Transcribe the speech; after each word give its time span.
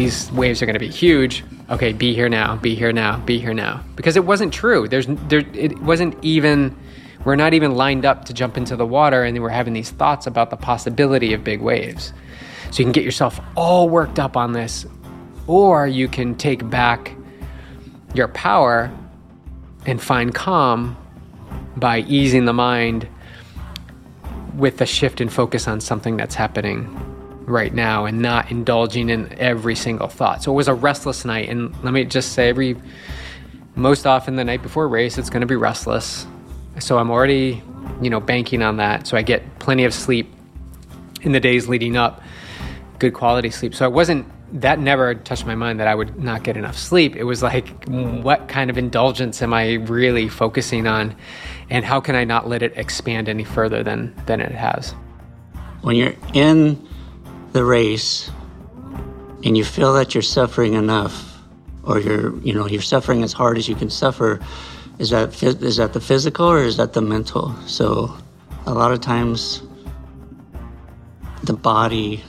these 0.00 0.32
waves 0.32 0.62
are 0.62 0.66
going 0.66 0.74
to 0.74 0.80
be 0.80 0.88
huge. 0.88 1.44
Okay, 1.68 1.92
be 1.92 2.14
here 2.14 2.28
now, 2.28 2.56
be 2.56 2.74
here 2.74 2.92
now, 2.92 3.18
be 3.18 3.38
here 3.38 3.52
now. 3.52 3.84
Because 3.96 4.16
it 4.16 4.24
wasn't 4.24 4.52
true. 4.52 4.88
There's 4.88 5.06
there 5.06 5.44
it 5.52 5.78
wasn't 5.82 6.16
even 6.24 6.74
we're 7.24 7.36
not 7.36 7.52
even 7.52 7.74
lined 7.74 8.06
up 8.06 8.24
to 8.24 8.32
jump 8.32 8.56
into 8.56 8.76
the 8.76 8.86
water 8.86 9.24
and 9.24 9.38
we're 9.42 9.50
having 9.50 9.74
these 9.74 9.90
thoughts 9.90 10.26
about 10.26 10.48
the 10.48 10.56
possibility 10.56 11.34
of 11.34 11.44
big 11.44 11.60
waves. 11.60 12.14
So 12.70 12.78
you 12.78 12.84
can 12.86 12.92
get 12.92 13.04
yourself 13.04 13.40
all 13.56 13.90
worked 13.90 14.18
up 14.18 14.38
on 14.38 14.52
this 14.52 14.86
or 15.46 15.86
you 15.86 16.08
can 16.08 16.34
take 16.34 16.68
back 16.70 17.14
your 18.14 18.28
power 18.28 18.90
and 19.84 20.00
find 20.00 20.34
calm 20.34 20.96
by 21.76 22.00
easing 22.00 22.46
the 22.46 22.54
mind 22.54 23.06
with 24.56 24.80
a 24.80 24.86
shift 24.86 25.20
in 25.20 25.28
focus 25.28 25.68
on 25.68 25.80
something 25.80 26.16
that's 26.16 26.34
happening 26.34 27.19
right 27.50 27.72
now 27.72 28.06
and 28.06 28.20
not 28.20 28.50
indulging 28.50 29.10
in 29.10 29.32
every 29.38 29.74
single 29.74 30.08
thought. 30.08 30.42
So 30.42 30.52
it 30.52 30.54
was 30.54 30.68
a 30.68 30.74
restless 30.74 31.24
night. 31.24 31.48
And 31.48 31.74
let 31.84 31.92
me 31.92 32.04
just 32.04 32.32
say, 32.32 32.48
every 32.48 32.76
most 33.74 34.06
often 34.06 34.36
the 34.36 34.44
night 34.44 34.62
before 34.62 34.88
race, 34.88 35.18
it's 35.18 35.30
going 35.30 35.42
to 35.42 35.46
be 35.46 35.56
restless. 35.56 36.26
So 36.78 36.98
I'm 36.98 37.10
already, 37.10 37.62
you 38.00 38.10
know, 38.10 38.20
banking 38.20 38.62
on 38.62 38.76
that. 38.78 39.06
So 39.06 39.16
I 39.16 39.22
get 39.22 39.58
plenty 39.58 39.84
of 39.84 39.92
sleep 39.92 40.32
in 41.22 41.32
the 41.32 41.40
days 41.40 41.68
leading 41.68 41.96
up, 41.96 42.22
good 42.98 43.12
quality 43.12 43.50
sleep. 43.50 43.74
So 43.74 43.84
I 43.84 43.88
wasn't 43.88 44.26
that 44.52 44.80
never 44.80 45.14
touched 45.14 45.46
my 45.46 45.54
mind 45.54 45.78
that 45.80 45.86
I 45.86 45.94
would 45.94 46.18
not 46.18 46.42
get 46.42 46.56
enough 46.56 46.76
sleep. 46.76 47.14
It 47.14 47.24
was 47.24 47.42
like, 47.42 47.84
what 47.86 48.48
kind 48.48 48.68
of 48.68 48.76
indulgence 48.76 49.42
am 49.42 49.54
I 49.54 49.74
really 49.74 50.28
focusing 50.28 50.86
on? 50.86 51.14
And 51.68 51.84
how 51.84 52.00
can 52.00 52.16
I 52.16 52.24
not 52.24 52.48
let 52.48 52.62
it 52.62 52.76
expand 52.76 53.28
any 53.28 53.44
further 53.44 53.82
than, 53.82 54.14
than 54.26 54.40
it 54.40 54.52
has? 54.52 54.90
When 55.82 55.94
you're 55.96 56.14
in 56.34 56.84
the 57.52 57.64
race 57.64 58.30
and 59.44 59.56
you 59.56 59.64
feel 59.64 59.94
that 59.94 60.14
you're 60.14 60.22
suffering 60.22 60.74
enough 60.74 61.38
or 61.82 61.98
you're, 61.98 62.38
you 62.40 62.52
know, 62.52 62.66
you're 62.66 62.82
suffering 62.82 63.22
as 63.22 63.32
hard 63.32 63.58
as 63.58 63.68
you 63.68 63.74
can 63.74 63.90
suffer, 63.90 64.40
is 64.98 65.10
that, 65.10 65.42
is 65.42 65.76
that 65.76 65.92
the 65.92 66.00
physical 66.00 66.46
or 66.46 66.58
is 66.58 66.76
that 66.76 66.92
the 66.92 67.00
mental? 67.00 67.54
So 67.66 68.14
a 68.66 68.74
lot 68.74 68.92
of 68.92 69.00
times 69.00 69.62
the 71.42 71.54
body 71.54 72.22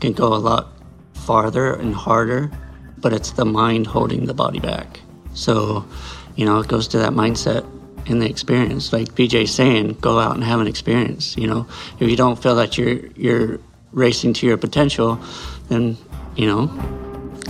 can 0.00 0.12
go 0.12 0.34
a 0.34 0.36
lot 0.36 0.68
farther 1.14 1.74
and 1.74 1.94
harder, 1.94 2.50
but 2.98 3.12
it's 3.12 3.32
the 3.32 3.44
mind 3.44 3.86
holding 3.86 4.26
the 4.26 4.34
body 4.34 4.60
back. 4.60 5.00
So, 5.34 5.84
you 6.36 6.44
know, 6.44 6.60
it 6.60 6.68
goes 6.68 6.88
to 6.88 6.98
that 6.98 7.12
mindset 7.12 7.66
in 8.06 8.18
the 8.18 8.28
experience. 8.28 8.92
Like 8.92 9.14
BJ's 9.14 9.54
saying, 9.54 9.94
go 10.00 10.18
out 10.18 10.34
and 10.34 10.44
have 10.44 10.60
an 10.60 10.66
experience. 10.66 11.36
You 11.36 11.46
know, 11.46 11.66
if 11.98 12.08
you 12.08 12.16
don't 12.16 12.40
feel 12.40 12.56
that 12.56 12.78
you're 12.78 13.06
you're 13.16 13.60
racing 13.92 14.32
to 14.34 14.46
your 14.46 14.56
potential, 14.56 15.20
then 15.68 15.96
you 16.36 16.46
know, 16.46 16.66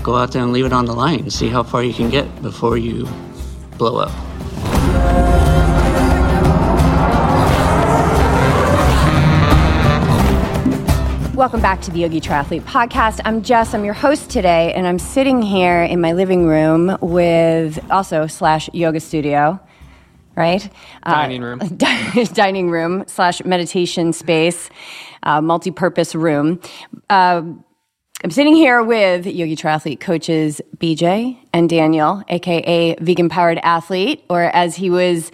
go 0.03 0.17
out 0.17 0.33
there 0.33 0.43
and 0.43 0.53
leave 0.53 0.67
it 0.67 0.73
on 0.73 0.87
the 0.87 0.93
line. 0.93 1.31
See 1.31 1.49
how 1.49 1.63
far 1.63 1.83
you 1.83 1.95
can 1.95 2.11
get 2.11 2.43
before 2.43 2.77
you 2.77 3.09
blow 3.79 3.99
up. 3.99 4.13
Welcome 11.35 11.61
back 11.61 11.81
to 11.83 11.91
the 11.91 12.01
Yogi 12.01 12.21
Triathlete 12.21 12.63
Podcast. 12.63 13.21
I'm 13.25 13.43
Jess. 13.43 13.75
I'm 13.75 13.85
your 13.85 13.95
host 13.95 14.31
today, 14.31 14.73
and 14.75 14.87
I'm 14.87 14.99
sitting 14.99 15.43
here 15.43 15.83
in 15.83 16.01
my 16.01 16.13
living 16.13 16.47
room 16.47 16.97
with 17.01 17.85
also 17.91 18.27
slash 18.27 18.69
yoga 18.73 19.01
studio, 19.01 19.59
right? 20.37 20.69
Dining 21.05 21.43
room. 21.43 21.61
Uh, 21.61 22.25
dining 22.35 22.71
room 22.71 23.05
slash 23.09 23.45
meditation 23.45 24.13
space, 24.13 24.71
uh, 25.23 25.41
multi-purpose 25.41 26.15
room. 26.15 26.61
Uh, 27.11 27.43
I'm 28.25 28.31
sitting 28.31 28.55
here 28.55 28.83
with 28.83 29.27
Yogi 29.27 29.57
Triathlete 29.57 29.99
coaches 29.99 30.61
BJ 30.77 31.39
and 31.53 31.69
Daniel, 31.69 32.23
aka 32.29 32.95
Vegan 33.01 33.29
Powered 33.29 33.59
Athlete, 33.63 34.25
or 34.31 34.43
as 34.43 34.77
he 34.77 34.91
was 34.91 35.33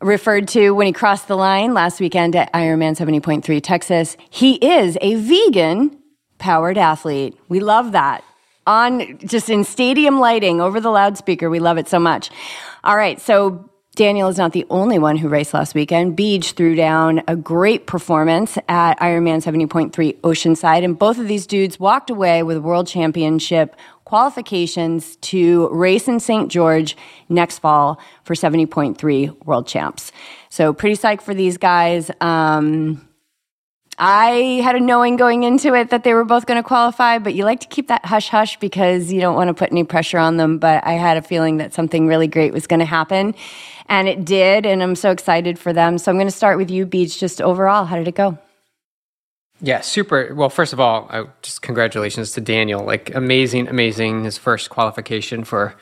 referred 0.00 0.46
to 0.48 0.70
when 0.70 0.86
he 0.86 0.92
crossed 0.92 1.28
the 1.28 1.36
line 1.36 1.74
last 1.74 2.00
weekend 2.00 2.36
at 2.36 2.52
Ironman 2.52 2.96
70.3 2.96 3.60
Texas. 3.62 4.16
He 4.30 4.54
is 4.54 4.96
a 5.00 5.16
vegan 5.16 5.98
powered 6.38 6.78
athlete. 6.78 7.36
We 7.48 7.60
love 7.60 7.92
that. 7.92 8.22
On 8.66 9.18
just 9.18 9.48
in 9.48 9.64
stadium 9.64 10.20
lighting 10.20 10.60
over 10.60 10.78
the 10.78 10.90
loudspeaker. 10.90 11.48
We 11.50 11.58
love 11.58 11.78
it 11.78 11.88
so 11.88 11.98
much. 11.98 12.30
All 12.84 12.96
right. 12.96 13.20
So 13.20 13.68
Daniel 13.98 14.28
is 14.28 14.38
not 14.38 14.52
the 14.52 14.64
only 14.70 14.96
one 14.96 15.16
who 15.16 15.28
raced 15.28 15.52
last 15.52 15.74
weekend. 15.74 16.14
Beach 16.14 16.52
threw 16.52 16.76
down 16.76 17.20
a 17.26 17.34
great 17.34 17.88
performance 17.88 18.56
at 18.68 18.96
Ironman 19.00 19.42
70.3 19.42 19.90
Oceanside, 20.20 20.84
and 20.84 20.96
both 20.96 21.18
of 21.18 21.26
these 21.26 21.48
dudes 21.48 21.80
walked 21.80 22.08
away 22.08 22.44
with 22.44 22.58
world 22.58 22.86
championship 22.86 23.74
qualifications 24.04 25.16
to 25.16 25.68
race 25.70 26.06
in 26.06 26.20
St. 26.20 26.48
George 26.48 26.96
next 27.28 27.58
fall 27.58 27.98
for 28.22 28.34
70.3 28.34 29.44
world 29.44 29.66
champs. 29.66 30.12
So 30.48 30.72
pretty 30.72 30.94
psyched 30.94 31.22
for 31.22 31.34
these 31.34 31.56
guys. 31.56 32.08
Um, 32.20 33.04
I 33.98 34.60
had 34.62 34.76
a 34.76 34.80
knowing 34.80 35.16
going 35.16 35.42
into 35.42 35.74
it 35.74 35.90
that 35.90 36.04
they 36.04 36.14
were 36.14 36.24
both 36.24 36.46
going 36.46 36.62
to 36.62 36.66
qualify, 36.66 37.18
but 37.18 37.34
you 37.34 37.44
like 37.44 37.60
to 37.60 37.66
keep 37.66 37.88
that 37.88 38.04
hush 38.04 38.28
hush 38.28 38.56
because 38.60 39.12
you 39.12 39.20
don't 39.20 39.34
want 39.34 39.48
to 39.48 39.54
put 39.54 39.72
any 39.72 39.82
pressure 39.82 40.18
on 40.18 40.36
them. 40.36 40.58
But 40.58 40.86
I 40.86 40.92
had 40.92 41.16
a 41.16 41.22
feeling 41.22 41.56
that 41.56 41.74
something 41.74 42.06
really 42.06 42.28
great 42.28 42.52
was 42.52 42.68
going 42.68 42.78
to 42.78 42.86
happen. 42.86 43.34
And 43.88 44.08
it 44.08 44.24
did. 44.24 44.66
And 44.66 44.82
I'm 44.82 44.94
so 44.94 45.10
excited 45.10 45.58
for 45.58 45.72
them. 45.72 45.98
So 45.98 46.10
I'm 46.10 46.16
going 46.16 46.26
to 46.26 46.32
start 46.32 46.58
with 46.58 46.70
you, 46.70 46.86
Beach. 46.86 47.18
Just 47.18 47.40
overall, 47.40 47.84
how 47.84 47.96
did 47.96 48.08
it 48.08 48.14
go? 48.14 48.38
Yeah, 49.60 49.80
super. 49.80 50.34
Well, 50.34 50.50
first 50.50 50.72
of 50.72 50.78
all, 50.78 51.08
I, 51.10 51.24
just 51.42 51.62
congratulations 51.62 52.32
to 52.32 52.40
Daniel. 52.40 52.84
Like 52.84 53.14
amazing, 53.14 53.68
amazing. 53.68 54.24
His 54.24 54.38
first 54.38 54.70
qualification 54.70 55.42
for 55.42 55.74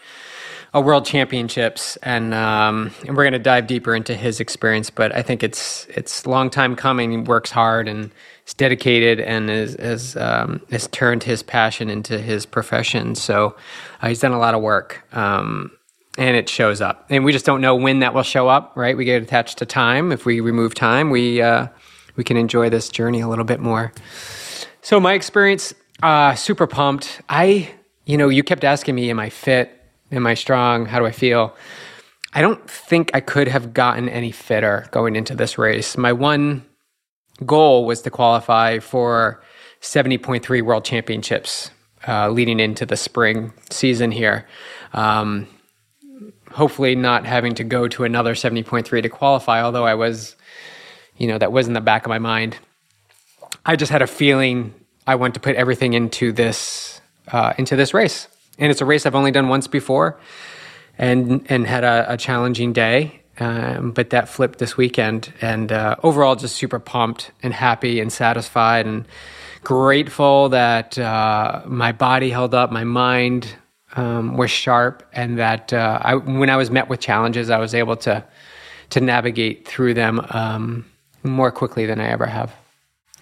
a 0.72 0.80
world 0.80 1.04
championships, 1.04 1.96
and 2.02 2.32
um, 2.32 2.90
and 3.06 3.16
we're 3.16 3.24
going 3.24 3.32
to 3.32 3.38
dive 3.38 3.66
deeper 3.66 3.94
into 3.94 4.14
his 4.14 4.40
experience. 4.40 4.88
But 4.88 5.14
I 5.14 5.22
think 5.22 5.42
it's 5.42 5.86
it's 5.86 6.26
long 6.26 6.48
time 6.48 6.74
coming. 6.74 7.10
He 7.10 7.16
works 7.18 7.50
hard 7.50 7.86
and 7.86 8.10
is 8.46 8.54
dedicated, 8.54 9.20
and 9.20 9.50
is, 9.50 9.74
is 9.76 10.16
um, 10.16 10.62
has 10.70 10.88
turned 10.88 11.22
his 11.22 11.42
passion 11.42 11.90
into 11.90 12.18
his 12.18 12.46
profession. 12.46 13.14
So 13.14 13.56
uh, 14.00 14.08
he's 14.08 14.20
done 14.20 14.32
a 14.32 14.38
lot 14.38 14.54
of 14.54 14.62
work. 14.62 15.04
Um, 15.12 15.70
and 16.16 16.36
it 16.36 16.48
shows 16.48 16.80
up, 16.80 17.06
and 17.10 17.24
we 17.24 17.32
just 17.32 17.44
don't 17.44 17.60
know 17.60 17.74
when 17.74 18.00
that 18.00 18.14
will 18.14 18.22
show 18.22 18.48
up, 18.48 18.72
right? 18.76 18.96
We 18.96 19.04
get 19.04 19.22
attached 19.22 19.58
to 19.58 19.66
time. 19.66 20.12
If 20.12 20.24
we 20.24 20.40
remove 20.40 20.74
time, 20.74 21.10
we 21.10 21.42
uh, 21.42 21.68
we 22.16 22.24
can 22.24 22.36
enjoy 22.36 22.70
this 22.70 22.88
journey 22.88 23.20
a 23.20 23.28
little 23.28 23.44
bit 23.44 23.60
more. 23.60 23.92
So 24.82 25.00
my 25.00 25.14
experience, 25.14 25.74
uh, 26.02 26.34
super 26.34 26.66
pumped. 26.66 27.20
I, 27.28 27.70
you 28.04 28.16
know, 28.16 28.28
you 28.28 28.42
kept 28.42 28.64
asking 28.64 28.94
me, 28.94 29.10
am 29.10 29.18
I 29.18 29.30
fit? 29.30 29.72
Am 30.12 30.26
I 30.26 30.34
strong? 30.34 30.86
How 30.86 30.98
do 30.98 31.06
I 31.06 31.10
feel? 31.10 31.54
I 32.32 32.40
don't 32.40 32.68
think 32.70 33.10
I 33.14 33.20
could 33.20 33.48
have 33.48 33.74
gotten 33.74 34.08
any 34.08 34.30
fitter 34.30 34.86
going 34.90 35.16
into 35.16 35.34
this 35.34 35.58
race. 35.58 35.96
My 35.96 36.12
one 36.12 36.64
goal 37.44 37.84
was 37.84 38.02
to 38.02 38.10
qualify 38.10 38.78
for 38.78 39.42
70.3 39.80 40.62
World 40.62 40.84
Championships 40.84 41.70
uh, 42.06 42.28
leading 42.30 42.60
into 42.60 42.86
the 42.86 42.96
spring 42.96 43.52
season 43.70 44.10
here. 44.10 44.46
Um, 44.92 45.48
hopefully, 46.50 46.94
not 46.94 47.26
having 47.26 47.54
to 47.56 47.64
go 47.64 47.88
to 47.88 48.04
another 48.04 48.34
70.3 48.34 49.02
to 49.02 49.08
qualify, 49.08 49.62
although 49.62 49.84
I 49.84 49.94
was 49.94 50.36
you 51.18 51.26
know, 51.26 51.38
that 51.38 51.52
was 51.52 51.66
in 51.66 51.72
the 51.72 51.80
back 51.80 52.04
of 52.04 52.10
my 52.10 52.18
mind. 52.18 52.56
I 53.64 53.76
just 53.76 53.90
had 53.90 54.02
a 54.02 54.06
feeling 54.06 54.74
I 55.06 55.14
want 55.14 55.34
to 55.34 55.40
put 55.40 55.56
everything 55.56 55.94
into 55.94 56.32
this 56.32 57.00
uh, 57.28 57.54
into 57.58 57.74
this 57.74 57.92
race, 57.94 58.28
and 58.58 58.70
it's 58.70 58.80
a 58.80 58.84
race 58.84 59.06
I've 59.06 59.14
only 59.14 59.30
done 59.32 59.48
once 59.48 59.66
before, 59.66 60.18
and 60.98 61.44
and 61.48 61.66
had 61.66 61.84
a, 61.84 62.12
a 62.12 62.16
challenging 62.16 62.72
day. 62.72 63.22
Um, 63.38 63.90
but 63.90 64.10
that 64.10 64.30
flipped 64.30 64.58
this 64.58 64.78
weekend, 64.78 65.32
and 65.42 65.70
uh, 65.70 65.96
overall, 66.02 66.36
just 66.36 66.56
super 66.56 66.78
pumped 66.78 67.32
and 67.42 67.52
happy 67.52 68.00
and 68.00 68.10
satisfied 68.10 68.86
and 68.86 69.06
grateful 69.62 70.50
that 70.50 70.96
uh, 70.96 71.62
my 71.66 71.92
body 71.92 72.30
held 72.30 72.54
up, 72.54 72.70
my 72.70 72.84
mind 72.84 73.54
um, 73.96 74.36
was 74.36 74.50
sharp, 74.50 75.02
and 75.12 75.38
that 75.38 75.72
uh, 75.72 75.98
I, 76.02 76.14
when 76.14 76.50
I 76.50 76.56
was 76.56 76.70
met 76.70 76.88
with 76.88 77.00
challenges, 77.00 77.50
I 77.50 77.58
was 77.58 77.74
able 77.74 77.96
to 77.98 78.24
to 78.90 79.00
navigate 79.00 79.66
through 79.66 79.94
them. 79.94 80.24
Um, 80.30 80.84
more 81.26 81.50
quickly 81.50 81.86
than 81.86 82.00
I 82.00 82.08
ever 82.08 82.26
have. 82.26 82.54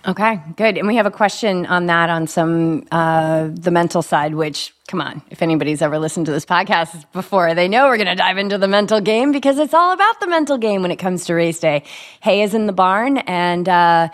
Okay, 0.06 0.38
good. 0.56 0.76
And 0.76 0.86
we 0.86 0.96
have 0.96 1.06
a 1.06 1.10
question 1.10 1.64
on 1.64 1.86
that 1.86 2.10
on 2.10 2.26
some 2.26 2.86
uh, 2.92 3.48
the 3.50 3.70
mental 3.70 4.02
side. 4.02 4.34
Which, 4.34 4.74
come 4.86 5.00
on, 5.00 5.22
if 5.30 5.40
anybody's 5.40 5.80
ever 5.80 5.98
listened 5.98 6.26
to 6.26 6.32
this 6.32 6.44
podcast 6.44 7.10
before, 7.12 7.54
they 7.54 7.68
know 7.68 7.86
we're 7.86 7.96
going 7.96 8.08
to 8.08 8.14
dive 8.14 8.36
into 8.36 8.58
the 8.58 8.68
mental 8.68 9.00
game 9.00 9.32
because 9.32 9.58
it's 9.58 9.72
all 9.72 9.92
about 9.92 10.20
the 10.20 10.26
mental 10.26 10.58
game 10.58 10.82
when 10.82 10.90
it 10.90 10.96
comes 10.96 11.24
to 11.26 11.34
race 11.34 11.58
day. 11.58 11.84
Hay 12.20 12.42
is 12.42 12.52
in 12.52 12.66
the 12.66 12.72
barn, 12.72 13.16
and 13.18 13.66
uh, 13.66 14.08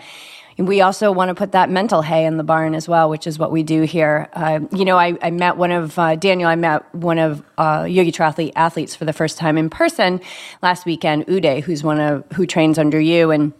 we 0.67 0.81
also 0.81 1.11
want 1.11 1.29
to 1.29 1.35
put 1.35 1.51
that 1.53 1.69
mental 1.69 2.01
hay 2.01 2.25
in 2.25 2.37
the 2.37 2.43
barn 2.43 2.75
as 2.75 2.87
well, 2.87 3.09
which 3.09 3.27
is 3.27 3.39
what 3.39 3.51
we 3.51 3.63
do 3.63 3.83
here. 3.83 4.29
Uh, 4.33 4.59
you 4.71 4.85
know, 4.85 4.97
I, 4.97 5.17
I, 5.21 5.31
met 5.31 5.57
one 5.57 5.71
of 5.71 5.97
uh, 5.97 6.15
Daniel. 6.15 6.49
I 6.49 6.55
met 6.55 6.93
one 6.93 7.19
of 7.19 7.43
uh, 7.57 7.85
Yogi 7.89 8.11
Triathlete 8.11 8.53
athletes 8.55 8.95
for 8.95 9.05
the 9.05 9.13
first 9.13 9.37
time 9.37 9.57
in 9.57 9.69
person 9.69 10.19
last 10.61 10.85
weekend. 10.85 11.27
Uday, 11.27 11.61
who's 11.61 11.83
one 11.83 11.99
of 11.99 12.23
who 12.33 12.45
trains 12.45 12.77
under 12.77 12.99
you, 12.99 13.31
and 13.31 13.53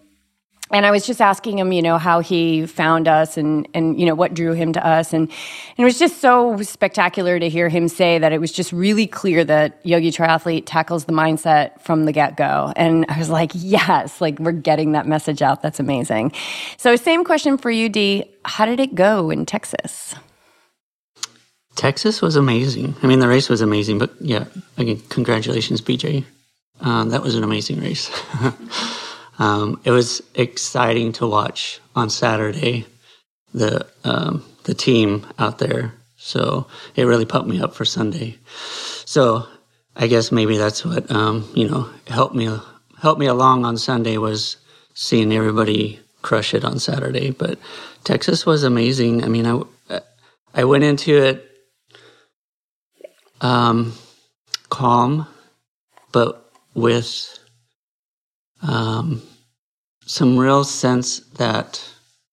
and 0.71 0.85
I 0.85 0.91
was 0.91 1.05
just 1.05 1.21
asking 1.21 1.59
him, 1.59 1.71
you 1.71 1.81
know, 1.81 1.97
how 1.97 2.19
he 2.19 2.65
found 2.65 3.07
us 3.07 3.37
and 3.37 3.67
and 3.73 3.99
you 3.99 4.05
know 4.05 4.15
what 4.15 4.33
drew 4.33 4.53
him 4.53 4.73
to 4.73 4.85
us, 4.85 5.13
and, 5.13 5.29
and 5.29 5.79
it 5.79 5.83
was 5.83 5.99
just 5.99 6.19
so 6.19 6.61
spectacular 6.61 7.39
to 7.39 7.49
hear 7.49 7.69
him 7.69 7.87
say 7.87 8.19
that 8.19 8.31
it 8.31 8.39
was 8.39 8.51
just 8.51 8.71
really 8.71 9.07
clear 9.07 9.43
that 9.43 9.79
Yogi 9.83 10.11
Triathlete 10.11 10.63
tackles 10.65 11.05
the 11.05 11.13
mindset 11.13 11.79
from 11.81 12.05
the 12.05 12.11
get 12.11 12.37
go, 12.37 12.73
and 12.75 13.05
I 13.09 13.17
was 13.17 13.29
like, 13.29 13.51
yes, 13.53 14.21
like 14.21 14.39
we're 14.39 14.51
getting 14.51 14.93
that 14.93 15.07
message 15.07 15.41
out. 15.41 15.61
That's 15.61 15.79
amazing. 15.79 16.31
So, 16.77 16.95
same 16.95 17.23
question 17.23 17.57
for 17.57 17.71
you, 17.71 17.89
D. 17.89 18.25
How 18.45 18.65
did 18.65 18.79
it 18.79 18.95
go 18.95 19.29
in 19.29 19.45
Texas? 19.45 20.15
Texas 21.75 22.21
was 22.21 22.35
amazing. 22.35 22.95
I 23.01 23.07
mean, 23.07 23.19
the 23.19 23.27
race 23.27 23.49
was 23.49 23.61
amazing, 23.61 23.97
but 23.97 24.11
yeah, 24.19 24.45
again, 24.77 25.01
congratulations, 25.09 25.81
BJ. 25.81 26.25
Um, 26.81 27.09
that 27.09 27.21
was 27.21 27.35
an 27.35 27.43
amazing 27.43 27.79
race. 27.79 28.09
Um, 29.41 29.81
it 29.83 29.89
was 29.89 30.21
exciting 30.35 31.13
to 31.13 31.25
watch 31.25 31.81
on 31.95 32.11
Saturday 32.11 32.85
the 33.55 33.87
um, 34.03 34.45
the 34.65 34.75
team 34.75 35.25
out 35.39 35.57
there. 35.57 35.95
So 36.17 36.67
it 36.95 37.05
really 37.05 37.25
pumped 37.25 37.49
me 37.49 37.59
up 37.59 37.73
for 37.73 37.83
Sunday. 37.83 38.37
So 39.05 39.47
I 39.95 40.05
guess 40.05 40.31
maybe 40.31 40.59
that's 40.59 40.85
what 40.85 41.09
um, 41.09 41.49
you 41.55 41.67
know 41.67 41.89
helped 42.05 42.35
me 42.35 42.55
helped 43.01 43.19
me 43.19 43.25
along 43.25 43.65
on 43.65 43.77
Sunday 43.77 44.17
was 44.17 44.57
seeing 44.93 45.33
everybody 45.33 45.99
crush 46.21 46.53
it 46.53 46.63
on 46.63 46.77
Saturday. 46.77 47.31
But 47.31 47.57
Texas 48.03 48.45
was 48.45 48.63
amazing. 48.63 49.23
I 49.23 49.27
mean, 49.27 49.47
I 49.47 50.01
I 50.53 50.65
went 50.65 50.83
into 50.83 51.17
it 51.17 51.49
um, 53.41 53.93
calm, 54.69 55.25
but 56.11 56.47
with 56.75 57.39
um, 58.61 59.23
some 60.05 60.37
real 60.37 60.63
sense 60.63 61.19
that 61.37 61.83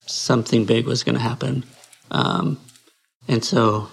something 0.00 0.64
big 0.64 0.86
was 0.86 1.02
going 1.04 1.14
to 1.16 1.20
happen. 1.20 1.64
Um, 2.10 2.58
and 3.28 3.44
so 3.44 3.88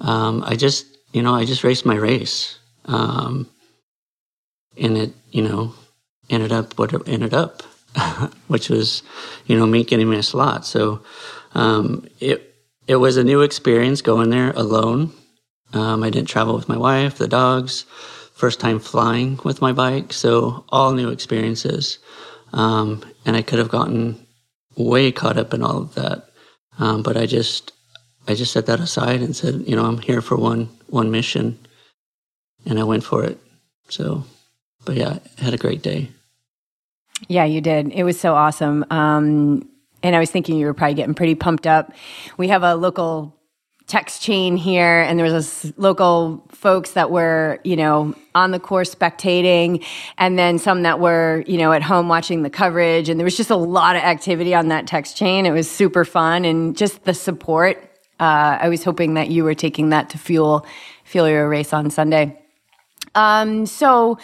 um, 0.00 0.42
I 0.44 0.56
just, 0.56 0.86
you 1.12 1.22
know, 1.22 1.34
I 1.34 1.44
just 1.44 1.64
raced 1.64 1.86
my 1.86 1.96
race. 1.96 2.58
Um, 2.84 3.48
and 4.76 4.96
it, 4.96 5.12
you 5.30 5.42
know, 5.42 5.74
ended 6.28 6.52
up 6.52 6.78
what 6.78 6.92
it 6.92 7.02
ended 7.08 7.34
up, 7.34 7.62
which 8.46 8.68
was, 8.68 9.02
you 9.46 9.56
know, 9.56 9.66
me 9.66 9.84
getting 9.84 10.08
my 10.08 10.20
slot. 10.20 10.66
So 10.66 11.02
um, 11.54 12.06
it, 12.20 12.54
it 12.86 12.96
was 12.96 13.16
a 13.16 13.24
new 13.24 13.40
experience 13.40 14.02
going 14.02 14.30
there 14.30 14.50
alone. 14.50 15.12
Um, 15.72 16.02
I 16.02 16.10
didn't 16.10 16.28
travel 16.28 16.54
with 16.54 16.68
my 16.68 16.76
wife, 16.76 17.18
the 17.18 17.26
dogs, 17.26 17.84
first 18.34 18.60
time 18.60 18.78
flying 18.78 19.40
with 19.44 19.60
my 19.60 19.72
bike. 19.72 20.12
So 20.12 20.64
all 20.68 20.92
new 20.92 21.10
experiences. 21.10 21.98
Um, 22.52 23.02
and 23.24 23.36
I 23.36 23.42
could 23.42 23.58
have 23.58 23.68
gotten 23.68 24.24
way 24.76 25.12
caught 25.12 25.38
up 25.38 25.54
in 25.54 25.62
all 25.62 25.78
of 25.78 25.94
that. 25.94 26.28
Um, 26.78 27.02
but 27.02 27.16
I 27.16 27.26
just, 27.26 27.72
I 28.28 28.34
just 28.34 28.52
set 28.52 28.66
that 28.66 28.80
aside 28.80 29.22
and 29.22 29.34
said, 29.34 29.64
you 29.66 29.76
know, 29.76 29.84
I'm 29.84 29.98
here 29.98 30.20
for 30.20 30.36
one, 30.36 30.68
one 30.88 31.10
mission. 31.10 31.58
And 32.66 32.78
I 32.78 32.84
went 32.84 33.04
for 33.04 33.24
it. 33.24 33.38
So, 33.88 34.24
but 34.84 34.96
yeah, 34.96 35.18
I 35.38 35.44
had 35.44 35.54
a 35.54 35.58
great 35.58 35.82
day. 35.82 36.10
Yeah, 37.28 37.44
you 37.44 37.60
did. 37.60 37.92
It 37.92 38.04
was 38.04 38.18
so 38.18 38.34
awesome. 38.34 38.84
Um, 38.90 39.68
and 40.02 40.14
I 40.14 40.18
was 40.18 40.30
thinking 40.30 40.58
you 40.58 40.66
were 40.66 40.74
probably 40.74 40.94
getting 40.94 41.14
pretty 41.14 41.34
pumped 41.34 41.66
up. 41.66 41.92
We 42.36 42.48
have 42.48 42.62
a 42.62 42.74
local 42.74 43.35
text 43.86 44.20
chain 44.20 44.56
here 44.56 45.00
and 45.00 45.16
there 45.16 45.24
was 45.24 45.62
this 45.62 45.72
local 45.76 46.44
folks 46.50 46.92
that 46.92 47.08
were 47.08 47.60
you 47.62 47.76
know 47.76 48.14
on 48.34 48.50
the 48.50 48.58
course 48.58 48.92
spectating 48.92 49.84
and 50.18 50.36
then 50.36 50.58
some 50.58 50.82
that 50.82 50.98
were 50.98 51.44
you 51.46 51.56
know 51.56 51.72
at 51.72 51.82
home 51.82 52.08
watching 52.08 52.42
the 52.42 52.50
coverage 52.50 53.08
and 53.08 53.20
there 53.20 53.24
was 53.24 53.36
just 53.36 53.50
a 53.50 53.56
lot 53.56 53.94
of 53.94 54.02
activity 54.02 54.54
on 54.54 54.68
that 54.68 54.88
text 54.88 55.16
chain. 55.16 55.46
It 55.46 55.52
was 55.52 55.70
super 55.70 56.04
fun 56.04 56.44
and 56.44 56.76
just 56.76 57.04
the 57.04 57.14
support 57.14 57.78
uh, 58.18 58.58
i 58.60 58.68
was 58.68 58.82
hoping 58.82 59.14
that 59.14 59.30
you 59.30 59.44
were 59.44 59.54
taking 59.54 59.90
that 59.90 60.10
to 60.10 60.18
fuel 60.18 60.66
fuel 61.04 61.28
your 61.28 61.48
race 61.48 61.72
on 61.72 61.90
sunday. 61.90 62.42
Um, 63.14 63.66
so 63.66 64.18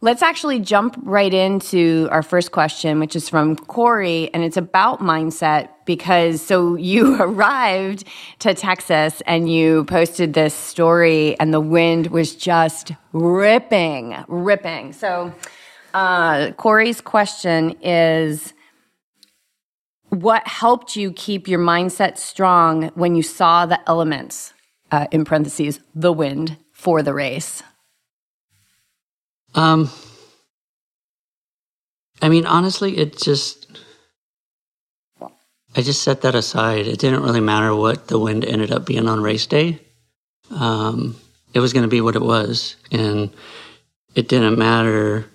Let's 0.00 0.22
actually 0.22 0.60
jump 0.60 0.96
right 1.02 1.34
into 1.34 2.06
our 2.12 2.22
first 2.22 2.52
question, 2.52 3.00
which 3.00 3.16
is 3.16 3.28
from 3.28 3.56
Corey, 3.56 4.32
and 4.32 4.44
it's 4.44 4.56
about 4.56 5.00
mindset 5.00 5.70
because 5.86 6.40
so 6.40 6.76
you 6.76 7.16
arrived 7.20 8.04
to 8.38 8.54
Texas 8.54 9.20
and 9.26 9.52
you 9.52 9.84
posted 9.86 10.34
this 10.34 10.54
story, 10.54 11.38
and 11.40 11.52
the 11.52 11.60
wind 11.60 12.08
was 12.08 12.36
just 12.36 12.92
ripping, 13.12 14.14
ripping. 14.28 14.92
So, 14.92 15.34
uh, 15.92 16.52
Corey's 16.52 17.00
question 17.00 17.74
is 17.82 18.52
What 20.10 20.46
helped 20.46 20.94
you 20.94 21.10
keep 21.10 21.48
your 21.48 21.58
mindset 21.58 22.18
strong 22.18 22.92
when 22.94 23.16
you 23.16 23.24
saw 23.24 23.66
the 23.66 23.80
elements, 23.90 24.54
uh, 24.92 25.08
in 25.10 25.24
parentheses, 25.24 25.80
the 25.92 26.12
wind 26.12 26.56
for 26.72 27.02
the 27.02 27.14
race? 27.14 27.64
Um, 29.58 29.90
I 32.22 32.28
mean, 32.28 32.46
honestly, 32.46 32.96
it 32.96 33.18
just, 33.18 33.66
I 35.74 35.82
just 35.82 36.02
set 36.02 36.20
that 36.20 36.36
aside. 36.36 36.86
It 36.86 37.00
didn't 37.00 37.24
really 37.24 37.40
matter 37.40 37.74
what 37.74 38.06
the 38.06 38.20
wind 38.20 38.44
ended 38.44 38.70
up 38.70 38.86
being 38.86 39.08
on 39.08 39.20
race 39.20 39.48
day. 39.48 39.80
Um, 40.52 41.16
it 41.54 41.58
was 41.58 41.72
going 41.72 41.82
to 41.82 41.88
be 41.88 42.00
what 42.00 42.14
it 42.14 42.22
was. 42.22 42.76
And 42.92 43.30
it 44.14 44.28
didn't 44.28 44.60
matter 44.60 45.28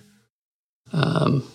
um, 0.94 1.46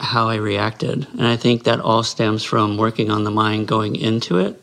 how 0.00 0.28
I 0.28 0.34
reacted. 0.34 1.06
And 1.12 1.28
I 1.28 1.36
think 1.36 1.62
that 1.62 1.78
all 1.78 2.02
stems 2.02 2.42
from 2.42 2.76
working 2.76 3.08
on 3.08 3.22
the 3.22 3.30
mind 3.30 3.68
going 3.68 3.94
into 3.94 4.38
it 4.38 4.60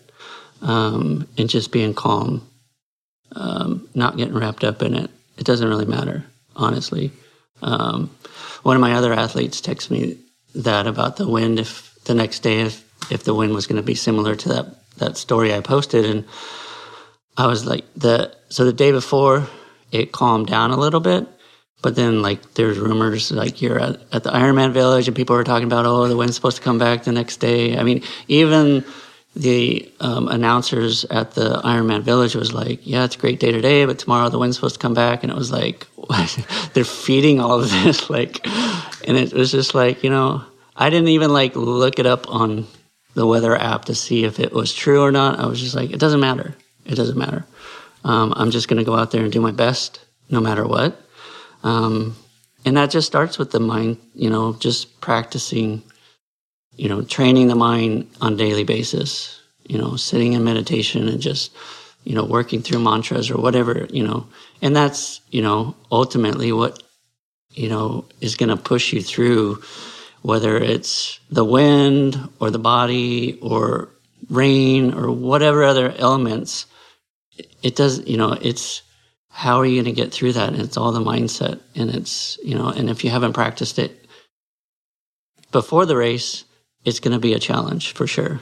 um, 0.61 1.29
and 1.37 1.49
just 1.49 1.71
being 1.71 1.93
calm, 1.93 2.45
um, 3.37 3.87
not 3.95 4.17
getting 4.17 4.35
wrapped 4.35 4.65
up 4.65 4.81
in 4.81 4.95
it. 4.95 5.09
It 5.37 5.45
doesn't 5.45 5.69
really 5.69 5.85
matter 5.85 6.25
honestly. 6.57 7.11
Um, 7.61 8.11
one 8.63 8.75
of 8.75 8.81
my 8.81 8.93
other 8.93 9.13
athletes 9.13 9.61
texted 9.61 9.91
me 9.91 10.17
that 10.55 10.87
about 10.87 11.17
the 11.17 11.27
wind. 11.27 11.59
If 11.59 11.95
the 12.03 12.15
next 12.15 12.39
day, 12.39 12.61
if 12.61 12.83
if 13.11 13.23
the 13.23 13.33
wind 13.33 13.53
was 13.53 13.67
going 13.67 13.77
to 13.81 13.85
be 13.85 13.95
similar 13.95 14.35
to 14.35 14.49
that 14.49 14.97
that 14.97 15.17
story 15.17 15.53
I 15.53 15.61
posted, 15.61 16.05
and 16.05 16.25
I 17.37 17.47
was 17.47 17.65
like 17.65 17.85
the 17.95 18.35
so 18.49 18.65
the 18.65 18.73
day 18.73 18.91
before 18.91 19.47
it 19.91 20.11
calmed 20.11 20.47
down 20.47 20.71
a 20.71 20.77
little 20.77 20.99
bit, 20.99 21.27
but 21.81 21.95
then 21.95 22.21
like 22.21 22.53
there's 22.55 22.77
rumors 22.77 23.31
like 23.31 23.61
you're 23.61 23.79
at, 23.79 24.01
at 24.11 24.23
the 24.23 24.31
Ironman 24.31 24.73
Village 24.73 25.07
and 25.07 25.15
people 25.15 25.35
are 25.35 25.43
talking 25.43 25.67
about 25.67 25.85
oh 25.85 26.07
the 26.07 26.17
wind's 26.17 26.35
supposed 26.35 26.57
to 26.57 26.63
come 26.63 26.77
back 26.77 27.03
the 27.03 27.11
next 27.11 27.37
day. 27.37 27.77
I 27.77 27.83
mean 27.83 28.03
even 28.27 28.83
the 29.37 29.91
um, 29.99 30.27
announcers 30.27 31.05
at 31.05 31.31
the 31.31 31.61
Ironman 31.63 32.01
Village 32.01 32.35
was 32.35 32.53
like, 32.53 32.79
"Yeah, 32.85 33.05
it's 33.05 33.15
a 33.15 33.19
great 33.19 33.39
day 33.39 33.51
today, 33.51 33.85
but 33.85 33.99
tomorrow 33.99 34.29
the 34.29 34.39
wind's 34.39 34.57
supposed 34.57 34.75
to 34.75 34.81
come 34.81 34.93
back." 34.93 35.23
And 35.23 35.31
it 35.31 35.37
was 35.37 35.51
like, 35.51 35.87
they're 36.73 36.83
feeding 36.83 37.39
all 37.39 37.61
of 37.61 37.69
this, 37.69 38.09
like, 38.17 38.45
and 39.07 39.17
it 39.17 39.33
was 39.33 39.51
just 39.51 39.75
like, 39.75 40.03
you 40.03 40.09
know, 40.09 40.43
I 40.75 40.89
didn't 40.89 41.09
even 41.09 41.31
like 41.31 41.55
look 41.55 41.99
it 41.99 42.05
up 42.05 42.29
on 42.29 42.67
the 43.13 43.25
weather 43.25 43.55
app 43.55 43.85
to 43.85 43.95
see 43.95 44.23
if 44.25 44.39
it 44.39 44.53
was 44.53 44.73
true 44.73 45.01
or 45.01 45.11
not. 45.11 45.39
I 45.39 45.47
was 45.47 45.59
just 45.59 45.75
like, 45.75 45.91
it 45.91 45.99
doesn't 45.99 46.19
matter. 46.19 46.55
It 46.85 46.95
doesn't 46.95 47.17
matter. 47.17 47.45
Um, 48.03 48.33
I'm 48.35 48.51
just 48.51 48.67
going 48.67 48.77
to 48.77 48.85
go 48.85 48.95
out 48.95 49.11
there 49.11 49.23
and 49.23 49.31
do 49.31 49.41
my 49.41 49.51
best, 49.51 49.99
no 50.29 50.39
matter 50.39 50.65
what. 50.65 50.99
Um, 51.63 52.15
and 52.63 52.77
that 52.77 52.91
just 52.91 53.07
starts 53.07 53.37
with 53.37 53.51
the 53.51 53.59
mind, 53.59 53.97
you 54.13 54.29
know, 54.29 54.53
just 54.53 55.01
practicing 55.01 55.83
you 56.77 56.87
know, 56.87 57.01
training 57.01 57.47
the 57.47 57.55
mind 57.55 58.09
on 58.21 58.33
a 58.33 58.37
daily 58.37 58.63
basis, 58.63 59.41
you 59.67 59.77
know, 59.77 59.95
sitting 59.95 60.33
in 60.33 60.43
meditation 60.43 61.07
and 61.07 61.19
just, 61.19 61.51
you 62.03 62.15
know, 62.15 62.23
working 62.23 62.61
through 62.61 62.79
mantras 62.79 63.29
or 63.29 63.37
whatever, 63.37 63.87
you 63.89 64.03
know, 64.03 64.27
and 64.61 64.75
that's, 64.75 65.19
you 65.29 65.41
know, 65.41 65.75
ultimately 65.91 66.51
what, 66.51 66.81
you 67.51 67.67
know, 67.67 68.05
is 68.21 68.35
going 68.35 68.49
to 68.49 68.57
push 68.57 68.93
you 68.93 69.01
through 69.01 69.61
whether 70.21 70.57
it's 70.57 71.19
the 71.29 71.45
wind 71.45 72.17
or 72.39 72.51
the 72.51 72.59
body 72.59 73.39
or 73.41 73.89
rain 74.29 74.93
or 74.93 75.11
whatever 75.11 75.63
other 75.63 75.91
elements. 75.97 76.65
It 77.63 77.75
does, 77.75 78.05
you 78.07 78.17
know, 78.17 78.33
it's, 78.33 78.83
how 79.29 79.59
are 79.59 79.65
you 79.65 79.81
going 79.81 79.95
to 79.95 80.01
get 80.01 80.11
through 80.11 80.33
that? 80.33 80.53
And 80.53 80.61
it's 80.61 80.77
all 80.77 80.91
the 80.91 80.99
mindset. 80.99 81.59
And 81.75 81.89
it's, 81.93 82.39
you 82.43 82.55
know, 82.55 82.69
and 82.69 82.89
if 82.89 83.03
you 83.03 83.09
haven't 83.09 83.33
practiced 83.33 83.79
it 83.79 84.07
before 85.51 85.85
the 85.85 85.95
race, 85.95 86.43
it's 86.87 87.01
going 87.01 87.11
to 87.11 87.19
be 87.19 87.33
a 87.33 87.39
challenge 87.39 87.91
for 87.93 88.07
sure. 88.07 88.39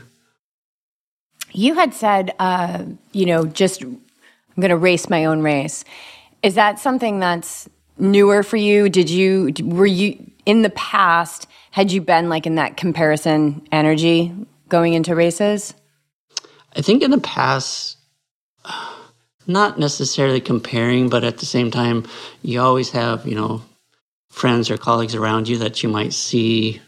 You 1.51 1.73
had 1.73 1.95
said, 1.95 2.35
uh, 2.37 2.83
you 3.11 3.25
know, 3.25 3.45
just 3.47 3.81
I'm 3.81 3.99
going 4.61 4.69
to 4.69 4.77
race 4.77 5.09
my 5.09 5.25
own 5.25 5.41
race. 5.41 5.83
Is 6.43 6.53
that 6.53 6.79
something 6.79 7.19
that's 7.19 7.67
newer 7.97 8.43
for 8.43 8.57
you? 8.57 8.87
Did 8.87 9.09
you 9.09 9.51
were 9.63 9.87
you 9.87 10.31
in 10.45 10.61
the 10.61 10.69
past? 10.69 11.47
Had 11.71 11.91
you 11.91 12.01
been 12.01 12.29
like 12.29 12.45
in 12.45 12.55
that 12.55 12.77
comparison 12.77 13.67
energy 13.71 14.31
going 14.69 14.93
into 14.93 15.15
races? 15.15 15.73
I 16.75 16.81
think 16.81 17.01
in 17.01 17.09
the 17.09 17.17
past, 17.17 17.97
not 19.47 19.79
necessarily 19.79 20.39
comparing, 20.39 21.09
but 21.09 21.23
at 21.23 21.39
the 21.39 21.47
same 21.47 21.71
time, 21.71 22.05
you 22.43 22.61
always 22.61 22.91
have 22.91 23.25
you 23.25 23.35
know 23.35 23.63
friends 24.29 24.69
or 24.69 24.77
colleagues 24.77 25.15
around 25.15 25.47
you 25.47 25.57
that 25.57 25.81
you 25.81 25.89
might 25.89 26.13
see 26.13 26.79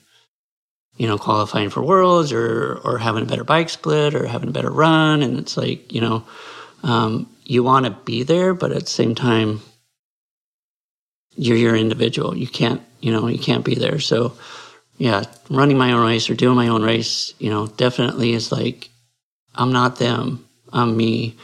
you 0.98 1.08
know, 1.08 1.18
qualifying 1.18 1.70
for 1.70 1.82
worlds 1.82 2.34
or, 2.34 2.80
or 2.84 2.98
having 2.98 3.24
a 3.24 3.28
better 3.28 3.44
bike 3.44 3.70
split 3.70 4.16
or 4.16 4.26
having 4.28 4.50
a 4.50 4.52
better 4.52 4.72
run. 4.72 5.22
And 5.22 5.38
it's 5.40 5.56
like, 5.56 5.92
you 5.94 6.02
know, 6.02 6.26
um, 6.84 7.30
you 7.44 7.64
want 7.64 7.86
to 7.86 7.92
be 7.92 8.24
there, 8.24 8.54
but 8.54 8.72
at 8.72 8.82
the 8.82 8.90
same 8.90 9.16
time, 9.16 9.62
you're 11.36 11.58
your 11.58 11.76
individual. 11.76 12.36
You 12.36 12.48
can't, 12.48 12.82
you 13.00 13.12
know, 13.12 13.28
you 13.28 13.40
can't 13.40 13.64
be 13.64 13.76
there. 13.76 14.00
So, 14.00 14.34
yeah, 14.98 15.24
running 15.50 15.78
my 15.78 15.92
own 15.92 16.06
race 16.06 16.30
or 16.30 16.34
doing 16.34 16.56
my 16.56 16.68
own 16.68 16.82
race, 16.82 17.34
you 17.38 17.52
know, 17.52 17.68
definitely 17.68 18.34
is 18.34 18.52
like, 18.52 18.90
I'm 19.54 19.72
not 19.72 20.00
them, 20.00 20.48
I'm 20.74 20.98
me. 20.98 21.36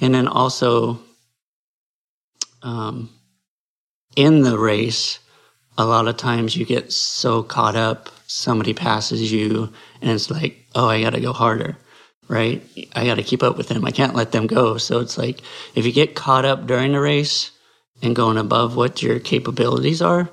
And 0.00 0.14
then 0.14 0.26
also, 0.26 0.98
um, 2.62 3.10
in 4.16 4.42
the 4.42 4.58
race, 4.58 5.18
a 5.76 5.84
lot 5.84 6.08
of 6.08 6.16
times 6.16 6.56
you 6.56 6.64
get 6.64 6.92
so 6.92 7.42
caught 7.42 7.76
up, 7.76 8.08
somebody 8.34 8.74
passes 8.74 9.32
you, 9.32 9.72
and 10.00 10.10
it's 10.10 10.28
like, 10.28 10.66
oh, 10.74 10.88
I 10.88 11.02
got 11.02 11.10
to 11.10 11.20
go 11.20 11.32
harder, 11.32 11.76
right? 12.28 12.62
I 12.94 13.06
got 13.06 13.14
to 13.14 13.22
keep 13.22 13.44
up 13.44 13.56
with 13.56 13.68
them. 13.68 13.84
I 13.84 13.92
can't 13.92 14.16
let 14.16 14.32
them 14.32 14.48
go. 14.48 14.76
So 14.76 14.98
it's 14.98 15.16
like, 15.16 15.40
if 15.76 15.86
you 15.86 15.92
get 15.92 16.16
caught 16.16 16.44
up 16.44 16.66
during 16.66 16.92
the 16.92 17.00
race 17.00 17.52
and 18.02 18.16
going 18.16 18.36
above 18.36 18.74
what 18.74 19.02
your 19.02 19.20
capabilities 19.20 20.02
are, 20.02 20.28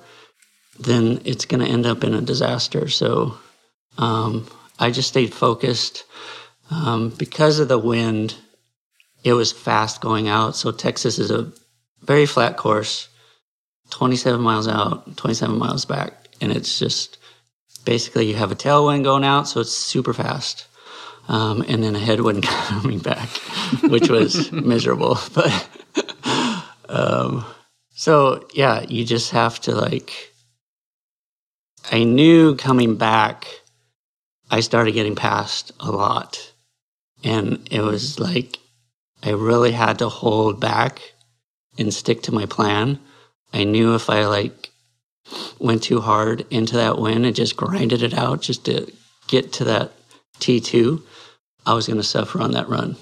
then 0.80 1.22
it's 1.26 1.46
going 1.46 1.64
to 1.64 1.72
end 1.72 1.86
up 1.86 2.04
in 2.04 2.16
a 2.16 2.22
disaster. 2.22 2.88
So 2.90 3.38
um, 4.00 4.48
I 4.80 4.90
just 4.90 5.10
stayed 5.10 5.34
focused. 5.34 6.04
Um, 6.72 7.10
because 7.10 7.60
of 7.60 7.68
the 7.68 7.78
wind, 7.78 8.36
it 9.24 9.34
was 9.34 9.52
fast 9.52 10.02
going 10.02 10.28
out. 10.28 10.56
So 10.56 10.72
Texas 10.72 11.20
is 11.20 11.30
a 11.30 11.52
very 12.02 12.26
flat 12.26 12.58
course, 12.58 13.10
27 13.92 14.42
miles 14.42 14.68
out, 14.68 15.18
27 15.18 15.56
miles 15.56 15.86
back. 15.86 16.14
And 16.42 16.52
it's 16.52 16.80
just 16.80 17.20
basically 17.86 18.28
you 18.28 18.36
have 18.36 18.52
a 18.52 18.56
tailwind 18.56 19.04
going 19.04 19.24
out, 19.24 19.48
so 19.48 19.62
it's 19.62 19.72
super 19.72 20.14
fast. 20.14 20.68
Um, 21.28 21.64
and 21.68 21.84
then 21.84 21.96
a 21.96 22.00
headwind 22.00 22.44
coming 22.68 23.00
back, 23.00 23.30
which 23.84 24.10
was 24.10 24.52
miserable. 24.52 25.18
But 25.34 25.68
um, 26.90 27.46
so, 27.94 28.48
yeah, 28.54 28.84
you 28.90 29.06
just 29.06 29.32
have 29.32 29.60
to 29.62 29.76
like, 29.76 30.34
I 31.92 32.04
knew 32.04 32.56
coming 32.56 32.96
back, 32.96 33.48
I 34.50 34.60
started 34.60 34.94
getting 34.94 35.16
past 35.16 35.72
a 35.80 35.92
lot. 35.92 36.52
And 37.24 37.68
it 37.72 37.82
was 37.82 38.20
like, 38.20 38.58
I 39.24 39.32
really 39.32 39.72
had 39.72 40.00
to 40.00 40.10
hold 40.10 40.60
back 40.60 41.00
and 41.78 41.94
stick 41.94 42.24
to 42.24 42.34
my 42.34 42.46
plan. 42.46 43.00
I 43.54 43.64
knew 43.64 43.96
if 43.96 44.10
I 44.10 44.26
like 44.26 44.71
went 45.60 45.84
too 45.84 46.02
hard 46.02 46.46
into 46.50 46.76
that 46.76 46.98
win 46.98 47.26
and 47.26 47.36
just 47.36 47.56
grinded 47.56 48.04
it 48.04 48.14
out 48.14 48.42
just 48.42 48.66
to 48.66 48.92
get 49.28 49.54
to 49.54 49.64
that 49.66 49.92
T2, 50.40 51.02
I 51.66 51.74
was 51.74 51.88
going 51.88 51.98
to 51.98 52.04
suffer 52.04 52.42
on 52.42 52.52
that 52.52 52.68
run. 52.70 52.98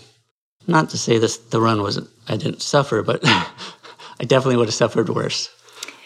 Not 0.67 0.89
to 0.91 0.97
say 0.97 1.17
this, 1.17 1.37
the 1.37 1.61
run 1.61 1.81
wasn't, 1.81 2.09
I 2.27 2.37
didn't 2.37 2.61
suffer, 2.61 3.01
but 3.01 3.21
I 3.23 4.25
definitely 4.25 4.57
would 4.57 4.67
have 4.67 4.75
suffered 4.75 5.09
worse. 5.09 5.49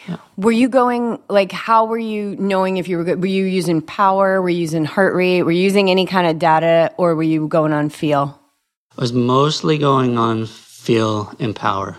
Yeah. 0.07 0.17
Were 0.35 0.51
you 0.51 0.67
going 0.67 1.19
like 1.29 1.51
how 1.51 1.85
were 1.85 1.97
you 1.97 2.35
knowing 2.37 2.77
if 2.77 2.87
you 2.87 2.97
were 2.97 3.05
good? 3.05 3.21
Were 3.21 3.27
you 3.27 3.45
using 3.45 3.81
power? 3.81 4.41
Were 4.41 4.49
you 4.49 4.59
using 4.59 4.83
heart 4.83 5.15
rate? 5.15 5.43
Were 5.43 5.51
you 5.51 5.63
using 5.63 5.89
any 5.89 6.05
kind 6.05 6.27
of 6.27 6.39
data 6.39 6.93
or 6.97 7.15
were 7.15 7.23
you 7.23 7.47
going 7.47 7.71
on 7.71 7.89
feel? 7.89 8.39
I 8.97 9.01
was 9.01 9.13
mostly 9.13 9.77
going 9.77 10.17
on 10.17 10.45
feel 10.45 11.33
and 11.39 11.55
power. 11.55 11.97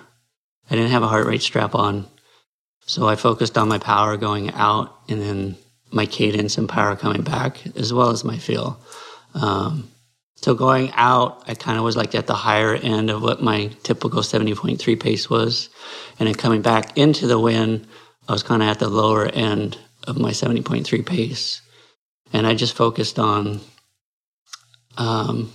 I 0.71 0.77
didn't 0.77 0.91
have 0.91 1.03
a 1.03 1.09
heart 1.09 1.27
rate 1.27 1.43
strap 1.43 1.75
on. 1.75 2.07
So 2.87 3.09
I 3.09 3.17
focused 3.17 3.57
on 3.57 3.69
my 3.69 3.79
power 3.79 4.17
going 4.17 4.51
out 4.53 4.99
and 5.09 5.21
then 5.21 5.57
my 5.91 6.07
cadence 6.07 6.59
and 6.59 6.69
power 6.69 6.97
coming 6.97 7.23
back 7.23 7.65
as 7.77 7.93
well 7.93 8.11
as 8.11 8.25
my 8.25 8.37
feel. 8.37 8.79
Um, 9.35 9.91
so 10.37 10.55
going 10.55 10.91
out, 10.93 11.43
I 11.49 11.55
kind 11.55 11.79
of 11.79 11.85
was 11.85 11.97
like 11.97 12.15
at 12.15 12.27
the 12.27 12.35
higher 12.35 12.75
end 12.75 13.09
of 13.09 13.23
what 13.23 13.43
my 13.43 13.71
typical 13.83 14.21
70.3 14.21 15.01
pace 15.01 15.31
was. 15.31 15.71
And 16.19 16.27
then 16.27 16.35
coming 16.35 16.61
back 16.61 16.99
into 16.99 17.27
the 17.27 17.39
wind, 17.39 17.87
I 18.29 18.33
was 18.33 18.43
kind 18.43 18.63
of 18.63 18.69
at 18.69 18.79
the 18.79 18.89
lower 18.89 19.27
end 19.27 19.79
of 20.07 20.19
my 20.19 20.31
70.3 20.31 21.07
pace. 21.07 21.63
And 22.33 22.47
I 22.47 22.55
just 22.55 22.77
focused 22.77 23.19
on 23.19 23.61
um, 24.99 25.53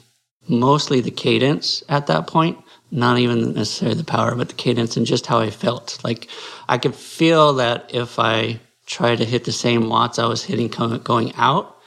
mostly 0.48 1.02
the 1.02 1.12
cadence 1.12 1.84
at 1.88 2.08
that 2.08 2.28
point, 2.28 2.58
not 2.92 3.20
even 3.20 3.54
necessarily 3.54 3.98
the 3.98 4.04
power, 4.04 4.36
but 4.36 4.50
the 4.50 4.56
cadence 4.56 4.98
and 4.98 5.06
just 5.06 5.28
how 5.28 5.40
I 5.40 5.50
felt. 5.50 6.00
Like 6.04 6.28
I 6.68 6.78
could 6.78 6.96
feel 6.96 7.54
that 7.54 7.94
if 7.94 8.20
I 8.20 8.60
tried 8.86 9.18
to 9.18 9.26
hit 9.26 9.44
the 9.44 9.52
same 9.52 9.90
watts 9.90 10.20
I 10.20 10.26
was 10.26 10.44
hitting 10.44 10.68
going 10.68 11.34
out, 11.36 11.78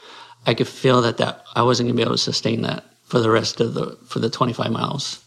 I 0.46 0.54
could 0.54 0.68
feel 0.68 1.02
that 1.02 1.18
that 1.18 1.44
I 1.54 1.62
wasn't 1.62 1.88
going 1.88 1.96
to 1.96 2.00
be 2.00 2.02
able 2.02 2.14
to 2.14 2.18
sustain 2.18 2.62
that 2.62 2.84
for 3.04 3.20
the 3.20 3.30
rest 3.30 3.60
of 3.60 3.74
the 3.74 3.98
for 4.06 4.18
the 4.18 4.30
25 4.30 4.70
miles. 4.70 5.22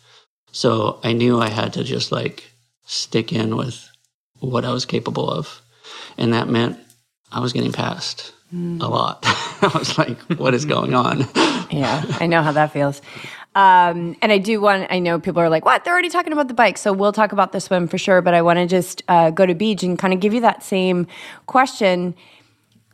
So 0.51 1.00
I 1.03 1.13
knew 1.13 1.39
I 1.39 1.50
had 1.50 1.74
to 1.74 1.84
just 1.84 2.12
like 2.12 2.50
stick 2.86 3.34
in 3.34 3.55
with 3.58 3.89
what 4.39 4.65
I 4.65 4.72
was 4.72 4.86
capable 4.86 5.29
of. 5.29 5.62
And 6.17 6.34
that 6.34 6.48
meant 6.48 6.79
I 7.32 7.39
was 7.39 7.53
getting 7.53 7.74
passed 7.74 8.34
mm. 8.53 8.82
a 8.82 8.88
lot. 8.88 9.20
I 9.62 9.72
was 9.77 9.98
like, 9.98 10.20
what 10.39 10.53
is 10.53 10.65
going 10.65 10.94
on? 10.94 11.27
yeah, 11.72 12.03
I 12.20 12.27
know 12.27 12.41
how 12.41 12.53
that 12.53 12.72
feels. 12.72 13.01
Um, 13.55 14.17
and 14.21 14.31
I 14.31 14.38
do 14.38 14.59
want, 14.59 14.88
I 14.91 15.00
know 15.00 15.19
people 15.19 15.41
are 15.41 15.50
like, 15.50 15.65
what? 15.65 15.83
They're 15.83 15.93
already 15.93 16.09
talking 16.09 16.33
about 16.33 16.50
the 16.50 16.53
bike. 16.53 16.77
So 16.77 16.91
we'll 16.91 17.13
talk 17.13 17.31
about 17.31 17.53
the 17.53 17.62
swim 17.62 17.88
for 17.88 17.97
sure. 17.97 18.21
But 18.21 18.33
I 18.33 18.41
want 18.41 18.59
to 18.59 18.67
just 18.67 19.01
uh, 19.07 19.31
go 19.31 19.45
to 19.45 19.55
beach 19.55 19.81
and 19.81 19.97
kind 19.97 20.13
of 20.13 20.19
give 20.19 20.33
you 20.33 20.41
that 20.41 20.62
same 20.62 21.07
question 21.45 22.15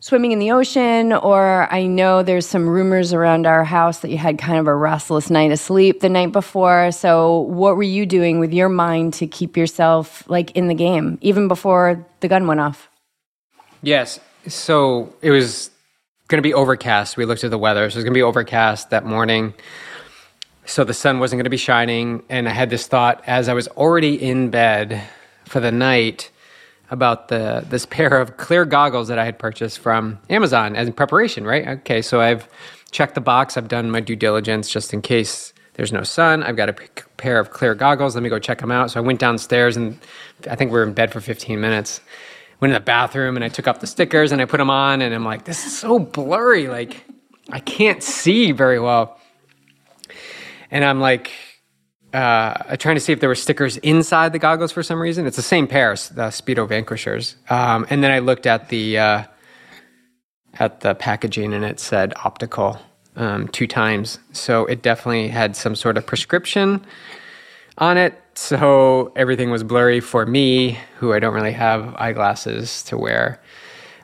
swimming 0.01 0.31
in 0.31 0.39
the 0.39 0.51
ocean, 0.51 1.13
or 1.13 1.71
I 1.71 1.85
know 1.85 2.23
there's 2.23 2.47
some 2.47 2.67
rumors 2.67 3.13
around 3.13 3.45
our 3.45 3.63
house 3.63 3.99
that 3.99 4.09
you 4.09 4.17
had 4.17 4.39
kind 4.39 4.57
of 4.57 4.67
a 4.67 4.75
restless 4.75 5.29
night 5.29 5.51
of 5.51 5.59
sleep 5.59 6.01
the 6.01 6.09
night 6.09 6.31
before. 6.31 6.91
So, 6.91 7.41
what 7.41 7.77
were 7.77 7.83
you 7.83 8.05
doing 8.05 8.39
with 8.39 8.51
your 8.51 8.67
mind 8.67 9.13
to 9.15 9.27
keep 9.27 9.55
yourself 9.55 10.27
like 10.27 10.51
in 10.51 10.67
the 10.67 10.73
game, 10.73 11.17
even 11.21 11.47
before 11.47 12.05
the 12.19 12.27
gun 12.27 12.47
went 12.47 12.59
off? 12.59 12.89
Yes. 13.83 14.19
So, 14.47 15.15
it 15.21 15.29
was 15.31 15.69
going 16.27 16.39
to 16.39 16.47
be 16.47 16.53
overcast. 16.53 17.15
We 17.15 17.25
looked 17.25 17.43
at 17.43 17.51
the 17.51 17.59
weather. 17.59 17.89
So, 17.89 17.95
it 17.95 17.97
was 17.97 18.03
going 18.03 18.13
to 18.13 18.17
be 18.17 18.23
overcast 18.23 18.89
that 18.89 19.05
morning. 19.05 19.53
So, 20.65 20.83
the 20.83 20.93
sun 20.93 21.19
wasn't 21.19 21.39
going 21.39 21.45
to 21.45 21.49
be 21.49 21.57
shining. 21.57 22.23
And 22.29 22.47
I 22.47 22.51
had 22.51 22.69
this 22.69 22.87
thought 22.87 23.23
as 23.27 23.49
I 23.49 23.53
was 23.53 23.67
already 23.69 24.21
in 24.21 24.49
bed 24.49 25.03
for 25.45 25.59
the 25.59 25.71
night 25.71 26.31
about 26.91 27.29
the 27.29 27.65
this 27.69 27.85
pair 27.85 28.19
of 28.19 28.37
clear 28.37 28.65
goggles 28.65 29.07
that 29.07 29.17
I 29.17 29.25
had 29.25 29.39
purchased 29.39 29.79
from 29.79 30.19
Amazon 30.29 30.75
as 30.75 30.87
in 30.87 30.93
preparation, 30.93 31.45
right? 31.45 31.67
Okay, 31.67 32.01
so 32.01 32.21
I've 32.21 32.47
checked 32.91 33.15
the 33.15 33.21
box, 33.21 33.55
I've 33.57 33.69
done 33.69 33.89
my 33.89 34.01
due 34.01 34.17
diligence 34.17 34.69
just 34.69 34.93
in 34.93 35.01
case 35.01 35.53
there's 35.75 35.93
no 35.93 36.03
sun. 36.03 36.43
I've 36.43 36.57
got 36.57 36.67
a 36.69 36.73
pair 37.15 37.39
of 37.39 37.51
clear 37.51 37.73
goggles. 37.73 38.13
Let 38.13 38.23
me 38.23 38.29
go 38.29 38.39
check 38.39 38.59
them 38.59 38.71
out. 38.71 38.91
So 38.91 38.99
I 38.99 39.03
went 39.03 39.19
downstairs 39.19 39.77
and 39.77 39.97
I 40.49 40.55
think 40.57 40.69
we 40.71 40.77
were 40.77 40.83
in 40.83 40.93
bed 40.93 41.13
for 41.13 41.21
15 41.21 41.61
minutes. 41.61 42.01
Went 42.59 42.71
in 42.71 42.75
the 42.75 42.81
bathroom 42.81 43.37
and 43.37 43.45
I 43.45 43.47
took 43.47 43.67
off 43.67 43.79
the 43.79 43.87
stickers 43.87 44.33
and 44.33 44.41
I 44.41 44.45
put 44.45 44.57
them 44.57 44.69
on 44.69 45.01
and 45.01 45.15
I'm 45.15 45.23
like, 45.23 45.45
this 45.45 45.65
is 45.65 45.75
so 45.75 45.97
blurry. 45.97 46.67
Like 46.67 47.05
I 47.49 47.59
can't 47.59 48.03
see 48.03 48.51
very 48.51 48.79
well. 48.79 49.17
And 50.71 50.83
I'm 50.85 50.99
like, 51.01 51.31
uh, 52.13 52.75
trying 52.77 52.95
to 52.95 53.01
see 53.01 53.13
if 53.13 53.19
there 53.19 53.29
were 53.29 53.35
stickers 53.35 53.77
inside 53.77 54.33
the 54.33 54.39
goggles 54.39 54.71
for 54.71 54.83
some 54.83 54.99
reason. 54.99 55.27
It's 55.27 55.35
the 55.35 55.41
same 55.41 55.67
pair, 55.67 55.93
the 55.93 56.29
Speedo 56.29 56.67
Vanquishers. 56.67 57.35
Um, 57.49 57.85
and 57.89 58.03
then 58.03 58.11
I 58.11 58.19
looked 58.19 58.45
at 58.45 58.69
the 58.69 58.97
uh, 58.97 59.23
at 60.59 60.81
the 60.81 60.95
packaging, 60.95 61.53
and 61.53 61.63
it 61.63 61.79
said 61.79 62.13
optical 62.23 62.79
um, 63.15 63.47
two 63.49 63.67
times. 63.67 64.19
So 64.33 64.65
it 64.65 64.81
definitely 64.81 65.29
had 65.29 65.55
some 65.55 65.75
sort 65.75 65.97
of 65.97 66.05
prescription 66.05 66.85
on 67.77 67.97
it. 67.97 68.13
So 68.35 69.11
everything 69.15 69.51
was 69.51 69.63
blurry 69.63 69.99
for 69.99 70.25
me, 70.25 70.79
who 70.97 71.13
I 71.13 71.19
don't 71.19 71.33
really 71.33 71.51
have 71.53 71.95
eyeglasses 71.95 72.83
to 72.83 72.97
wear. 72.97 73.41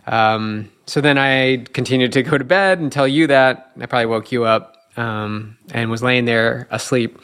Um, 0.05 0.71
so 0.85 1.01
then 1.01 1.17
I 1.17 1.65
continued 1.73 2.13
to 2.13 2.23
go 2.23 2.37
to 2.37 2.45
bed 2.45 2.79
and 2.79 2.91
tell 2.91 3.07
you 3.07 3.27
that. 3.27 3.71
I 3.79 3.85
probably 3.85 4.05
woke 4.05 4.31
you 4.31 4.45
up 4.45 4.76
um, 4.97 5.57
and 5.71 5.89
was 5.89 6.03
laying 6.03 6.25
there 6.25 6.67
asleep 6.71 7.19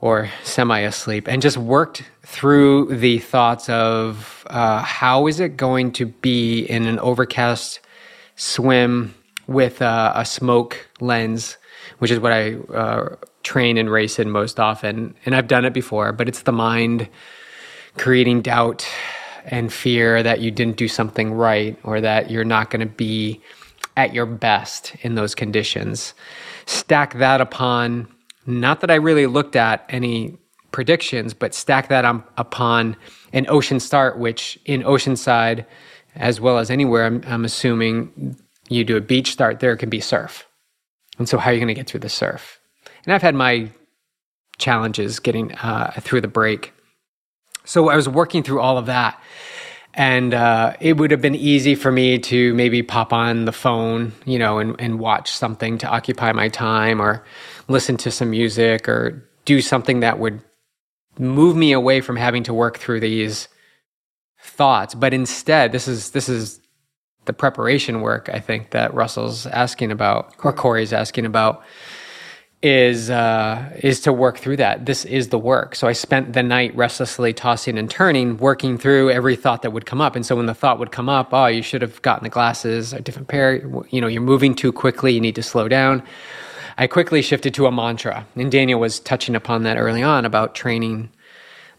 or 0.00 0.28
semi 0.42 0.80
asleep 0.80 1.28
and 1.28 1.40
just 1.40 1.56
worked 1.56 2.02
through 2.22 2.94
the 2.94 3.18
thoughts 3.18 3.68
of 3.68 4.46
uh, 4.50 4.82
how 4.82 5.26
is 5.26 5.40
it 5.40 5.56
going 5.56 5.92
to 5.92 6.06
be 6.06 6.60
in 6.64 6.86
an 6.86 6.98
overcast 6.98 7.80
swim 8.36 9.14
with 9.46 9.82
uh, 9.82 10.12
a 10.14 10.24
smoke 10.24 10.88
lens, 11.00 11.56
which 11.98 12.10
is 12.10 12.18
what 12.18 12.32
I 12.32 12.54
uh, 12.54 13.16
train 13.42 13.76
and 13.76 13.90
race 13.90 14.18
in 14.18 14.30
most 14.30 14.58
often. 14.58 15.14
And 15.24 15.34
I've 15.34 15.48
done 15.48 15.64
it 15.64 15.72
before, 15.72 16.12
but 16.12 16.28
it's 16.28 16.42
the 16.42 16.52
mind 16.52 17.08
creating 17.96 18.42
doubt 18.42 18.86
and 19.44 19.72
fear 19.72 20.22
that 20.22 20.40
you 20.40 20.50
didn't 20.50 20.76
do 20.76 20.88
something 20.88 21.32
right 21.32 21.78
or 21.84 22.00
that 22.00 22.30
you're 22.30 22.44
not 22.44 22.70
going 22.70 22.80
to 22.80 22.92
be 22.92 23.40
at 23.96 24.12
your 24.12 24.26
best 24.26 24.96
in 25.02 25.14
those 25.14 25.34
conditions. 25.34 26.14
Stack 26.66 27.14
that 27.14 27.40
upon 27.40 28.08
not 28.46 28.80
that 28.80 28.90
I 28.90 28.96
really 28.96 29.26
looked 29.26 29.56
at 29.56 29.84
any 29.88 30.36
predictions, 30.70 31.34
but 31.34 31.54
stack 31.54 31.88
that 31.88 32.04
on, 32.04 32.22
upon 32.36 32.96
an 33.32 33.46
ocean 33.48 33.80
start, 33.80 34.18
which 34.18 34.58
in 34.64 34.82
Oceanside, 34.82 35.64
as 36.14 36.40
well 36.40 36.58
as 36.58 36.70
anywhere, 36.70 37.06
I'm, 37.06 37.22
I'm 37.26 37.44
assuming 37.44 38.36
you 38.68 38.84
do 38.84 38.96
a 38.96 39.00
beach 39.00 39.32
start, 39.32 39.60
there 39.60 39.76
can 39.76 39.88
be 39.88 40.00
surf. 40.00 40.46
And 41.18 41.28
so, 41.28 41.38
how 41.38 41.50
are 41.50 41.52
you 41.54 41.60
going 41.60 41.68
to 41.68 41.74
get 41.74 41.86
through 41.86 42.00
the 42.00 42.08
surf? 42.08 42.60
And 43.04 43.14
I've 43.14 43.22
had 43.22 43.34
my 43.34 43.70
challenges 44.58 45.20
getting 45.20 45.54
uh, 45.54 45.92
through 46.00 46.20
the 46.22 46.28
break. 46.28 46.72
So, 47.64 47.88
I 47.88 47.96
was 47.96 48.08
working 48.08 48.42
through 48.42 48.60
all 48.60 48.76
of 48.76 48.86
that. 48.86 49.20
And 49.96 50.34
uh, 50.34 50.74
it 50.80 50.96
would 50.96 51.12
have 51.12 51.20
been 51.20 51.36
easy 51.36 51.76
for 51.76 51.92
me 51.92 52.18
to 52.18 52.52
maybe 52.54 52.82
pop 52.82 53.12
on 53.12 53.44
the 53.44 53.52
phone, 53.52 54.12
you 54.24 54.38
know, 54.38 54.58
and, 54.58 54.74
and 54.80 54.98
watch 54.98 55.30
something 55.30 55.78
to 55.78 55.88
occupy 55.88 56.32
my 56.32 56.48
time 56.48 57.00
or 57.00 57.24
listen 57.68 57.96
to 57.98 58.10
some 58.10 58.30
music 58.30 58.88
or 58.88 59.28
do 59.44 59.60
something 59.60 60.00
that 60.00 60.18
would 60.18 60.42
move 61.18 61.56
me 61.56 61.72
away 61.72 62.00
from 62.00 62.16
having 62.16 62.42
to 62.42 62.54
work 62.54 62.78
through 62.78 63.00
these 63.00 63.48
thoughts. 64.40 64.94
But 64.94 65.14
instead, 65.14 65.70
this 65.70 65.86
is 65.86 66.10
this 66.10 66.28
is 66.28 66.60
the 67.24 67.32
preparation 67.32 68.00
work 68.00 68.28
I 68.32 68.40
think 68.40 68.70
that 68.70 68.92
Russell's 68.94 69.46
asking 69.46 69.92
about 69.92 70.34
or 70.42 70.52
Corey's 70.52 70.92
asking 70.92 71.24
about 71.24 71.62
is 72.64 73.10
uh, 73.10 73.70
is 73.82 74.00
to 74.00 74.12
work 74.12 74.38
through 74.38 74.56
that. 74.56 74.86
This 74.86 75.04
is 75.04 75.28
the 75.28 75.38
work. 75.38 75.74
So 75.74 75.86
I 75.86 75.92
spent 75.92 76.32
the 76.32 76.42
night 76.42 76.74
restlessly 76.74 77.34
tossing 77.34 77.76
and 77.76 77.90
turning, 77.90 78.38
working 78.38 78.78
through 78.78 79.10
every 79.10 79.36
thought 79.36 79.60
that 79.62 79.72
would 79.72 79.84
come 79.84 80.00
up. 80.00 80.16
And 80.16 80.24
so 80.24 80.34
when 80.34 80.46
the 80.46 80.54
thought 80.54 80.78
would 80.78 80.90
come 80.90 81.10
up, 81.10 81.28
oh, 81.34 81.44
you 81.46 81.60
should 81.60 81.82
have 81.82 82.00
gotten 82.00 82.24
the 82.24 82.30
glasses, 82.30 82.94
a 82.94 83.00
different 83.00 83.28
pair. 83.28 83.56
You 83.90 84.00
know, 84.00 84.06
you're 84.06 84.22
moving 84.22 84.54
too 84.54 84.72
quickly. 84.72 85.12
You 85.12 85.20
need 85.20 85.34
to 85.34 85.42
slow 85.42 85.68
down. 85.68 86.02
I 86.78 86.86
quickly 86.86 87.20
shifted 87.20 87.52
to 87.54 87.66
a 87.66 87.70
mantra, 87.70 88.26
and 88.34 88.50
Daniel 88.50 88.80
was 88.80 88.98
touching 88.98 89.36
upon 89.36 89.62
that 89.64 89.76
early 89.76 90.02
on 90.02 90.24
about 90.24 90.54
training 90.54 91.10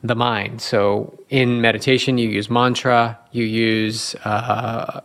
the 0.03 0.15
mind. 0.15 0.61
So 0.61 1.19
in 1.29 1.61
meditation, 1.61 2.19
you 2.19 2.29
use 2.29 2.47
mantra, 2.49 3.17
you 3.31 3.43
use 3.43 4.15
uh, 4.23 5.01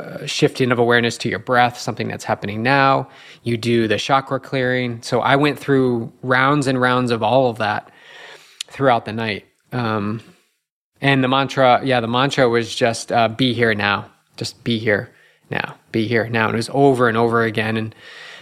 uh, 0.00 0.26
shifting 0.26 0.72
of 0.72 0.78
awareness 0.78 1.16
to 1.18 1.28
your 1.28 1.38
breath, 1.38 1.78
something 1.78 2.08
that's 2.08 2.24
happening 2.24 2.62
now. 2.62 3.08
You 3.42 3.56
do 3.56 3.88
the 3.88 3.98
chakra 3.98 4.40
clearing. 4.40 5.02
So 5.02 5.20
I 5.20 5.36
went 5.36 5.58
through 5.58 6.12
rounds 6.22 6.66
and 6.66 6.80
rounds 6.80 7.10
of 7.10 7.22
all 7.22 7.50
of 7.50 7.58
that 7.58 7.90
throughout 8.68 9.04
the 9.04 9.12
night. 9.12 9.46
Um, 9.72 10.20
and 11.00 11.24
the 11.24 11.28
mantra, 11.28 11.80
yeah, 11.84 12.00
the 12.00 12.08
mantra 12.08 12.48
was 12.48 12.74
just 12.74 13.12
uh, 13.12 13.28
be 13.28 13.52
here 13.52 13.74
now. 13.74 14.10
Just 14.36 14.62
be 14.64 14.78
here 14.78 15.10
now. 15.50 15.76
Be 15.92 16.06
here 16.06 16.28
now. 16.28 16.46
And 16.46 16.54
it 16.54 16.56
was 16.56 16.70
over 16.72 17.08
and 17.08 17.16
over 17.16 17.42
again. 17.42 17.76
And 17.76 17.94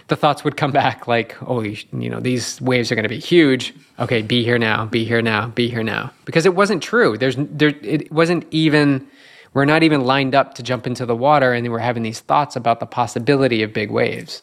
the 0.07 0.15
thoughts 0.15 0.43
would 0.43 0.57
come 0.57 0.71
back 0.83 1.07
like, 1.07 1.35
oh, 1.45 1.61
you, 1.61 1.77
you 1.93 2.09
know, 2.09 2.19
these 2.19 2.59
waves 2.61 2.91
are 2.91 2.95
going 2.95 3.03
to 3.03 3.09
be 3.09 3.19
huge. 3.19 3.73
Okay, 3.99 4.21
be 4.21 4.43
here 4.43 4.57
now, 4.57 4.85
be 4.85 5.05
here 5.05 5.21
now, 5.21 5.47
be 5.47 5.69
here 5.69 5.83
now. 5.83 6.11
Because 6.25 6.45
it 6.45 6.55
wasn't 6.55 6.83
true. 6.83 7.17
There's 7.17 7.35
there 7.37 7.73
it 7.81 8.11
wasn't 8.11 8.45
even 8.51 9.07
we're 9.53 9.65
not 9.65 9.83
even 9.83 10.01
lined 10.01 10.35
up 10.35 10.55
to 10.55 10.63
jump 10.63 10.85
into 10.85 11.05
the 11.05 11.15
water 11.15 11.53
and 11.53 11.69
we're 11.71 11.79
having 11.79 12.03
these 12.03 12.19
thoughts 12.19 12.55
about 12.55 12.79
the 12.79 12.85
possibility 12.85 13.63
of 13.63 13.73
big 13.73 13.91
waves. 13.91 14.41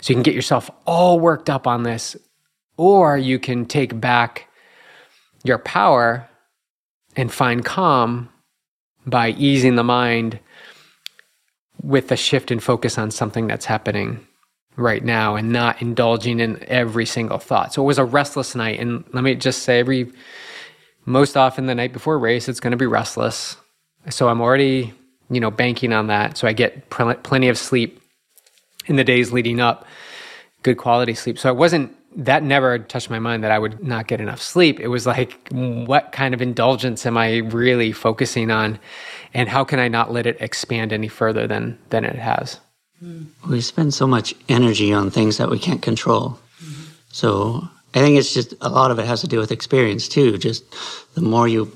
So 0.00 0.10
you 0.10 0.16
can 0.16 0.22
get 0.22 0.34
yourself 0.34 0.70
all 0.86 1.20
worked 1.20 1.50
up 1.50 1.66
on 1.66 1.82
this 1.82 2.16
or 2.76 3.16
you 3.16 3.38
can 3.38 3.66
take 3.66 4.00
back 4.00 4.48
your 5.44 5.58
power 5.58 6.28
and 7.16 7.32
find 7.32 7.64
calm 7.64 8.28
by 9.06 9.30
easing 9.30 9.76
the 9.76 9.84
mind 9.84 10.38
with 11.82 12.12
a 12.12 12.16
shift 12.16 12.50
and 12.50 12.62
focus 12.62 12.98
on 12.98 13.10
something 13.10 13.46
that's 13.46 13.64
happening 13.64 14.26
right 14.76 15.04
now 15.04 15.36
and 15.36 15.50
not 15.50 15.80
indulging 15.80 16.40
in 16.40 16.62
every 16.64 17.06
single 17.06 17.38
thought. 17.38 17.74
So 17.74 17.82
it 17.82 17.86
was 17.86 17.98
a 17.98 18.04
restless 18.04 18.54
night. 18.54 18.80
And 18.80 19.04
let 19.12 19.24
me 19.24 19.34
just 19.34 19.62
say, 19.62 19.80
every 19.80 20.12
most 21.04 21.36
often 21.36 21.66
the 21.66 21.74
night 21.74 21.92
before 21.92 22.18
race, 22.18 22.48
it's 22.48 22.60
going 22.60 22.72
to 22.72 22.76
be 22.76 22.86
restless. 22.86 23.56
So 24.08 24.28
I'm 24.28 24.40
already, 24.40 24.92
you 25.30 25.40
know, 25.40 25.50
banking 25.50 25.92
on 25.92 26.06
that. 26.08 26.38
So 26.38 26.48
I 26.48 26.52
get 26.52 26.90
pl- 26.90 27.14
plenty 27.16 27.48
of 27.48 27.58
sleep 27.58 28.00
in 28.86 28.96
the 28.96 29.04
days 29.04 29.30
leading 29.32 29.60
up, 29.60 29.84
good 30.62 30.78
quality 30.78 31.14
sleep. 31.14 31.38
So 31.38 31.48
I 31.48 31.52
wasn't 31.52 31.94
that 32.16 32.42
never 32.42 32.78
touched 32.78 33.08
my 33.08 33.18
mind 33.18 33.44
that 33.44 33.52
I 33.52 33.58
would 33.58 33.82
not 33.84 34.08
get 34.08 34.20
enough 34.20 34.42
sleep. 34.42 34.80
It 34.80 34.88
was 34.88 35.06
like, 35.06 35.48
what 35.52 36.10
kind 36.12 36.34
of 36.34 36.42
indulgence 36.42 37.06
am 37.06 37.16
I 37.16 37.38
really 37.38 37.92
focusing 37.92 38.50
on, 38.50 38.78
and 39.32 39.48
how 39.48 39.64
can 39.64 39.78
I 39.78 39.88
not 39.88 40.12
let 40.12 40.26
it 40.26 40.36
expand 40.40 40.92
any 40.92 41.08
further 41.08 41.46
than 41.46 41.78
than 41.90 42.04
it 42.04 42.16
has? 42.16 42.58
We 43.48 43.60
spend 43.60 43.94
so 43.94 44.06
much 44.06 44.34
energy 44.48 44.92
on 44.92 45.10
things 45.10 45.38
that 45.38 45.50
we 45.50 45.58
can't 45.58 45.82
control. 45.82 46.38
Mm-hmm. 46.62 46.82
So 47.12 47.68
I 47.94 48.00
think 48.00 48.18
it's 48.18 48.34
just 48.34 48.54
a 48.60 48.68
lot 48.68 48.90
of 48.90 48.98
it 48.98 49.06
has 49.06 49.20
to 49.22 49.28
do 49.28 49.38
with 49.38 49.52
experience 49.52 50.08
too. 50.08 50.36
Just 50.36 50.64
the 51.14 51.22
more 51.22 51.48
you 51.48 51.70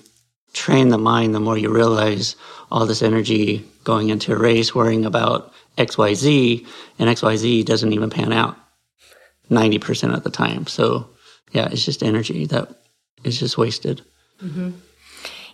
train 0.55 0.88
the 0.88 0.99
mind, 0.99 1.35
the 1.35 1.40
more 1.40 1.59
you 1.59 1.73
realize 1.73 2.37
all 2.71 2.87
this 2.87 3.03
energy 3.03 3.64
going 3.85 4.09
into 4.09 4.33
a 4.33 4.38
race, 4.38 4.75
worrying 4.75 5.05
about 5.05 5.53
XYZ, 5.77 6.67
and 6.99 7.11
XYZ 7.11 7.64
doesn't 7.64 7.93
even 7.93 8.09
pan 8.09 8.33
out 8.33 8.57
90% 9.51 10.14
of 10.14 10.25
the 10.25 10.31
time. 10.31 10.67
So 10.67 11.09
yeah, 11.53 11.69
it's 11.71 11.85
just 11.85 12.03
energy 12.03 12.47
that 12.47 12.69
is 13.25 13.38
just 13.38 13.59
wasted. 13.59 14.03
Mm-hmm. 14.43 14.71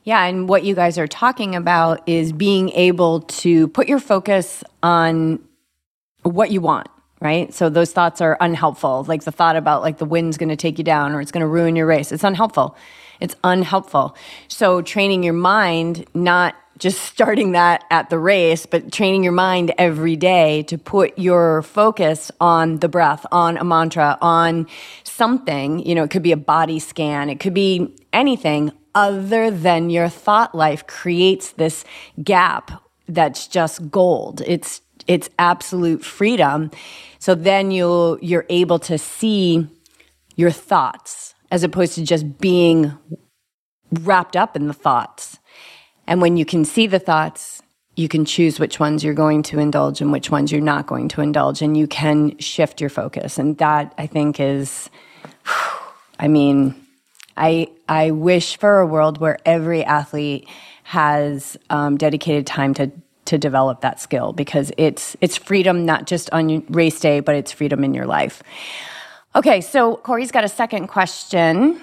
Yeah, 0.05 0.25
and 0.25 0.49
what 0.49 0.65
you 0.65 0.75
guys 0.75 0.97
are 0.97 1.09
talking 1.09 1.55
about 1.55 2.09
is 2.09 2.33
being 2.33 2.71
able 2.71 3.21
to 3.21 3.69
put 3.69 3.89
your 3.89 4.01
focus 4.01 4.65
on 4.83 5.41
what 6.23 6.51
you 6.51 6.61
want 6.61 6.89
right 7.21 7.53
so 7.53 7.69
those 7.69 7.93
thoughts 7.93 8.21
are 8.21 8.37
unhelpful 8.41 9.05
like 9.09 9.25
the 9.25 9.33
thought 9.33 9.57
about 9.57 9.83
like 9.83 9.99
the 9.99 10.05
wind's 10.05 10.37
going 10.37 10.49
to 10.49 10.57
take 10.57 10.79
you 10.79 10.85
down 10.85 11.13
or 11.13 11.21
it's 11.21 11.33
going 11.33 11.41
to 11.41 11.47
ruin 11.47 11.77
your 11.77 11.87
race 11.87 12.13
it's 12.13 12.25
unhelpful 12.25 12.77
it's 13.20 13.37
unhelpful. 13.44 14.16
So 14.48 14.83
training 14.83 15.22
your 15.22 15.35
mind 15.35 16.06
not 16.14 16.56
just 16.78 17.02
starting 17.12 17.52
that 17.52 17.85
at 17.90 18.11
the 18.11 18.18
race 18.18 18.66
but 18.66 18.90
training 18.90 19.22
your 19.22 19.33
mind 19.33 19.72
every 19.78 20.16
day 20.16 20.62
to 20.64 20.78
put 20.78 21.18
your 21.18 21.62
focus 21.62 22.30
on 22.40 22.78
the 22.78 22.88
breath 22.88 23.26
on 23.30 23.56
a 23.59 23.64
mantra 23.64 24.18
on 24.20 24.66
something. 25.04 25.85
You 25.87 25.94
know 25.94 26.04
it 26.04 26.11
could 26.11 26.22
be 26.22 26.33
a 26.33 26.37
body 26.37 26.78
scan. 26.78 27.28
It 27.30 27.40
could 27.40 27.54
be 27.54 27.94
anything 28.12 28.72
other 28.94 29.50
than 29.50 29.90
your 29.90 30.09
thought 30.09 30.54
life 30.54 30.87
creates 30.87 31.52
this 31.52 31.85
gap 32.22 32.83
that's 33.09 33.46
just 33.46 33.90
gold. 33.90 34.42
It's 34.46 34.80
it's 35.06 35.28
absolute 35.38 36.04
freedom. 36.04 36.70
So 37.18 37.35
then 37.35 37.70
you 37.70 38.18
you're 38.22 38.46
able 38.48 38.78
to 38.80 38.98
see 38.98 39.68
your 40.37 40.50
thoughts 40.50 41.35
as 41.51 41.65
opposed 41.65 41.95
to 41.95 42.05
just 42.05 42.39
being 42.39 42.93
wrapped 44.03 44.37
up 44.37 44.57
in 44.57 44.69
the 44.69 44.75
thoughts. 44.75 45.39
And 46.07 46.21
when 46.21 46.37
you 46.37 46.45
can 46.45 46.65
see 46.65 46.87
the 46.87 46.99
thoughts, 46.99 47.63
you 47.97 48.09
can 48.09 48.25
choose 48.25 48.59
which 48.59 48.81
ones 48.81 49.05
you're 49.05 49.15
going 49.15 49.43
to 49.45 49.59
indulge 49.59 50.01
and 50.01 50.13
which 50.13 50.31
ones 50.31 50.53
you're 50.53 50.61
not 50.61 50.87
going 50.87 51.09
to 51.09 51.21
indulge 51.21 51.61
and 51.61 51.77
you 51.77 51.87
can 51.87 52.37
shift 52.39 52.81
your 52.81 52.91
focus. 52.91 53.39
And 53.39 53.59
that 53.59 53.95
I 53.99 54.07
think 54.07 54.41
is 54.41 54.91
I 56.19 56.29
mean, 56.29 56.75
I 57.37 57.69
I 57.89 58.11
wish 58.11 58.59
for 58.59 58.81
a 58.81 58.87
world 58.87 59.19
where 59.19 59.39
every 59.47 59.85
athlete 59.85 60.49
has 60.85 61.57
um, 61.71 61.97
dedicated 61.97 62.47
time 62.47 62.75
to 62.75 62.91
to 63.27 63.39
develop 63.39 63.81
that 63.81 64.01
skill 64.01 64.33
because 64.33 64.73
it's 64.77 65.17
it's 65.21 65.37
freedom 65.37 65.87
not 65.87 66.07
just 66.07 66.31
on 66.31 66.65
race 66.69 67.01
day, 67.01 67.21
but 67.21 67.35
it's 67.35 67.53
freedom 67.53 67.85
in 67.85 67.95
your 67.95 68.07
life. 68.07 68.43
Okay, 69.35 69.61
so 69.61 69.97
Corey's 69.97 70.33
got 70.33 70.45
a 70.45 70.49
second 70.49 70.88
question. 70.88 71.81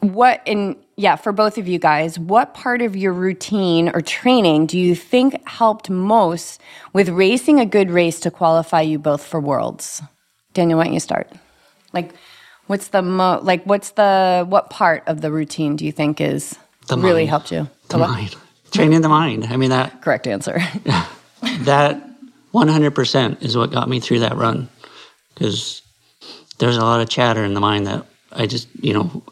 What 0.00 0.42
in 0.44 0.76
yeah, 0.96 1.16
for 1.16 1.30
both 1.30 1.58
of 1.58 1.68
you 1.68 1.78
guys, 1.78 2.18
what 2.18 2.54
part 2.54 2.80
of 2.80 2.96
your 2.96 3.12
routine 3.12 3.90
or 3.90 4.00
training 4.00 4.66
do 4.66 4.78
you 4.78 4.94
think 4.94 5.46
helped 5.46 5.90
most 5.90 6.60
with 6.92 7.10
racing 7.10 7.60
a 7.60 7.66
good 7.66 7.90
race 7.90 8.18
to 8.20 8.30
qualify 8.30 8.80
you 8.80 8.98
both 8.98 9.22
for 9.22 9.40
worlds? 9.40 10.02
Daniel, 10.54 10.78
why 10.78 10.84
don't 10.84 10.94
you 10.94 11.00
start? 11.00 11.30
Like 11.92 12.14
what's 12.66 12.88
the 12.88 13.02
mo 13.02 13.40
like 13.42 13.62
what's 13.64 13.90
the 13.90 14.44
what 14.48 14.70
part 14.70 15.04
of 15.06 15.20
the 15.20 15.30
routine 15.30 15.76
do 15.76 15.84
you 15.84 15.92
think 15.92 16.20
is 16.20 16.58
the 16.88 16.96
really 16.96 17.22
mind. 17.22 17.28
helped 17.28 17.52
you? 17.52 17.68
The, 17.88 17.98
the 17.98 18.08
mind 18.08 18.36
training 18.72 19.00
the 19.02 19.08
mind. 19.08 19.44
I 19.44 19.56
mean 19.56 19.70
that 19.70 20.02
correct 20.02 20.26
answer. 20.26 20.58
that 21.60 22.02
100% 22.54 23.42
is 23.42 23.56
what 23.56 23.70
got 23.70 23.88
me 23.88 24.00
through 24.00 24.20
that 24.20 24.36
run 24.36 24.68
because 25.36 25.82
there's 26.58 26.78
a 26.78 26.82
lot 26.82 27.00
of 27.00 27.10
chatter 27.10 27.44
in 27.44 27.54
the 27.54 27.60
mind 27.60 27.86
that 27.86 28.06
I 28.32 28.46
just, 28.46 28.68
you 28.80 28.94
know, 28.94 29.22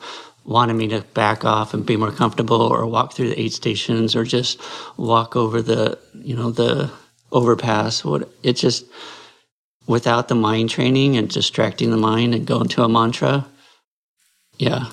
wanted 0.44 0.74
me 0.74 0.88
to 0.88 1.00
back 1.14 1.44
off 1.44 1.72
and 1.72 1.86
be 1.86 1.96
more 1.96 2.12
comfortable 2.12 2.60
or 2.60 2.84
walk 2.86 3.14
through 3.14 3.30
the 3.30 3.40
aid 3.40 3.52
stations 3.52 4.14
or 4.14 4.24
just 4.24 4.60
walk 4.98 5.34
over 5.34 5.62
the, 5.62 5.98
you 6.12 6.36
know, 6.36 6.50
the 6.50 6.90
overpass. 7.32 8.04
What 8.04 8.30
it 8.42 8.52
just 8.52 8.84
without 9.86 10.28
the 10.28 10.34
mind 10.34 10.68
training 10.68 11.16
and 11.16 11.28
distracting 11.28 11.90
the 11.90 11.96
mind 11.96 12.34
and 12.34 12.46
going 12.46 12.68
to 12.68 12.84
a 12.84 12.88
mantra, 12.88 13.46
yeah, 14.58 14.90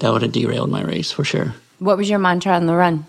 that 0.00 0.12
would 0.12 0.22
have 0.22 0.32
derailed 0.32 0.70
my 0.70 0.82
race 0.82 1.12
for 1.12 1.24
sure. 1.24 1.54
What 1.78 1.96
was 1.96 2.10
your 2.10 2.18
mantra 2.18 2.52
on 2.52 2.66
the 2.66 2.74
run? 2.74 3.06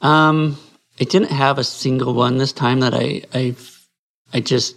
Um, 0.00 0.56
I 0.98 1.04
didn't 1.04 1.30
have 1.30 1.58
a 1.58 1.64
single 1.64 2.14
one 2.14 2.38
this 2.38 2.52
time 2.52 2.80
that 2.80 2.94
I, 2.94 3.22
I, 3.34 3.54
I 4.32 4.40
just, 4.40 4.76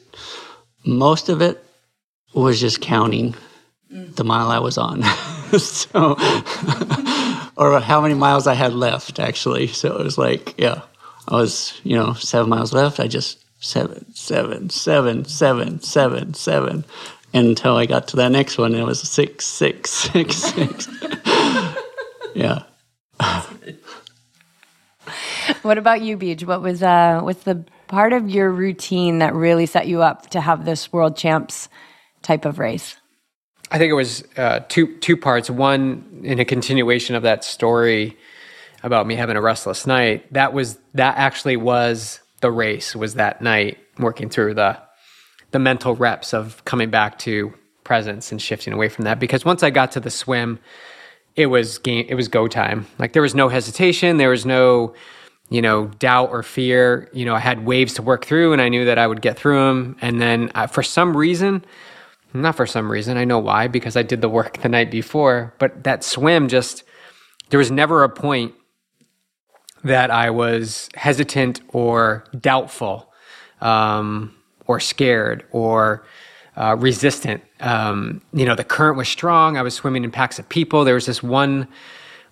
most 0.86 1.30
of 1.30 1.42
it 1.42 1.64
was 2.34 2.60
just 2.60 2.82
counting 2.82 3.36
mm. 3.92 4.16
the 4.16 4.24
mile 4.24 4.50
I 4.50 4.60
was 4.60 4.78
on. 4.78 5.04
so, 5.58 6.16
or 7.56 7.80
how 7.80 8.02
many 8.02 8.14
miles 8.14 8.48
I 8.48 8.54
had 8.54 8.74
left 8.74 9.20
actually. 9.20 9.68
So 9.68 9.98
it 9.98 10.04
was 10.04 10.18
like, 10.18 10.56
yeah, 10.58 10.82
I 11.28 11.36
was, 11.36 11.80
you 11.84 11.96
know, 11.96 12.14
seven 12.14 12.50
miles 12.50 12.74
left. 12.74 13.00
I 13.00 13.08
just 13.08 13.44
seven, 13.60 14.14
seven, 14.14 14.70
seven, 14.70 15.26
seven, 15.26 15.80
seven, 15.82 16.34
seven, 16.34 16.86
until 17.34 17.78
I 17.78 17.86
got 17.86 18.10
to 18.10 18.18
that 18.18 18.32
next 18.32 18.58
one. 18.58 18.76
It 18.76 18.84
was 18.84 19.02
six, 19.02 19.46
six, 19.46 19.90
six, 19.90 20.36
six. 20.36 20.88
yeah. 22.36 22.64
What 25.62 25.78
about 25.78 26.02
you, 26.02 26.18
Beach? 26.18 26.44
What 26.44 26.62
was 26.62 26.84
uh, 26.84 27.22
what's 27.22 27.44
the 27.44 27.64
part 27.88 28.14
of 28.14 28.30
your 28.30 28.50
routine 28.50 29.20
that 29.20 29.34
really 29.34 29.66
set 29.66 29.88
you 29.88 30.02
up 30.02 30.30
to 30.32 30.42
have 30.42 30.66
this 30.66 30.92
world 30.92 31.18
champs 31.18 31.70
type 32.22 32.46
of 32.46 32.60
race? 32.60 32.96
I 33.72 33.78
think 33.78 33.90
it 33.90 33.96
was 33.96 34.24
uh, 34.38 34.60
two 34.70 34.98
two 34.98 35.18
parts. 35.18 35.50
One, 35.50 36.22
in 36.24 36.40
a 36.40 36.46
continuation 36.46 37.16
of 37.16 37.24
that 37.24 37.44
story 37.44 38.18
about 38.84 39.08
me 39.08 39.16
having 39.16 39.38
a 39.38 39.42
restless 39.42 39.88
night. 39.88 40.32
That 40.34 40.54
was 40.54 40.78
that 40.94 41.18
actually 41.18 41.58
was 41.58 42.20
the 42.42 42.52
race. 42.52 42.96
Was 42.96 43.16
that 43.16 43.42
night 43.42 43.78
working 43.98 44.30
through 44.30 44.56
the 44.56 44.78
the 45.52 45.60
mental 45.60 45.96
reps 45.96 46.34
of 46.34 46.64
coming 46.66 46.90
back 46.90 47.18
to 47.20 47.54
presence 47.84 48.32
and 48.32 48.42
shifting 48.42 48.74
away 48.74 48.90
from 48.90 49.06
that. 49.06 49.20
Because 49.20 49.46
once 49.46 49.64
I 49.64 49.70
got 49.70 49.92
to 49.94 50.00
the 50.00 50.10
swim, 50.10 50.60
it 51.36 51.48
was 51.48 51.78
game. 51.80 52.06
It 52.08 52.16
was 52.16 52.28
go 52.28 52.48
time. 52.48 52.86
Like 53.00 53.14
there 53.14 53.22
was 53.22 53.36
no 53.36 53.50
hesitation. 53.50 54.18
There 54.18 54.30
was 54.30 54.46
no 54.46 54.94
you 55.54 55.62
know, 55.62 55.86
doubt 56.00 56.32
or 56.32 56.42
fear. 56.42 57.08
You 57.14 57.26
know, 57.26 57.36
I 57.36 57.40
had 57.40 57.64
waves 57.64 57.94
to 57.94 58.02
work 58.02 58.26
through 58.26 58.54
and 58.54 58.62
I 58.62 58.70
knew 58.70 58.86
that 58.86 58.98
I 58.98 59.06
would 59.06 59.22
get 59.22 59.38
through 59.38 59.60
them. 59.60 59.96
And 60.02 60.20
then 60.20 60.52
uh, 60.56 60.66
for 60.66 60.82
some 60.82 61.16
reason, 61.16 61.64
not 62.34 62.56
for 62.56 62.66
some 62.66 62.92
reason, 62.92 63.18
I 63.18 63.24
know 63.24 63.38
why, 63.38 63.68
because 63.68 63.96
I 63.96 64.02
did 64.02 64.22
the 64.22 64.30
work 64.30 64.58
the 64.64 64.70
night 64.70 64.90
before, 64.90 65.54
but 65.60 65.84
that 65.84 66.04
swim 66.04 66.48
just, 66.48 66.84
there 67.50 67.60
was 67.60 67.70
never 67.70 68.04
a 68.04 68.10
point 68.10 68.56
that 69.84 70.10
I 70.10 70.32
was 70.32 70.90
hesitant 70.96 71.62
or 71.68 72.24
doubtful 72.42 73.14
um, 73.62 74.34
or 74.66 74.80
scared 74.80 75.46
or 75.52 76.04
uh, 76.58 76.76
resistant. 76.80 77.44
Um, 77.60 78.24
you 78.34 78.46
know, 78.46 78.56
the 78.56 78.64
current 78.64 78.98
was 78.98 79.08
strong. 79.08 79.56
I 79.58 79.62
was 79.62 79.76
swimming 79.76 80.04
in 80.04 80.10
packs 80.10 80.40
of 80.40 80.50
people. 80.50 80.84
There 80.84 80.96
was 80.96 81.06
this 81.06 81.22
one 81.22 81.68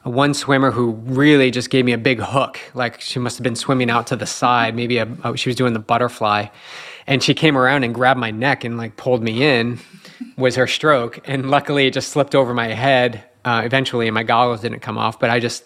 one 0.04 0.34
swimmer 0.34 0.72
who 0.72 0.92
really 0.92 1.52
just 1.52 1.70
gave 1.70 1.86
me 1.86 1.94
a 1.94 1.98
big 1.98 2.20
hook. 2.20 2.60
Like 2.74 3.02
she 3.02 3.20
must 3.20 3.38
have 3.38 3.44
been 3.44 3.56
swimming 3.56 3.90
out 3.90 4.08
to 4.08 4.16
the 4.16 4.26
side. 4.26 4.76
Maybe 4.76 4.98
a, 4.98 5.08
a, 5.24 5.38
she 5.38 5.50
was 5.50 5.56
doing 5.56 5.74
the 5.74 5.80
butterfly, 5.80 6.48
and 7.08 7.22
she 7.22 7.34
came 7.34 7.58
around 7.58 7.84
and 7.84 7.94
grabbed 7.94 8.20
my 8.20 8.32
neck 8.32 8.64
and 8.64 8.78
like 8.78 8.98
pulled 8.98 9.22
me 9.24 9.44
in. 9.44 9.80
Was 10.38 10.56
her 10.56 10.68
stroke, 10.68 11.20
and 11.28 11.50
luckily 11.50 11.88
it 11.88 11.94
just 11.94 12.10
slipped 12.10 12.36
over 12.36 12.54
my 12.54 12.68
head. 12.68 13.24
Uh, 13.44 13.64
eventually, 13.66 14.08
and 14.08 14.14
my 14.14 14.22
goggles 14.22 14.62
didn't 14.62 14.82
come 14.82 14.98
off. 15.00 15.20
But 15.20 15.32
I 15.32 15.40
just 15.40 15.64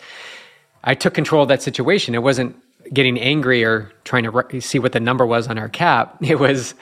I 0.84 0.96
took 0.96 1.14
control 1.14 1.44
of 1.44 1.50
that 1.50 1.62
situation. 1.62 2.16
It 2.16 2.24
wasn't 2.24 2.56
getting 2.94 3.20
angry 3.20 3.64
or 3.64 3.92
trying 4.04 4.24
to 4.24 4.32
re- 4.32 4.60
see 4.60 4.80
what 4.80 4.92
the 4.92 5.00
number 5.00 5.26
was 5.26 5.48
on 5.48 5.58
her 5.58 5.70
cap. 5.70 6.18
It 6.22 6.40
was 6.40 6.76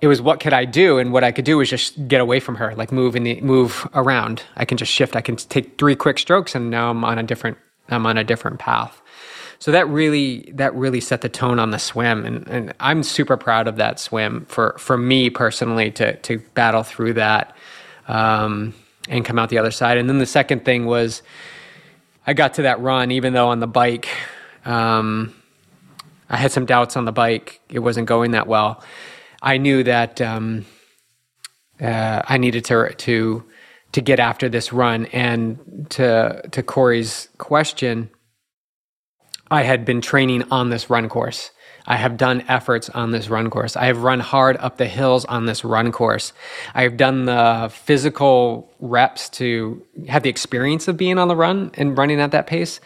it 0.00 0.06
was 0.06 0.22
what 0.22 0.40
could 0.40 0.52
I 0.52 0.64
do, 0.64 0.98
and 0.98 1.12
what 1.12 1.24
I 1.24 1.32
could 1.32 1.44
do 1.44 1.58
was 1.58 1.68
just 1.68 2.08
get 2.08 2.20
away 2.20 2.40
from 2.40 2.56
her, 2.56 2.74
like 2.74 2.90
move 2.90 3.16
in 3.16 3.24
the 3.24 3.40
move 3.40 3.86
around. 3.94 4.42
I 4.56 4.64
can 4.64 4.78
just 4.78 4.90
shift. 4.90 5.14
I 5.14 5.20
can 5.20 5.36
take 5.36 5.78
three 5.78 5.94
quick 5.94 6.18
strokes, 6.18 6.54
and 6.54 6.70
now 6.70 6.90
I'm 6.90 7.04
on 7.04 7.18
a 7.18 7.22
different 7.22 7.58
I'm 7.88 8.06
on 8.06 8.16
a 8.16 8.24
different 8.24 8.58
path. 8.58 9.00
So 9.58 9.72
that 9.72 9.86
really 9.88 10.50
that 10.54 10.74
really 10.74 11.00
set 11.00 11.20
the 11.20 11.28
tone 11.28 11.58
on 11.58 11.70
the 11.70 11.78
swim, 11.78 12.24
and, 12.24 12.48
and 12.48 12.74
I'm 12.80 13.02
super 13.02 13.36
proud 13.36 13.68
of 13.68 13.76
that 13.76 14.00
swim 14.00 14.46
for 14.46 14.74
for 14.78 14.96
me 14.96 15.28
personally 15.28 15.90
to 15.92 16.16
to 16.16 16.38
battle 16.54 16.82
through 16.82 17.14
that 17.14 17.54
um, 18.08 18.72
and 19.08 19.22
come 19.22 19.38
out 19.38 19.50
the 19.50 19.58
other 19.58 19.70
side. 19.70 19.98
And 19.98 20.08
then 20.08 20.18
the 20.18 20.24
second 20.24 20.64
thing 20.64 20.86
was 20.86 21.22
I 22.26 22.32
got 22.32 22.54
to 22.54 22.62
that 22.62 22.80
run, 22.80 23.10
even 23.10 23.34
though 23.34 23.48
on 23.48 23.60
the 23.60 23.66
bike. 23.66 24.08
Um, 24.64 25.34
I 26.30 26.36
had 26.36 26.52
some 26.52 26.64
doubts 26.64 26.96
on 26.96 27.04
the 27.04 27.12
bike. 27.12 27.60
It 27.68 27.80
wasn't 27.80 28.06
going 28.06 28.30
that 28.30 28.46
well. 28.46 28.82
I 29.42 29.56
knew 29.58 29.82
that 29.84 30.20
um, 30.20 30.66
uh, 31.80 32.22
I 32.24 32.38
needed 32.38 32.64
to 32.66 32.92
to 32.92 33.44
to 33.92 34.00
get 34.00 34.20
after 34.20 34.48
this 34.48 34.72
run. 34.72 35.06
And 35.06 35.86
to 35.90 36.42
to 36.50 36.62
Corey's 36.62 37.28
question, 37.38 38.10
I 39.50 39.62
had 39.62 39.84
been 39.84 40.00
training 40.00 40.44
on 40.50 40.70
this 40.70 40.90
run 40.90 41.08
course. 41.08 41.50
I 41.86 41.96
have 41.96 42.16
done 42.16 42.44
efforts 42.46 42.88
on 42.90 43.10
this 43.10 43.28
run 43.28 43.50
course. 43.50 43.76
I 43.76 43.86
have 43.86 44.02
run 44.02 44.20
hard 44.20 44.56
up 44.58 44.76
the 44.76 44.86
hills 44.86 45.24
on 45.24 45.46
this 45.46 45.64
run 45.64 45.90
course. 45.90 46.32
I 46.74 46.82
have 46.82 46.96
done 46.96 47.24
the 47.24 47.70
physical 47.72 48.72
reps 48.78 49.28
to 49.30 49.84
have 50.06 50.22
the 50.22 50.30
experience 50.30 50.88
of 50.88 50.96
being 50.96 51.18
on 51.18 51.28
the 51.28 51.34
run 51.34 51.70
and 51.74 51.96
running 51.96 52.20
at 52.20 52.30
that 52.32 52.46
pace. 52.46 52.80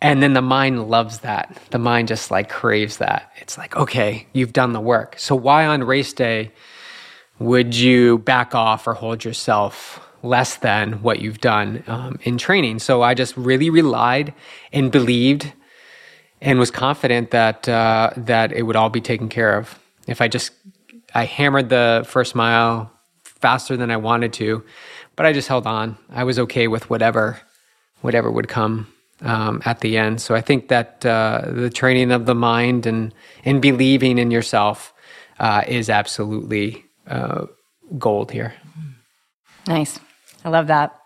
And 0.00 0.22
then 0.22 0.34
the 0.34 0.42
mind 0.42 0.88
loves 0.88 1.20
that. 1.20 1.58
The 1.70 1.78
mind 1.78 2.08
just 2.08 2.30
like 2.30 2.48
craves 2.48 2.98
that. 2.98 3.32
It's 3.36 3.56
like, 3.56 3.76
okay, 3.76 4.26
you've 4.32 4.52
done 4.52 4.72
the 4.72 4.80
work. 4.80 5.14
So 5.18 5.34
why 5.34 5.66
on 5.66 5.84
race 5.84 6.12
day 6.12 6.52
would 7.38 7.74
you 7.74 8.18
back 8.18 8.54
off 8.54 8.86
or 8.86 8.94
hold 8.94 9.24
yourself 9.24 10.00
less 10.22 10.56
than 10.56 11.02
what 11.02 11.20
you've 11.20 11.40
done 11.40 11.82
um, 11.86 12.18
in 12.22 12.36
training? 12.36 12.78
So 12.80 13.02
I 13.02 13.14
just 13.14 13.36
really 13.36 13.70
relied 13.70 14.34
and 14.72 14.92
believed 14.92 15.52
and 16.42 16.58
was 16.58 16.70
confident 16.70 17.30
that 17.30 17.66
uh, 17.68 18.10
that 18.16 18.52
it 18.52 18.62
would 18.62 18.76
all 18.76 18.90
be 18.90 19.00
taken 19.00 19.28
care 19.28 19.56
of. 19.56 19.78
If 20.06 20.20
I 20.20 20.28
just 20.28 20.52
I 21.14 21.24
hammered 21.24 21.70
the 21.70 22.04
first 22.06 22.34
mile 22.34 22.92
faster 23.24 23.76
than 23.76 23.90
I 23.90 23.96
wanted 23.96 24.34
to, 24.34 24.62
but 25.16 25.24
I 25.24 25.32
just 25.32 25.48
held 25.48 25.66
on. 25.66 25.96
I 26.10 26.24
was 26.24 26.38
okay 26.40 26.68
with 26.68 26.90
whatever 26.90 27.40
whatever 28.02 28.30
would 28.30 28.48
come 28.48 28.92
um, 29.22 29.62
at 29.64 29.80
the 29.80 29.96
end. 29.96 30.20
So 30.20 30.34
I 30.34 30.40
think 30.40 30.68
that 30.68 31.04
uh, 31.04 31.42
the 31.46 31.70
training 31.70 32.12
of 32.12 32.26
the 32.26 32.34
mind 32.34 32.86
and 32.86 33.14
and 33.44 33.62
believing 33.62 34.18
in 34.18 34.30
yourself 34.30 34.92
uh, 35.38 35.62
is 35.66 35.90
absolutely 35.90 36.84
uh, 37.08 37.46
gold 37.98 38.30
here. 38.30 38.54
Nice, 39.66 39.98
I 40.44 40.50
love 40.50 40.68
that. 40.68 40.98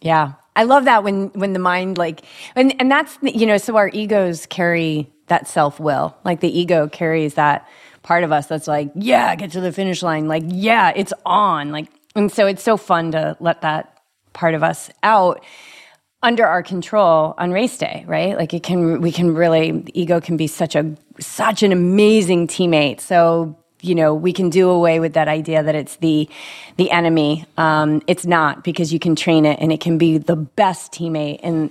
Yeah, 0.00 0.32
I 0.56 0.64
love 0.64 0.86
that 0.86 1.04
when 1.04 1.28
when 1.28 1.52
the 1.52 1.58
mind 1.58 1.98
like 1.98 2.22
and 2.54 2.74
and 2.80 2.90
that's 2.90 3.18
you 3.22 3.46
know 3.46 3.58
so 3.58 3.76
our 3.76 3.88
egos 3.92 4.46
carry 4.46 5.12
that 5.28 5.46
self 5.46 5.78
will 5.78 6.16
like 6.24 6.40
the 6.40 6.58
ego 6.58 6.88
carries 6.88 7.34
that 7.34 7.68
part 8.02 8.24
of 8.24 8.32
us 8.32 8.46
that's 8.46 8.66
like 8.66 8.90
yeah 8.94 9.34
get 9.34 9.50
to 9.52 9.60
the 9.60 9.72
finish 9.72 10.02
line 10.02 10.28
like 10.28 10.44
yeah 10.46 10.92
it's 10.94 11.12
on 11.26 11.72
like 11.72 11.88
and 12.14 12.32
so 12.32 12.46
it's 12.46 12.62
so 12.62 12.76
fun 12.76 13.12
to 13.12 13.36
let 13.40 13.60
that 13.62 14.00
part 14.32 14.54
of 14.54 14.62
us 14.62 14.90
out 15.02 15.44
under 16.26 16.44
our 16.44 16.60
control 16.60 17.34
on 17.38 17.52
race 17.52 17.78
day, 17.78 18.04
right? 18.08 18.36
Like 18.36 18.52
it 18.52 18.64
can, 18.64 19.00
we 19.00 19.12
can 19.12 19.32
really, 19.32 19.84
ego 19.94 20.20
can 20.20 20.36
be 20.36 20.48
such 20.48 20.74
a, 20.74 20.96
such 21.20 21.62
an 21.62 21.70
amazing 21.70 22.48
teammate. 22.48 23.00
So, 23.00 23.56
you 23.80 23.94
know, 23.94 24.12
we 24.12 24.32
can 24.32 24.50
do 24.50 24.68
away 24.68 24.98
with 24.98 25.12
that 25.12 25.28
idea 25.28 25.62
that 25.62 25.76
it's 25.76 25.96
the, 25.96 26.28
the 26.78 26.90
enemy. 26.90 27.46
Um, 27.56 28.02
it's 28.08 28.26
not 28.26 28.64
because 28.64 28.92
you 28.92 28.98
can 28.98 29.14
train 29.14 29.46
it 29.46 29.60
and 29.60 29.70
it 29.70 29.80
can 29.80 29.98
be 29.98 30.18
the 30.18 30.34
best 30.34 30.90
teammate 30.92 31.38
and 31.44 31.70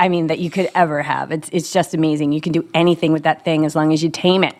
I 0.00 0.08
mean, 0.08 0.26
that 0.26 0.40
you 0.40 0.50
could 0.50 0.68
ever 0.74 1.00
have. 1.00 1.30
It's, 1.30 1.48
it's 1.52 1.72
just 1.72 1.94
amazing. 1.94 2.32
You 2.32 2.40
can 2.40 2.50
do 2.50 2.68
anything 2.74 3.12
with 3.12 3.22
that 3.22 3.44
thing 3.44 3.64
as 3.64 3.76
long 3.76 3.92
as 3.92 4.02
you 4.02 4.10
tame 4.10 4.42
it. 4.42 4.56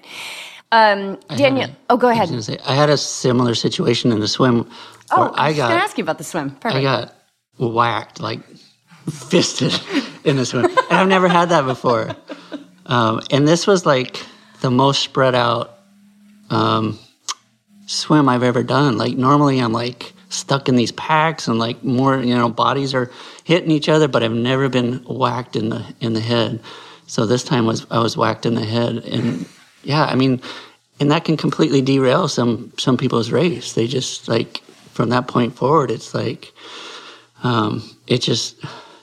Um, 0.70 1.18
Daniel, 1.37 1.68
a, 1.68 1.76
oh, 1.90 1.96
go 1.96 2.09
ahead. 2.09 2.31
I, 2.31 2.40
say, 2.40 2.59
I 2.64 2.76
had 2.76 2.90
a 2.90 2.96
similar 2.96 3.57
situation 3.57 4.12
in 4.12 4.20
the 4.20 4.28
swim. 4.28 4.70
Oh, 5.11 5.33
I, 5.35 5.46
I 5.46 5.48
was 5.48 5.57
going 5.57 5.70
to 5.70 5.83
ask 5.83 5.98
you 5.98 6.05
about 6.05 6.18
the 6.18 6.24
swim. 6.24 6.50
Perfect. 6.52 6.76
I 6.76 6.83
got 6.83 7.14
whacked 7.59 8.20
like 8.20 8.40
fisted 9.11 9.79
in 10.25 10.37
this 10.37 10.53
one. 10.53 10.67
And 10.67 10.77
I've 10.91 11.09
never 11.09 11.29
had 11.29 11.49
that 11.51 11.62
before. 11.62 12.15
Um, 12.87 13.21
and 13.31 13.47
this 13.47 13.67
was 13.67 13.87
like 13.87 14.25
the 14.61 14.71
most 14.71 15.03
spread 15.03 15.35
out 15.35 15.79
um, 16.51 16.99
swim 17.87 18.29
I've 18.29 18.43
ever 18.43 18.62
done. 18.62 18.99
Like 18.99 19.17
normally 19.17 19.59
I'm 19.59 19.73
like 19.73 20.12
stuck 20.29 20.69
in 20.69 20.77
these 20.77 20.93
packs 20.93 21.49
and 21.49 21.59
like 21.59 21.83
more, 21.85 22.19
you 22.19 22.35
know, 22.35 22.49
bodies 22.49 22.95
are 22.95 23.11
hitting 23.45 23.71
each 23.71 23.88
other, 23.88 24.09
but 24.09 24.23
I've 24.23 24.33
never 24.33 24.69
been 24.69 25.05
whacked 25.05 25.57
in 25.57 25.69
the 25.69 25.85
in 26.01 26.12
the 26.15 26.21
head. 26.21 26.61
So 27.07 27.27
this 27.27 27.45
time 27.45 27.67
was 27.67 27.87
I 27.91 27.99
was 27.99 28.17
whacked 28.17 28.47
in 28.47 28.55
the 28.55 28.65
head, 28.65 28.97
and 29.05 29.47
yeah, 29.83 30.05
I 30.05 30.15
mean, 30.15 30.41
and 30.99 31.11
that 31.11 31.25
can 31.25 31.37
completely 31.37 31.83
derail 31.83 32.29
some 32.29 32.73
some 32.79 32.97
people's 32.97 33.31
race. 33.31 33.75
They 33.75 33.87
just 33.87 34.29
like 34.29 34.62
from 34.93 35.11
that 35.11 35.29
point 35.29 35.55
forward, 35.55 35.91
it's 35.91 36.15
like 36.15 36.53
um, 37.43 37.83
it 38.07 38.19
just 38.19 38.57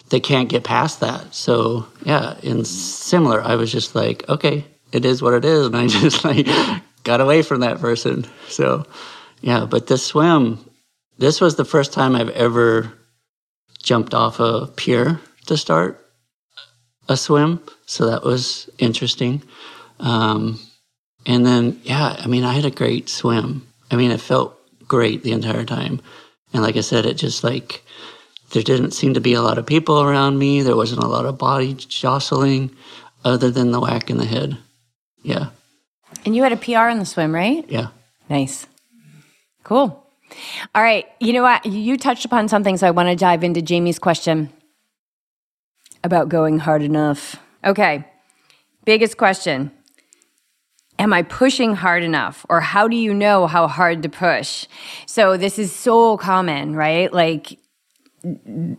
they 0.09 0.19
can't 0.19 0.49
get 0.49 0.63
past 0.63 0.99
that. 0.99 1.33
So 1.33 1.87
yeah, 2.03 2.37
in 2.41 2.65
similar, 2.65 3.41
I 3.41 3.55
was 3.55 3.71
just 3.71 3.95
like, 3.95 4.27
okay, 4.27 4.65
it 4.91 5.05
is 5.05 5.21
what 5.21 5.33
it 5.33 5.45
is, 5.45 5.67
and 5.67 5.75
I 5.75 5.87
just 5.87 6.23
like 6.23 6.47
got 7.03 7.21
away 7.21 7.41
from 7.41 7.61
that 7.61 7.79
person. 7.79 8.25
So 8.47 8.85
yeah, 9.41 9.65
but 9.65 9.87
this 9.87 10.05
swim, 10.05 10.59
this 11.17 11.39
was 11.39 11.55
the 11.55 11.65
first 11.65 11.93
time 11.93 12.15
I've 12.15 12.29
ever 12.29 12.93
jumped 13.81 14.13
off 14.13 14.39
a 14.39 14.67
pier 14.67 15.19
to 15.45 15.57
start 15.57 16.05
a 17.07 17.15
swim. 17.15 17.61
So 17.85 18.07
that 18.07 18.23
was 18.23 18.69
interesting. 18.77 19.41
Um, 19.99 20.59
and 21.25 21.45
then 21.45 21.79
yeah, 21.83 22.15
I 22.19 22.27
mean, 22.27 22.43
I 22.43 22.53
had 22.53 22.65
a 22.65 22.71
great 22.71 23.09
swim. 23.09 23.67
I 23.91 23.95
mean, 23.95 24.11
it 24.11 24.21
felt 24.21 24.55
great 24.87 25.23
the 25.23 25.31
entire 25.31 25.65
time. 25.65 26.01
And 26.53 26.63
like 26.63 26.77
I 26.77 26.81
said, 26.81 27.05
it 27.05 27.15
just 27.15 27.43
like 27.43 27.83
there 28.51 28.63
didn't 28.63 28.91
seem 28.91 29.13
to 29.13 29.21
be 29.21 29.33
a 29.33 29.41
lot 29.41 29.57
of 29.57 29.65
people 29.65 30.01
around 30.01 30.37
me. 30.37 30.61
There 30.61 30.75
wasn't 30.75 31.03
a 31.03 31.07
lot 31.07 31.25
of 31.25 31.37
body 31.37 31.73
jostling. 31.73 32.75
other 33.25 33.51
than 33.51 33.71
the 33.71 33.79
whack 33.81 34.09
in 34.09 34.17
the 34.17 34.25
head. 34.25 34.57
Yeah. 35.23 35.49
And 36.25 36.35
you 36.35 36.43
had 36.43 36.53
a 36.53 36.57
PR 36.57 36.87
in 36.87 36.99
the 36.99 37.05
swim, 37.05 37.35
right? 37.35 37.65
Yeah. 37.69 37.87
Nice. 38.29 38.65
Cool. 39.63 40.05
All 40.73 40.81
right. 40.81 41.05
You 41.19 41.33
know 41.33 41.43
what? 41.43 41.65
You 41.65 41.97
touched 41.97 42.23
upon 42.23 42.47
something, 42.47 42.77
so 42.77 42.87
I 42.87 42.91
want 42.91 43.09
to 43.09 43.15
dive 43.15 43.43
into 43.43 43.61
Jamie's 43.61 43.99
question 43.99 44.49
about 46.03 46.29
going 46.29 46.59
hard 46.59 46.81
enough. 46.81 47.35
Okay. 47.65 48.05
Biggest 48.85 49.17
question 49.17 49.71
Am 50.97 51.13
I 51.13 51.23
pushing 51.23 51.75
hard 51.75 52.03
enough? 52.03 52.45
Or 52.49 52.59
how 52.59 52.87
do 52.87 52.95
you 52.95 53.13
know 53.13 53.47
how 53.47 53.67
hard 53.67 54.03
to 54.03 54.09
push? 54.09 54.67
So, 55.05 55.37
this 55.37 55.57
is 55.57 55.71
so 55.71 56.17
common, 56.17 56.75
right? 56.75 57.11
Like, 57.11 57.57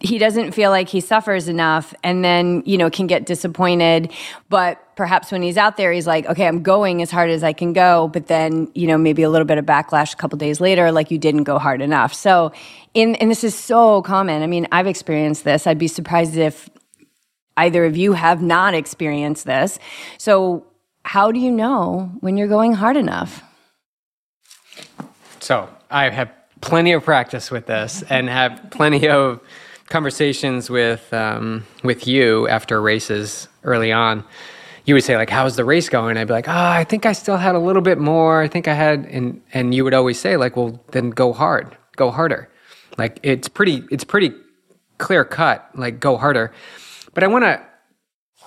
he 0.00 0.18
doesn't 0.18 0.52
feel 0.52 0.70
like 0.70 0.88
he 0.88 1.00
suffers 1.00 1.48
enough 1.48 1.94
and 2.02 2.24
then 2.24 2.62
you 2.66 2.76
know 2.76 2.90
can 2.90 3.06
get 3.06 3.24
disappointed. 3.24 4.12
But 4.48 4.78
perhaps 4.96 5.32
when 5.32 5.42
he's 5.42 5.56
out 5.56 5.76
there 5.76 5.92
he's 5.92 6.06
like 6.06 6.26
okay 6.26 6.46
i'm 6.46 6.62
going 6.62 7.00
as 7.00 7.10
hard 7.10 7.30
as 7.30 7.42
i 7.42 7.52
can 7.52 7.72
go. 7.72 8.08
But 8.08 8.26
then 8.26 8.70
you 8.74 8.86
know 8.86 8.98
maybe 8.98 9.22
a 9.22 9.30
little 9.30 9.46
bit 9.46 9.58
of 9.58 9.64
backlash 9.64 10.12
a 10.12 10.16
couple 10.16 10.36
days 10.38 10.60
later 10.60 10.92
like 10.92 11.10
you 11.10 11.18
didn't 11.18 11.44
go 11.44 11.58
hard 11.58 11.80
enough. 11.80 12.12
So 12.12 12.52
in 12.94 13.14
and 13.16 13.30
this 13.30 13.44
is 13.44 13.54
so 13.54 14.02
common. 14.02 14.42
I 14.42 14.46
mean 14.46 14.66
i've 14.72 14.86
experienced 14.86 15.44
this. 15.44 15.66
I'd 15.66 15.78
be 15.78 15.88
surprised 15.88 16.36
if 16.36 16.68
either 17.56 17.84
of 17.84 17.96
you 17.96 18.12
have 18.12 18.42
not 18.42 18.74
experienced 18.74 19.46
this. 19.46 19.78
So 20.18 20.66
how 21.04 21.32
do 21.32 21.40
you 21.40 21.50
know 21.50 22.12
when 22.20 22.36
you're 22.36 22.48
going 22.48 22.74
hard 22.74 22.96
enough? 22.96 23.42
So 25.40 25.68
i 25.90 26.08
have 26.10 26.30
plenty 26.60 26.92
of 26.92 27.04
practice 27.04 27.50
with 27.50 27.66
this 27.66 28.02
and 28.08 28.28
have 28.28 28.70
plenty 28.70 29.08
of 29.08 29.40
conversations 29.88 30.70
with 30.70 31.12
um, 31.12 31.66
with 31.82 32.06
you 32.06 32.48
after 32.48 32.80
races 32.80 33.48
early 33.64 33.92
on. 33.92 34.24
You 34.84 34.94
would 34.94 35.04
say 35.04 35.16
like, 35.16 35.30
"How's 35.30 35.56
the 35.56 35.64
race 35.64 35.88
going?" 35.88 36.16
I'd 36.16 36.26
be 36.26 36.32
like, 36.32 36.48
"Ah, 36.48 36.76
oh, 36.76 36.80
I 36.80 36.84
think 36.84 37.06
I 37.06 37.12
still 37.12 37.36
had 37.36 37.54
a 37.54 37.58
little 37.58 37.82
bit 37.82 37.98
more. 37.98 38.40
I 38.40 38.48
think 38.48 38.66
I 38.68 38.74
had," 38.74 39.06
and 39.06 39.42
and 39.52 39.74
you 39.74 39.84
would 39.84 39.94
always 39.94 40.18
say 40.18 40.36
like, 40.36 40.56
"Well, 40.56 40.82
then 40.92 41.10
go 41.10 41.32
hard, 41.32 41.76
go 41.96 42.10
harder." 42.10 42.48
Like 42.96 43.20
it's 43.22 43.48
pretty, 43.48 43.84
it's 43.90 44.04
pretty 44.04 44.32
clear 44.98 45.24
cut. 45.24 45.68
Like 45.74 46.00
go 46.00 46.16
harder. 46.16 46.52
But 47.14 47.24
I 47.24 47.26
want 47.26 47.44
to, 47.44 47.62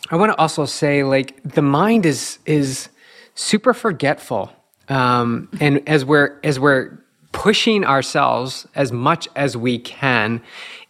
I 0.10 0.16
want 0.16 0.32
to 0.32 0.38
also 0.38 0.66
say 0.66 1.04
like 1.04 1.42
the 1.44 1.62
mind 1.62 2.06
is 2.06 2.40
is 2.46 2.90
super 3.36 3.74
forgetful. 3.74 4.52
Um, 4.90 5.50
and 5.60 5.88
as 5.88 6.04
we're 6.04 6.40
as 6.44 6.60
we're 6.60 7.03
pushing 7.34 7.84
ourselves 7.84 8.66
as 8.76 8.94
much 8.94 9.28
as 9.36 9.58
we 9.58 9.78
can 9.78 10.42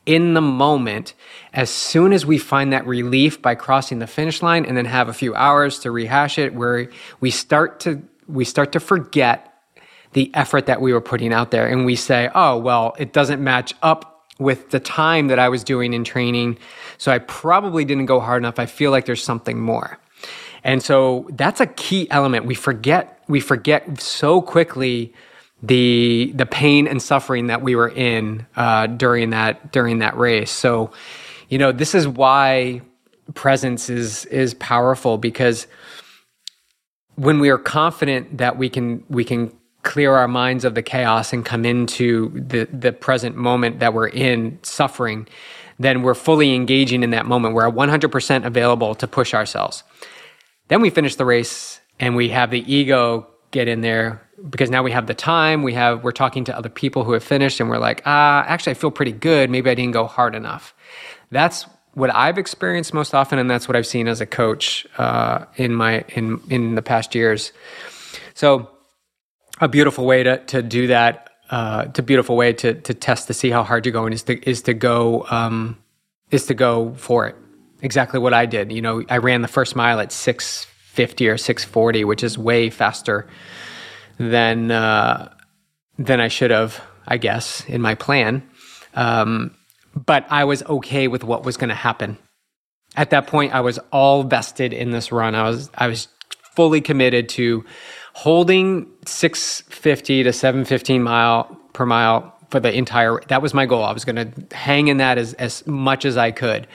in 0.05 0.35
the 0.35 0.41
moment. 0.41 1.15
As 1.53 1.69
soon 1.69 2.13
as 2.13 2.25
we 2.25 2.37
find 2.37 2.73
that 2.73 2.85
relief 2.85 3.41
by 3.41 3.55
crossing 3.55 3.97
the 3.99 4.07
finish 4.07 4.43
line 4.43 4.65
and 4.65 4.77
then 4.77 4.85
have 4.85 5.09
a 5.09 5.13
few 5.13 5.33
hours 5.33 5.79
to 5.79 5.91
rehash 5.91 6.37
it 6.37 6.53
where 6.53 6.89
we 7.19 7.31
start 7.31 7.79
to 7.81 8.03
we 8.27 8.45
start 8.45 8.71
to 8.71 8.79
forget 8.79 9.53
the 10.13 10.31
effort 10.33 10.67
that 10.67 10.79
we 10.79 10.93
were 10.93 11.01
putting 11.01 11.33
out 11.33 11.51
there. 11.51 11.67
And 11.67 11.85
we 11.85 11.95
say 11.95 12.29
oh 12.35 12.57
well 12.57 12.95
it 12.99 13.13
doesn't 13.13 13.43
match 13.43 13.73
up 13.81 14.27
with 14.39 14.71
the 14.71 14.79
time 14.79 15.27
that 15.27 15.39
I 15.39 15.49
was 15.49 15.63
doing 15.63 15.93
in 15.93 16.03
training 16.03 16.57
so 16.97 17.11
I 17.11 17.19
probably 17.19 17.85
didn't 17.85 18.07
go 18.07 18.19
hard 18.19 18.41
enough. 18.41 18.59
I 18.59 18.65
feel 18.65 18.91
like 18.91 19.05
there's 19.05 19.23
something 19.23 19.59
more. 19.59 19.97
And 20.63 20.81
so 20.81 21.27
that's 21.31 21.59
a 21.61 21.67
key 21.67 22.09
element. 22.11 22.45
We 22.45 22.55
forget 22.55 23.23
we 23.27 23.39
forget 23.39 24.01
so 24.01 24.41
quickly 24.41 25.13
the 25.63 26.31
the 26.35 26.45
pain 26.45 26.87
and 26.87 27.01
suffering 27.01 27.47
that 27.47 27.61
we 27.61 27.75
were 27.75 27.89
in 27.89 28.45
uh, 28.55 28.87
during 28.87 29.31
that 29.31 29.71
during 29.71 29.99
that 29.99 30.17
race. 30.17 30.51
So, 30.51 30.91
you 31.49 31.57
know, 31.57 31.71
this 31.71 31.95
is 31.95 32.07
why 32.07 32.81
presence 33.33 33.89
is 33.89 34.25
is 34.25 34.53
powerful 34.55 35.17
because 35.17 35.65
when 37.15 37.39
we 37.39 37.49
are 37.49 37.57
confident 37.57 38.37
that 38.37 38.57
we 38.57 38.69
can 38.69 39.03
we 39.09 39.23
can 39.23 39.51
clear 39.83 40.13
our 40.13 40.27
minds 40.27 40.65
of 40.65 40.75
the 40.75 40.81
chaos 40.81 41.31
and 41.31 41.45
come 41.45 41.65
into 41.65 42.29
the 42.29 42.65
the 42.65 42.91
present 42.91 43.35
moment 43.35 43.79
that 43.79 43.93
we're 43.93 44.07
in 44.07 44.59
suffering 44.63 45.27
then 45.79 46.03
we're 46.03 46.13
fully 46.13 46.53
engaging 46.53 47.03
in 47.03 47.09
that 47.09 47.25
moment 47.25 47.55
we're 47.55 47.69
100% 47.69 48.45
available 48.45 48.95
to 48.95 49.07
push 49.07 49.33
ourselves 49.33 49.83
then 50.67 50.81
we 50.81 50.89
finish 50.89 51.15
the 51.15 51.25
race 51.25 51.79
and 51.99 52.15
we 52.15 52.29
have 52.29 52.51
the 52.51 52.73
ego 52.73 53.27
get 53.53 53.67
in 53.69 53.81
there 53.81 54.21
because 54.49 54.69
now 54.69 54.83
we 54.83 54.91
have 54.91 55.07
the 55.07 55.13
time 55.13 55.63
we 55.63 55.73
have 55.73 56.03
we're 56.03 56.11
talking 56.11 56.43
to 56.43 56.57
other 56.57 56.67
people 56.67 57.05
who 57.05 57.13
have 57.13 57.23
finished 57.23 57.61
and 57.61 57.69
we're 57.69 57.77
like 57.77 58.01
ah 58.05 58.43
actually 58.45 58.71
i 58.71 58.73
feel 58.73 58.91
pretty 58.91 59.13
good. 59.13 59.49
Maybe 59.49 59.69
i 59.69 59.75
didn't 59.75 59.93
go 59.93 60.05
hard 60.05 60.35
enough. 60.35 60.73
That's 61.31 61.65
what 61.93 62.13
i've 62.13 62.37
experienced 62.37 62.93
most 62.93 63.13
often 63.13 63.39
and 63.39 63.49
that's 63.49 63.67
what 63.67 63.75
i've 63.77 63.85
seen 63.87 64.07
as 64.07 64.19
a 64.19 64.25
coach 64.25 64.85
uh, 64.97 65.45
in 65.55 65.73
my 65.73 66.03
in 66.09 66.41
in 66.49 66.75
the 66.75 66.81
past 66.81 67.15
years. 67.15 67.53
So 68.33 68.69
a 69.61 69.69
beautiful 69.69 70.05
way 70.05 70.23
to 70.23 70.37
to 70.45 70.61
do 70.61 70.87
that 70.87 71.29
uh, 71.49 71.85
a 71.95 72.01
beautiful 72.01 72.35
way 72.35 72.51
to 72.53 72.73
to 72.73 72.93
test 72.93 73.27
to 73.27 73.33
see 73.33 73.51
how 73.51 73.63
hard 73.63 73.85
you're 73.85 73.93
going 73.93 74.11
is 74.11 74.23
to 74.23 74.49
is 74.49 74.63
to 74.63 74.73
go 74.73 75.25
um, 75.29 75.77
is 76.31 76.47
to 76.47 76.55
go 76.55 76.95
for 76.95 77.27
it. 77.27 77.35
Exactly 77.83 78.19
what 78.19 78.33
i 78.33 78.45
did. 78.47 78.71
You 78.71 78.81
know 78.81 79.03
i 79.09 79.17
ran 79.17 79.43
the 79.43 79.47
first 79.47 79.75
mile 79.75 79.99
at 79.99 80.11
650 80.93 81.27
or 81.27 81.37
640 81.37 82.05
which 82.05 82.23
is 82.23 82.37
way 82.37 82.69
faster 82.69 83.27
than 84.17 84.71
uh, 84.71 85.33
than 85.97 86.19
I 86.19 86.27
should 86.27 86.51
have, 86.51 86.81
I 87.07 87.17
guess, 87.17 87.65
in 87.65 87.81
my 87.81 87.95
plan. 87.95 88.43
Um, 88.95 89.55
but 89.95 90.25
I 90.29 90.43
was 90.45 90.63
okay 90.63 91.07
with 91.07 91.23
what 91.23 91.43
was 91.43 91.57
going 91.57 91.69
to 91.69 91.75
happen. 91.75 92.17
At 92.95 93.09
that 93.11 93.27
point, 93.27 93.53
I 93.53 93.61
was 93.61 93.79
all 93.91 94.23
vested 94.23 94.73
in 94.73 94.91
this 94.91 95.11
run. 95.11 95.35
I 95.35 95.43
was 95.43 95.69
I 95.75 95.87
was 95.87 96.07
fully 96.55 96.81
committed 96.81 97.29
to 97.29 97.65
holding 98.13 98.87
650 99.05 100.23
to 100.23 100.33
715 100.33 101.01
mile 101.01 101.59
per 101.73 101.85
mile 101.85 102.35
for 102.49 102.59
the 102.59 102.71
entire. 102.71 103.19
That 103.29 103.41
was 103.41 103.53
my 103.53 103.65
goal. 103.65 103.83
I 103.83 103.93
was 103.93 104.05
going 104.05 104.15
to 104.15 104.55
hang 104.55 104.87
in 104.87 104.97
that 104.97 105.17
as 105.17 105.33
as 105.33 105.65
much 105.65 106.05
as 106.05 106.17
I 106.17 106.31
could, 106.31 106.67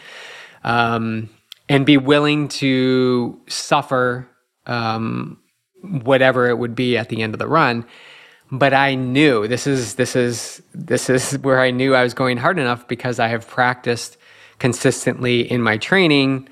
um, 0.64 1.30
and 1.68 1.84
be 1.84 1.96
willing 1.96 2.48
to 2.48 3.40
suffer. 3.48 4.28
Um, 4.66 5.38
whatever 5.82 6.48
it 6.48 6.58
would 6.58 6.74
be 6.74 6.96
at 6.96 7.08
the 7.08 7.22
end 7.22 7.34
of 7.34 7.38
the 7.38 7.46
run 7.46 7.84
but 8.50 8.72
i 8.72 8.94
knew 8.94 9.46
this 9.46 9.66
is 9.66 9.94
this 9.94 10.16
is 10.16 10.62
this 10.74 11.08
is 11.08 11.38
where 11.42 11.60
i 11.60 11.70
knew 11.70 11.94
i 11.94 12.02
was 12.02 12.14
going 12.14 12.36
hard 12.36 12.58
enough 12.58 12.86
because 12.88 13.18
i 13.18 13.28
have 13.28 13.46
practiced 13.46 14.16
consistently 14.58 15.40
in 15.40 15.62
my 15.62 15.76
training 15.76 16.48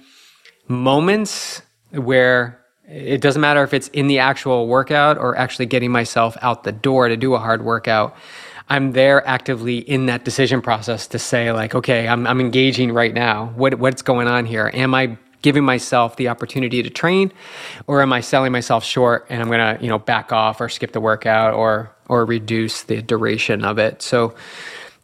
moments 0.68 1.62
where 1.90 2.60
it 2.88 3.20
doesn't 3.20 3.40
matter 3.40 3.64
if 3.64 3.74
it's 3.74 3.88
in 3.88 4.06
the 4.06 4.20
actual 4.20 4.68
workout 4.68 5.18
or 5.18 5.36
actually 5.36 5.66
getting 5.66 5.90
myself 5.90 6.36
out 6.40 6.62
the 6.62 6.70
door 6.70 7.08
to 7.08 7.16
do 7.16 7.34
a 7.34 7.38
hard 7.38 7.64
workout 7.64 8.16
i'm 8.68 8.92
there 8.92 9.26
actively 9.26 9.78
in 9.78 10.06
that 10.06 10.24
decision 10.24 10.60
process 10.60 11.06
to 11.06 11.18
say 11.18 11.52
like 11.52 11.74
okay 11.74 12.08
i'm, 12.08 12.26
I'm 12.26 12.40
engaging 12.40 12.92
right 12.92 13.14
now 13.14 13.46
what, 13.56 13.78
what's 13.78 14.02
going 14.02 14.28
on 14.28 14.46
here 14.46 14.70
am 14.74 14.94
i 14.94 15.18
giving 15.42 15.64
myself 15.64 16.16
the 16.16 16.26
opportunity 16.26 16.82
to 16.82 16.90
train 16.90 17.32
or 17.86 18.02
am 18.02 18.12
I 18.12 18.20
selling 18.20 18.50
myself 18.50 18.82
short 18.82 19.26
and 19.28 19.40
I'm 19.40 19.46
going 19.46 19.76
to, 19.76 19.80
you 19.80 19.88
know, 19.88 19.98
back 19.98 20.32
off 20.32 20.60
or 20.60 20.68
skip 20.68 20.90
the 20.90 21.00
workout 21.00 21.54
or 21.54 21.94
or 22.08 22.24
reduce 22.24 22.82
the 22.82 23.00
duration 23.00 23.64
of 23.64 23.78
it. 23.78 24.02
So, 24.02 24.34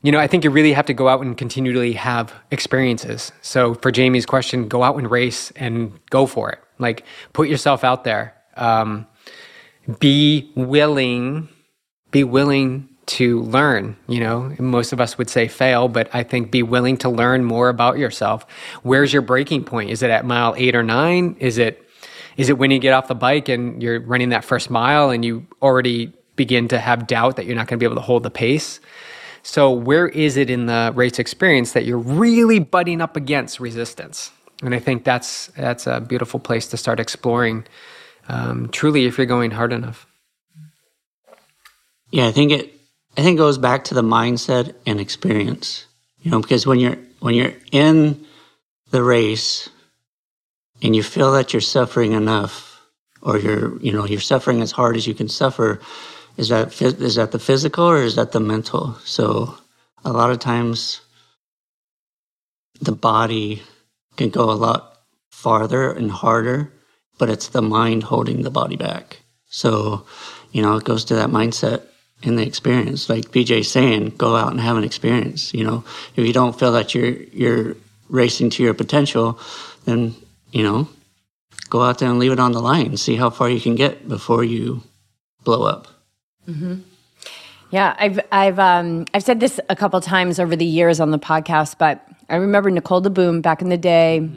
you 0.03 0.11
know, 0.11 0.19
I 0.19 0.27
think 0.27 0.43
you 0.43 0.51
really 0.51 0.73
have 0.73 0.87
to 0.87 0.95
go 0.95 1.09
out 1.09 1.21
and 1.21 1.37
continually 1.37 1.93
have 1.93 2.35
experiences. 2.51 3.31
So, 3.43 3.75
for 3.75 3.93
Jamie's 3.93 4.27
question, 4.27 4.69
go 4.69 4.83
out 4.83 4.97
and 4.97 5.09
race 5.09 5.53
and 5.53 5.99
go 6.11 6.27
for 6.27 6.51
it. 6.51 6.59
Like, 6.79 7.05
put 7.33 7.49
yourself 7.49 7.85
out 7.85 8.03
there. 8.03 8.35
Um, 8.57 9.07
be 10.01 10.51
willing, 10.57 11.49
be 12.11 12.25
willing 12.25 12.89
to 13.07 13.41
learn. 13.43 13.97
You 14.09 14.21
know, 14.21 14.55
most 14.59 14.93
of 14.93 15.01
us 15.01 15.19
would 15.19 15.29
say 15.29 15.49
fail, 15.49 15.89
but 15.89 16.09
I 16.15 16.23
think 16.23 16.51
be 16.51 16.63
willing 16.63 16.97
to 16.99 17.09
learn 17.09 17.45
more 17.45 17.69
about 17.69 17.99
yourself. 17.99 18.47
Where's 18.83 19.13
your 19.13 19.23
breaking 19.23 19.65
point? 19.65 19.91
Is 19.91 20.03
it 20.03 20.11
at 20.11 20.25
mile 20.25 20.55
eight 20.57 20.75
or 20.75 20.83
nine? 20.83 21.37
Is 21.39 21.59
it 21.59 21.89
is 22.37 22.49
it 22.49 22.59
when 22.59 22.71
you 22.71 22.79
get 22.79 22.95
off 22.95 23.09
the 23.09 23.15
bike 23.15 23.49
and 23.49 23.83
you're 23.83 24.01
running 24.01 24.31
that 24.31 24.45
first 24.45 24.71
mile 24.71 25.11
and 25.11 25.25
you 25.25 25.47
already 25.61 26.13
begin 26.37 26.69
to 26.69 26.79
have 26.79 27.07
doubt 27.07 27.37
that 27.37 27.47
you're 27.47 27.55
not 27.55 27.67
going 27.67 27.79
to 27.79 27.83
be 27.83 27.87
able 27.87 27.97
to 27.97 28.03
hold 28.03 28.23
the 28.23 28.31
pace? 28.31 28.81
So 29.43 29.71
where 29.71 30.09
is 30.09 30.37
it 30.37 30.49
in 30.49 30.67
the 30.67 30.93
race 30.95 31.19
experience 31.19 31.73
that 31.73 31.85
you're 31.85 31.99
really 31.99 32.59
butting 32.59 33.01
up 33.01 33.17
against 33.17 33.61
resistance? 33.61 34.31
And 34.63 34.75
I 34.75 34.79
think 34.79 35.05
that's 35.05 35.49
that's 35.49 35.87
a 35.87 36.01
beautiful 36.01 36.39
place 36.39 36.69
to 36.69 36.77
start 36.77 37.01
exploring. 37.01 37.65
Um, 38.29 38.69
truly, 38.69 39.05
if 39.07 39.19
you're 39.19 39.27
going 39.27 39.51
hard 39.51 39.73
enough. 39.73 40.07
Yeah, 42.11 42.29
I 42.29 42.33
think 42.33 42.53
it 42.53 42.82
I 43.17 43.23
think 43.23 43.37
it 43.37 43.39
goes 43.39 43.59
back 43.59 43.85
to 43.85 43.95
the 43.95 44.03
mindset 44.03 44.75
and 44.87 45.01
experience. 45.01 45.87
You 46.21 46.31
know, 46.31 46.41
because 46.41 46.67
when 46.67 46.79
you're 46.81 46.99
when 47.21 47.35
you're 47.35 47.55
in 47.73 48.25
the 48.91 49.03
race 49.03 49.69
and 50.83 50.95
you 50.95 51.03
feel 51.03 51.33
that 51.33 51.53
you're 51.53 51.61
suffering 51.61 52.13
enough 52.13 52.81
or 53.21 53.39
you're 53.39 53.79
you 53.81 53.93
know 53.93 54.05
you're 54.05 54.21
suffering 54.21 54.61
as 54.61 54.73
hard 54.73 54.97
as 54.97 55.07
you 55.07 55.15
can 55.15 55.29
suffer 55.29 55.81
is 56.37 56.49
that 56.49 56.81
is 56.81 57.17
that 57.17 57.33
the 57.33 57.39
physical 57.39 57.85
or 57.85 57.99
is 57.99 58.17
that 58.17 58.33
the 58.33 58.41
mental 58.41 58.95
so 59.05 59.55
a 60.05 60.13
lot 60.13 60.31
of 60.31 60.39
times 60.39 61.01
the 62.81 62.93
body 62.93 63.63
can 64.17 64.31
go 64.31 64.51
a 64.51 64.53
lot 64.53 64.99
farther 65.31 65.91
and 65.91 66.11
harder, 66.11 66.73
but 67.19 67.31
it's 67.31 67.49
the 67.49 67.63
mind 67.63 68.03
holding 68.03 68.43
the 68.43 68.51
body 68.51 68.77
back. 68.77 69.23
So, 69.49 70.07
you 70.51 70.63
know, 70.63 70.77
it 70.77 70.85
goes 70.85 71.05
to 71.07 71.15
that 71.17 71.31
mindset 71.31 71.87
and 72.25 72.39
the 72.39 72.47
experience. 72.47 73.09
Like 73.09 73.31
BJ 73.31 73.65
saying, 73.65 74.15
go 74.17 74.37
out 74.37 74.51
and 74.51 74.61
have 74.61 74.77
an 74.77 74.85
experience. 74.85 75.53
You 75.55 75.65
know, 75.65 75.85
if 76.17 76.27
you 76.27 76.33
don't 76.33 76.59
feel 76.59 76.73
that 76.73 76.95
you're 76.95 77.15
you're 77.33 77.77
racing 78.09 78.51
to 78.51 78.63
your 78.63 78.75
potential, 78.75 79.39
then 79.85 80.15
you 80.51 80.63
know, 80.63 80.89
go 81.71 81.83
out 81.83 81.99
there 81.99 82.11
and 82.11 82.19
leave 82.19 82.33
it 82.33 82.41
on 82.41 82.53
the 82.53 82.61
line. 82.61 82.97
See 82.97 83.17
how 83.17 83.31
far 83.31 83.49
you 83.49 83.61
can 83.61 83.75
get 83.75 84.09
before 84.09 84.45
you 84.45 84.83
blow 85.45 85.65
up. 85.65 85.89
Yeah, 87.71 87.97
I've 87.99 88.21
I've 88.31 88.59
um, 88.59 89.07
I've 89.15 89.23
said 89.23 89.41
this 89.41 89.59
a 89.71 89.77
couple 89.77 90.01
times 90.01 90.39
over 90.39 90.55
the 90.55 90.65
years 90.65 91.01
on 91.01 91.11
the 91.11 91.19
podcast, 91.19 91.79
but 91.79 92.07
I 92.29 92.37
remember 92.37 92.71
Nicole 92.71 93.01
DeBoom 93.03 93.41
back 93.41 93.63
in 93.63 93.71
the 93.71 93.79
day. 93.79 94.29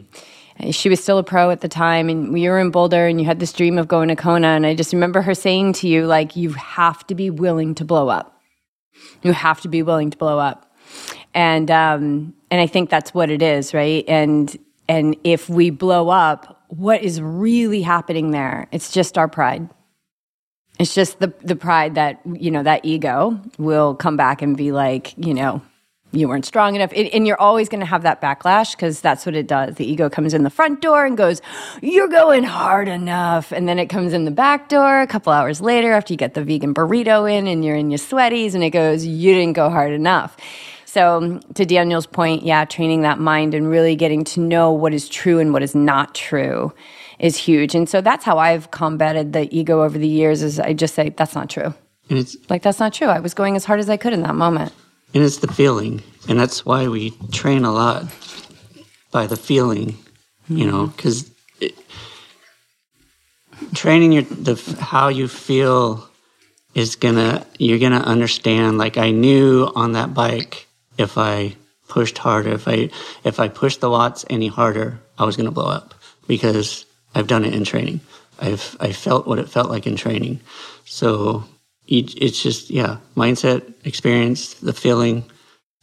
She 0.71 0.87
was 0.87 1.01
still 1.01 1.17
a 1.17 1.23
pro 1.23 1.51
at 1.51 1.61
the 1.61 1.67
time, 1.67 2.07
and 2.09 2.31
we 2.31 2.47
were 2.47 2.59
in 2.59 2.71
Boulder, 2.71 3.07
and 3.07 3.19
you 3.19 3.25
had 3.25 3.39
this 3.39 3.51
dream 3.51 3.77
of 3.77 3.87
going 3.87 4.07
to 4.07 4.15
Kona. 4.15 4.47
And 4.49 4.65
I 4.65 4.73
just 4.73 4.93
remember 4.93 5.21
her 5.21 5.35
saying 5.35 5.73
to 5.73 5.87
you, 5.87 6.05
like, 6.05 6.35
you 6.35 6.53
have 6.53 7.05
to 7.07 7.15
be 7.15 7.29
willing 7.29 7.75
to 7.75 7.85
blow 7.85 8.07
up. 8.07 8.41
You 9.21 9.33
have 9.33 9.59
to 9.61 9.67
be 9.67 9.83
willing 9.83 10.11
to 10.11 10.17
blow 10.17 10.39
up, 10.39 10.73
and 11.33 11.69
um, 11.69 12.33
and 12.49 12.61
I 12.61 12.67
think 12.67 12.89
that's 12.89 13.13
what 13.13 13.29
it 13.29 13.41
is, 13.41 13.73
right? 13.73 14.05
And 14.07 14.57
and 14.87 15.17
if 15.23 15.49
we 15.49 15.69
blow 15.69 16.09
up, 16.09 16.63
what 16.69 17.03
is 17.03 17.21
really 17.21 17.81
happening 17.81 18.31
there? 18.31 18.67
It's 18.71 18.91
just 18.91 19.17
our 19.17 19.27
pride. 19.27 19.69
It's 20.79 20.93
just 20.93 21.19
the 21.19 21.33
the 21.41 21.55
pride 21.55 21.95
that 21.95 22.21
you 22.25 22.51
know 22.51 22.63
that 22.63 22.85
ego 22.85 23.39
will 23.57 23.95
come 23.95 24.15
back 24.15 24.41
and 24.41 24.55
be 24.55 24.71
like, 24.71 25.13
you 25.17 25.33
know, 25.33 25.61
you 26.15 26.27
weren't 26.27 26.45
strong 26.45 26.75
enough, 26.75 26.91
It- 26.93 27.13
and 27.13 27.27
you're 27.27 27.39
always 27.39 27.69
going 27.69 27.81
to 27.81 27.85
have 27.85 28.03
that 28.03 28.21
backlash 28.21 28.71
because 28.71 29.01
that's 29.01 29.25
what 29.25 29.35
it 29.35 29.47
does. 29.47 29.75
The 29.75 29.89
ego 29.89 30.09
comes 30.09 30.33
in 30.33 30.43
the 30.43 30.49
front 30.49 30.81
door 30.81 31.05
and 31.05 31.17
goes, 31.17 31.41
"You're 31.81 32.07
going 32.07 32.43
hard 32.43 32.87
enough," 32.87 33.51
and 33.51 33.67
then 33.67 33.79
it 33.79 33.87
comes 33.87 34.13
in 34.13 34.25
the 34.25 34.31
back 34.31 34.69
door 34.69 35.01
a 35.01 35.07
couple 35.07 35.33
hours 35.33 35.61
later 35.61 35.93
after 35.93 36.13
you 36.13 36.17
get 36.17 36.33
the 36.33 36.43
vegan 36.43 36.73
burrito 36.73 37.31
in 37.31 37.47
and 37.47 37.63
you're 37.65 37.75
in 37.75 37.91
your 37.91 37.97
sweaties, 37.99 38.55
and 38.55 38.63
it 38.63 38.71
goes, 38.71 39.05
"You 39.05 39.33
didn't 39.33 39.53
go 39.53 39.69
hard 39.69 39.91
enough." 39.91 40.37
So, 40.85 41.39
to 41.55 41.65
Daniel's 41.65 42.05
point, 42.07 42.43
yeah, 42.43 42.63
training 42.63 43.01
that 43.01 43.19
mind 43.19 43.53
and 43.53 43.69
really 43.69 43.97
getting 43.97 44.23
to 44.25 44.39
know 44.39 44.71
what 44.71 44.93
is 44.93 45.09
true 45.09 45.39
and 45.39 45.51
what 45.51 45.61
is 45.61 45.75
not 45.75 46.15
true 46.15 46.71
is 47.19 47.35
huge. 47.35 47.75
And 47.75 47.89
so 47.89 47.99
that's 47.99 48.23
how 48.23 48.37
I've 48.37 48.71
combated 48.71 49.33
the 49.33 49.53
ego 49.53 49.83
over 49.83 49.97
the 49.97 50.07
years 50.07 50.41
is 50.41 50.57
I 50.59 50.71
just 50.71 50.95
say 50.95 51.09
that's 51.15 51.35
not 51.35 51.49
true. 51.49 51.73
It's 52.09 52.37
Like 52.49 52.61
that's 52.61 52.79
not 52.79 52.93
true. 52.93 53.07
I 53.07 53.19
was 53.19 53.33
going 53.33 53.55
as 53.57 53.65
hard 53.65 53.79
as 53.81 53.89
I 53.89 53.97
could 53.97 54.13
in 54.13 54.21
that 54.23 54.35
moment. 54.35 54.71
And 55.13 55.23
it's 55.23 55.37
the 55.37 55.51
feeling, 55.51 56.03
and 56.27 56.39
that's 56.39 56.65
why 56.65 56.87
we 56.87 57.11
train 57.31 57.65
a 57.65 57.71
lot 57.71 58.05
by 59.11 59.27
the 59.27 59.37
feeling, 59.37 59.97
you 60.47 60.65
know, 60.65 60.87
mm-hmm. 60.87 60.95
because 60.95 61.31
training 63.73 64.11
your 64.11 64.23
the 64.23 64.55
how 64.79 65.07
you 65.07 65.27
feel 65.27 66.09
is 66.73 66.95
gonna 66.95 67.45
you're 67.57 67.79
gonna 67.79 68.03
understand. 68.03 68.77
Like 68.77 68.97
I 68.97 69.11
knew 69.11 69.71
on 69.75 69.93
that 69.93 70.13
bike, 70.13 70.67
if 70.97 71.17
I 71.17 71.55
pushed 71.87 72.17
harder, 72.17 72.51
if 72.51 72.67
I 72.67 72.89
if 73.23 73.39
I 73.39 73.47
pushed 73.47 73.81
the 73.81 73.89
watts 73.89 74.25
any 74.29 74.47
harder, 74.47 74.99
I 75.17 75.25
was 75.25 75.37
gonna 75.37 75.51
blow 75.51 75.67
up 75.67 75.93
because 76.27 76.85
I've 77.13 77.27
done 77.27 77.45
it 77.45 77.53
in 77.53 77.63
training. 77.63 78.01
I've 78.39 78.75
I 78.79 78.91
felt 78.91 79.27
what 79.27 79.39
it 79.39 79.49
felt 79.49 79.69
like 79.69 79.87
in 79.87 79.95
training. 79.95 80.41
So 80.85 81.45
it- 81.87 82.15
it's 82.21 82.41
just 82.41 82.69
yeah, 82.69 82.97
mindset, 83.15 83.61
experience, 83.83 84.55
the 84.55 84.73
feeling, 84.73 85.23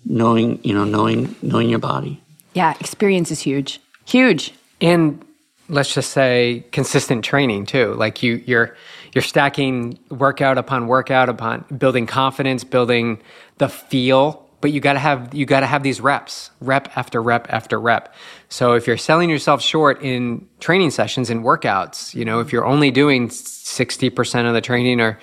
knowing 0.05 0.59
you 0.63 0.75
know 0.75 0.85
knowing 0.85 1.35
knowing 1.43 1.69
your 1.69 1.79
body. 1.79 2.21
Yeah, 2.55 2.75
experience 2.81 3.31
is 3.31 3.41
huge. 3.41 3.81
Huge. 4.05 4.53
and 4.81 5.25
let's 5.69 5.95
just 5.95 6.11
say 6.11 6.65
consistent 6.73 7.25
training 7.25 7.65
too 7.65 7.95
like 7.95 8.21
you 8.23 8.43
you're 8.47 8.77
you're 9.15 9.23
stacking 9.23 9.97
workout 10.11 10.59
upon 10.59 10.89
workout 10.89 11.29
upon 11.29 11.65
building 11.79 12.05
confidence 12.05 12.65
building 12.65 13.23
the 13.59 13.69
feel 13.69 14.45
but 14.61 14.73
you 14.73 14.81
got 14.81 14.95
to 14.95 14.99
have 14.99 15.33
you 15.33 15.47
got 15.47 15.61
to 15.61 15.67
have 15.67 15.85
these 15.85 16.01
reps 16.01 16.51
rep 16.61 16.91
after 16.99 17.23
rep 17.23 17.47
after 17.51 17.79
rep 17.81 18.13
so 18.49 18.73
if 18.75 18.89
you're 18.89 18.99
selling 18.99 19.31
yourself 19.31 19.63
short 19.63 20.03
in 20.03 20.45
training 20.59 20.91
sessions 20.91 21.31
and 21.31 21.45
workouts 21.45 22.13
you 22.13 22.25
know 22.25 22.41
if 22.41 22.53
you're 22.53 22.67
only 22.67 22.91
doing 22.91 23.29
60% 23.29 24.47
of 24.49 24.55
the 24.55 24.61
training 24.61 25.01
or 25.01 25.19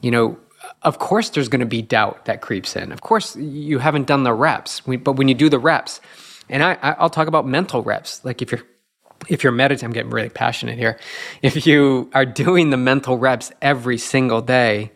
you 0.00 0.10
know 0.10 0.38
of 0.82 0.98
course 0.98 1.30
there's 1.30 1.48
going 1.48 1.60
to 1.60 1.66
be 1.66 1.82
doubt 1.82 2.24
that 2.26 2.40
creeps 2.40 2.76
in 2.76 2.92
of 2.92 3.00
course 3.00 3.36
you 3.36 3.78
haven't 3.78 4.06
done 4.06 4.22
the 4.24 4.32
reps 4.34 4.80
but 4.80 5.12
when 5.12 5.28
you 5.28 5.34
do 5.34 5.48
the 5.48 5.58
reps 5.58 6.00
and 6.48 6.62
I, 6.62 6.74
I- 6.82 6.92
I'll 6.98 7.10
talk 7.10 7.28
about 7.28 7.46
mental 7.46 7.82
reps 7.82 8.24
like 8.24 8.42
if 8.42 8.52
you're 8.52 8.62
if 9.28 9.42
you're 9.42 9.52
meditating, 9.52 9.86
I'm 9.86 9.92
getting 9.92 10.10
really 10.12 10.28
passionate 10.28 10.78
here. 10.78 10.96
If 11.42 11.66
you 11.66 12.08
are 12.14 12.24
doing 12.24 12.70
the 12.70 12.76
mental 12.76 13.18
reps 13.18 13.50
every 13.60 13.98
single 13.98 14.40
day, 14.40 14.92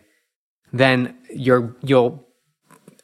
then 0.71 1.15
you're 1.29 1.75
you'll 1.83 2.25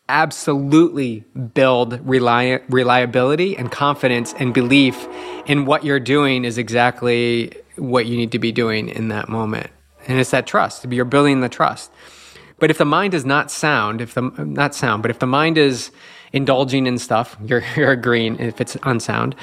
absolutely 0.08 1.26
build 1.54 1.94
reli- 2.08 2.64
reliability 2.70 3.58
and 3.58 3.72
confidence 3.72 4.34
and 4.40 4.54
belief 4.54 5.08
in 5.46 5.66
what 5.66 5.84
you're 5.84 6.00
doing 6.00 6.46
is 6.46 6.58
exactly 6.58 7.52
what 7.76 8.06
you 8.06 8.18
need 8.18 8.32
to 8.32 8.40
be 8.40 8.52
doing 8.52 8.90
in 8.90 9.10
that 9.10 9.30
moment. 9.30 9.70
And 10.10 10.20
it's 10.20 10.32
that 10.32 10.48
trust. 10.48 10.86
You're 10.92 11.06
building 11.06 11.42
the 11.42 11.50
trust. 11.50 11.92
But 12.58 12.72
if 12.72 12.78
the 12.78 12.86
mind 12.86 13.14
is 13.14 13.26
not 13.26 13.52
sound, 13.52 14.02
if 14.02 14.16
the 14.16 14.22
not 14.22 14.76
sound, 14.76 15.04
but 15.04 15.12
if 15.12 15.20
the 15.20 15.28
mind 15.28 15.58
is 15.58 15.92
indulging 16.34 16.88
in 16.88 16.98
stuff, 16.98 17.38
you're, 17.46 17.64
you're 17.76 17.92
agreeing 17.92 18.40
if 18.40 18.60
it's 18.60 18.76
unsound. 18.84 19.36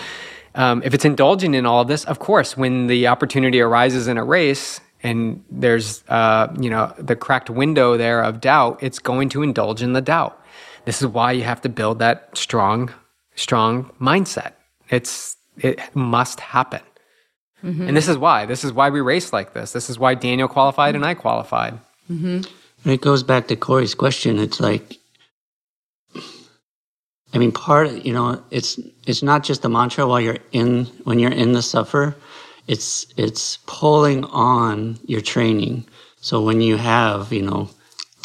Um, 0.56 0.82
if 0.84 0.92
it's 0.92 1.04
indulging 1.04 1.54
in 1.54 1.66
all 1.66 1.82
of 1.82 1.88
this, 1.88 2.04
of 2.04 2.18
course, 2.18 2.56
when 2.56 2.88
the 2.88 3.06
opportunity 3.06 3.60
arises 3.60 4.08
in 4.08 4.18
a 4.18 4.24
race 4.24 4.80
and 5.02 5.44
there's 5.50 6.02
uh, 6.08 6.48
you 6.58 6.70
know 6.70 6.92
the 6.98 7.14
cracked 7.14 7.48
window 7.48 7.96
there 7.96 8.22
of 8.22 8.40
doubt, 8.40 8.82
it's 8.82 8.98
going 8.98 9.28
to 9.30 9.42
indulge 9.42 9.82
in 9.82 9.92
the 9.92 10.00
doubt. 10.00 10.42
This 10.84 11.00
is 11.00 11.08
why 11.08 11.32
you 11.32 11.42
have 11.44 11.60
to 11.62 11.68
build 11.68 11.98
that 12.00 12.36
strong, 12.36 12.92
strong 13.34 13.90
mindset. 14.00 14.54
It's 14.88 15.36
it 15.58 15.78
must 15.94 16.40
happen. 16.40 16.80
And 17.88 17.96
this 17.96 18.08
is 18.08 18.16
why. 18.16 18.46
This 18.46 18.62
is 18.64 18.72
why 18.72 18.90
we 18.90 19.00
race 19.00 19.32
like 19.32 19.52
this. 19.52 19.72
This 19.72 19.90
is 19.90 19.98
why 19.98 20.14
Daniel 20.14 20.48
qualified 20.48 20.94
and 20.94 21.04
I 21.04 21.14
qualified. 21.14 21.78
And 22.84 22.92
it 22.92 23.00
goes 23.00 23.22
back 23.24 23.48
to 23.48 23.56
Corey's 23.56 23.94
question. 23.94 24.38
It's 24.38 24.60
like, 24.60 24.98
I 27.34 27.38
mean, 27.38 27.52
part 27.52 27.90
you 28.04 28.12
know, 28.12 28.42
it's 28.50 28.78
it's 29.06 29.22
not 29.22 29.42
just 29.42 29.62
the 29.62 29.68
mantra 29.68 30.06
while 30.06 30.20
you're 30.20 30.38
in 30.52 30.86
when 31.04 31.18
you're 31.18 31.32
in 31.32 31.52
the 31.52 31.62
suffer. 31.62 32.14
It's 32.68 33.06
it's 33.16 33.58
pulling 33.66 34.24
on 34.26 34.98
your 35.06 35.20
training. 35.20 35.84
So 36.20 36.40
when 36.40 36.60
you 36.60 36.76
have 36.76 37.32
you 37.32 37.42
know 37.42 37.68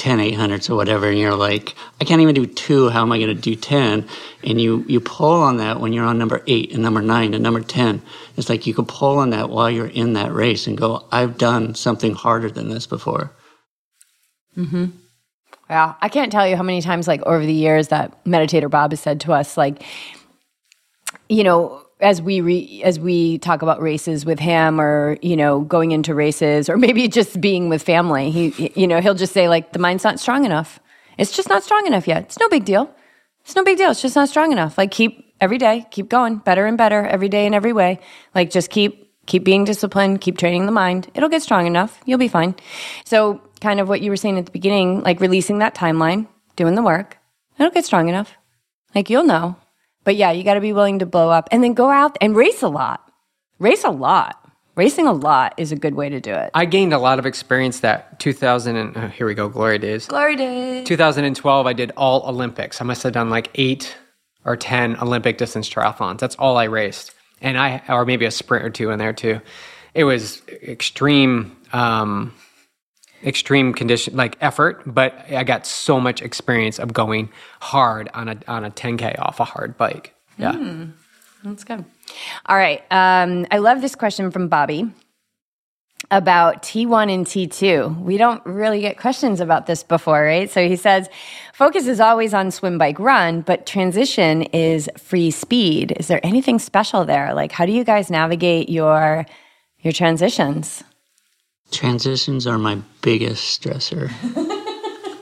10 0.01 0.17
800s 0.17 0.67
or 0.67 0.75
whatever 0.75 1.07
and 1.07 1.19
you're 1.19 1.35
like 1.35 1.75
i 1.99 2.03
can't 2.03 2.21
even 2.21 2.33
do 2.33 2.47
two 2.47 2.89
how 2.89 3.03
am 3.03 3.11
i 3.11 3.19
going 3.19 3.35
to 3.35 3.39
do 3.39 3.55
10 3.55 4.07
and 4.43 4.59
you 4.59 4.83
you 4.87 4.99
pull 4.99 5.43
on 5.43 5.57
that 5.57 5.79
when 5.79 5.93
you're 5.93 6.05
on 6.05 6.17
number 6.17 6.41
8 6.47 6.73
and 6.73 6.81
number 6.81 7.01
9 7.01 7.35
and 7.35 7.43
number 7.43 7.61
10 7.61 8.01
it's 8.35 8.49
like 8.49 8.65
you 8.65 8.73
can 8.73 8.85
pull 8.85 9.19
on 9.19 9.29
that 9.29 9.51
while 9.51 9.69
you're 9.69 9.85
in 9.85 10.13
that 10.13 10.33
race 10.33 10.65
and 10.65 10.75
go 10.75 11.05
i've 11.11 11.37
done 11.37 11.75
something 11.75 12.15
harder 12.15 12.49
than 12.49 12.69
this 12.69 12.87
before. 12.87 13.31
Mm-hmm. 14.57 14.85
Yeah, 15.69 15.93
I 16.01 16.09
can't 16.09 16.31
tell 16.31 16.47
you 16.47 16.57
how 16.57 16.63
many 16.63 16.81
times, 16.81 17.07
like 17.07 17.21
over 17.23 17.45
the 17.45 17.53
years, 17.53 17.87
that 17.89 18.23
meditator 18.25 18.69
Bob 18.69 18.91
has 18.91 18.99
said 18.99 19.21
to 19.21 19.31
us, 19.31 19.55
like, 19.55 19.83
you 21.29 21.45
know, 21.45 21.81
as 22.01 22.21
we 22.21 22.41
re- 22.41 22.81
as 22.83 22.99
we 22.99 23.37
talk 23.37 23.61
about 23.61 23.81
races 23.81 24.25
with 24.25 24.39
him, 24.39 24.79
or 24.79 25.17
you 25.21 25.35
know, 25.35 25.61
going 25.61 25.91
into 25.91 26.13
races, 26.13 26.69
or 26.69 26.77
maybe 26.77 27.07
just 27.07 27.39
being 27.39 27.69
with 27.69 27.83
family, 27.83 28.31
he, 28.31 28.71
you 28.75 28.87
know, 28.87 29.01
he'll 29.01 29.15
just 29.15 29.33
say 29.33 29.47
like, 29.47 29.73
the 29.73 29.79
mind's 29.79 30.03
not 30.03 30.19
strong 30.19 30.45
enough. 30.45 30.79
It's 31.17 31.31
just 31.31 31.49
not 31.49 31.63
strong 31.63 31.85
enough 31.87 32.07
yet. 32.07 32.23
It's 32.23 32.39
no 32.39 32.49
big 32.49 32.65
deal. 32.65 32.89
It's 33.41 33.55
no 33.55 33.63
big 33.63 33.77
deal. 33.77 33.91
It's 33.91 34.01
just 34.01 34.15
not 34.15 34.29
strong 34.29 34.51
enough. 34.51 34.77
Like, 34.77 34.91
keep 34.91 35.33
every 35.39 35.57
day, 35.57 35.85
keep 35.91 36.09
going, 36.09 36.37
better 36.37 36.65
and 36.65 36.77
better 36.77 37.05
every 37.05 37.29
day 37.29 37.45
in 37.45 37.53
every 37.53 37.73
way. 37.73 37.99
Like, 38.33 38.49
just 38.49 38.69
keep 38.69 39.09
keep 39.27 39.43
being 39.43 39.63
disciplined, 39.63 40.21
keep 40.21 40.37
training 40.37 40.65
the 40.65 40.71
mind. 40.71 41.09
It'll 41.13 41.29
get 41.29 41.41
strong 41.43 41.67
enough. 41.67 42.01
You'll 42.05 42.19
be 42.19 42.27
fine. 42.27 42.55
So, 43.05 43.41
kind 43.61 43.79
of 43.79 43.87
what 43.87 44.01
you 44.01 44.09
were 44.09 44.17
saying 44.17 44.37
at 44.39 44.45
the 44.45 44.51
beginning, 44.51 45.01
like 45.01 45.19
releasing 45.19 45.59
that 45.59 45.75
timeline, 45.75 46.27
doing 46.55 46.75
the 46.75 46.81
work. 46.81 47.17
It'll 47.57 47.71
get 47.71 47.85
strong 47.85 48.09
enough. 48.09 48.35
Like 48.95 49.09
you'll 49.09 49.23
know. 49.23 49.55
But 50.03 50.15
yeah, 50.15 50.31
you 50.31 50.43
got 50.43 50.55
to 50.55 50.61
be 50.61 50.73
willing 50.73 50.99
to 50.99 51.05
blow 51.05 51.29
up 51.29 51.47
and 51.51 51.63
then 51.63 51.73
go 51.73 51.89
out 51.89 52.17
and 52.21 52.35
race 52.35 52.61
a 52.61 52.67
lot. 52.67 53.11
Race 53.59 53.83
a 53.83 53.91
lot. 53.91 54.41
Racing 54.75 55.05
a 55.05 55.11
lot 55.11 55.53
is 55.57 55.71
a 55.71 55.75
good 55.75 55.95
way 55.95 56.07
to 56.07 56.21
do 56.21 56.33
it. 56.33 56.49
I 56.53 56.63
gained 56.65 56.93
a 56.93 56.97
lot 56.97 57.19
of 57.19 57.25
experience 57.25 57.81
that 57.81 58.19
2000 58.19 58.77
and 58.77 58.97
oh, 58.97 59.07
here 59.09 59.27
we 59.27 59.33
go, 59.33 59.49
glory 59.49 59.77
days. 59.77 60.07
Glory 60.07 60.37
days. 60.37 60.87
2012, 60.87 61.67
I 61.67 61.73
did 61.73 61.91
all 61.97 62.27
Olympics. 62.27 62.79
I 62.79 62.85
must 62.85 63.03
have 63.03 63.11
done 63.11 63.29
like 63.29 63.49
eight 63.55 63.95
or 64.45 64.55
10 64.55 64.97
Olympic 65.01 65.37
distance 65.37 65.69
triathlons. 65.69 66.19
That's 66.19 66.35
all 66.35 66.57
I 66.57 66.63
raced. 66.63 67.13
And 67.41 67.57
I, 67.57 67.83
or 67.89 68.05
maybe 68.05 68.25
a 68.25 68.31
sprint 68.31 68.63
or 68.65 68.69
two 68.69 68.91
in 68.91 68.97
there 68.99 69.13
too. 69.13 69.41
It 69.93 70.05
was 70.05 70.41
extreme, 70.49 71.57
um, 71.73 72.33
extreme 73.23 73.73
condition, 73.73 74.15
like 74.15 74.37
effort, 74.41 74.81
but 74.85 75.13
I 75.31 75.43
got 75.43 75.65
so 75.65 75.99
much 75.99 76.21
experience 76.21 76.79
of 76.79 76.93
going 76.93 77.29
hard 77.61 78.09
on 78.13 78.27
a, 78.27 78.37
on 78.47 78.65
a 78.65 78.71
10K 78.71 79.19
off 79.19 79.39
a 79.39 79.43
hard 79.43 79.77
bike. 79.77 80.13
Yeah. 80.37 80.85
That's 81.43 81.63
good. 81.63 81.83
All 82.45 82.57
right. 82.57 82.83
Um, 82.91 83.47
I 83.51 83.57
love 83.57 83.81
this 83.81 83.95
question 83.95 84.31
from 84.31 84.47
Bobby 84.47 84.91
about 86.09 86.63
T1 86.63 87.13
and 87.13 87.25
T2. 87.25 88.01
We 88.01 88.17
don't 88.17 88.43
really 88.45 88.81
get 88.81 88.97
questions 88.97 89.39
about 89.39 89.67
this 89.67 89.83
before, 89.83 90.23
right? 90.23 90.49
So 90.49 90.67
he 90.67 90.75
says, 90.75 91.07
focus 91.53 91.87
is 91.87 91.99
always 91.99 92.33
on 92.33 92.51
swim, 92.51 92.77
bike, 92.77 92.99
run, 92.99 93.41
but 93.41 93.65
transition 93.65 94.43
is 94.43 94.89
free 94.97 95.31
speed. 95.31 95.93
Is 95.97 96.07
there 96.07 96.19
anything 96.23 96.59
special 96.59 97.05
there? 97.05 97.33
Like, 97.33 97.51
how 97.51 97.65
do 97.65 97.71
you 97.71 97.83
guys 97.83 98.09
navigate 98.09 98.69
your 98.69 99.25
your 99.79 99.93
transitions? 99.93 100.83
Transitions 101.71 102.45
are 102.47 102.57
my 102.57 102.81
biggest 103.01 103.61
stressor. 103.61 104.11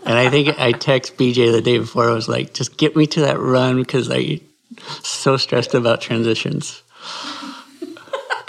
and 0.06 0.18
I 0.18 0.30
think 0.30 0.60
I 0.60 0.72
text 0.72 1.18
BJ 1.18 1.52
the 1.52 1.62
day 1.62 1.78
before. 1.78 2.10
I 2.10 2.14
was 2.14 2.28
like, 2.28 2.54
just 2.54 2.78
get 2.78 2.96
me 2.96 3.08
to 3.08 3.22
that 3.22 3.40
run 3.40 3.78
because 3.78 4.10
I 4.12 4.42
so 5.04 5.38
stressed 5.38 5.74
about 5.74 6.02
transitions 6.02 6.84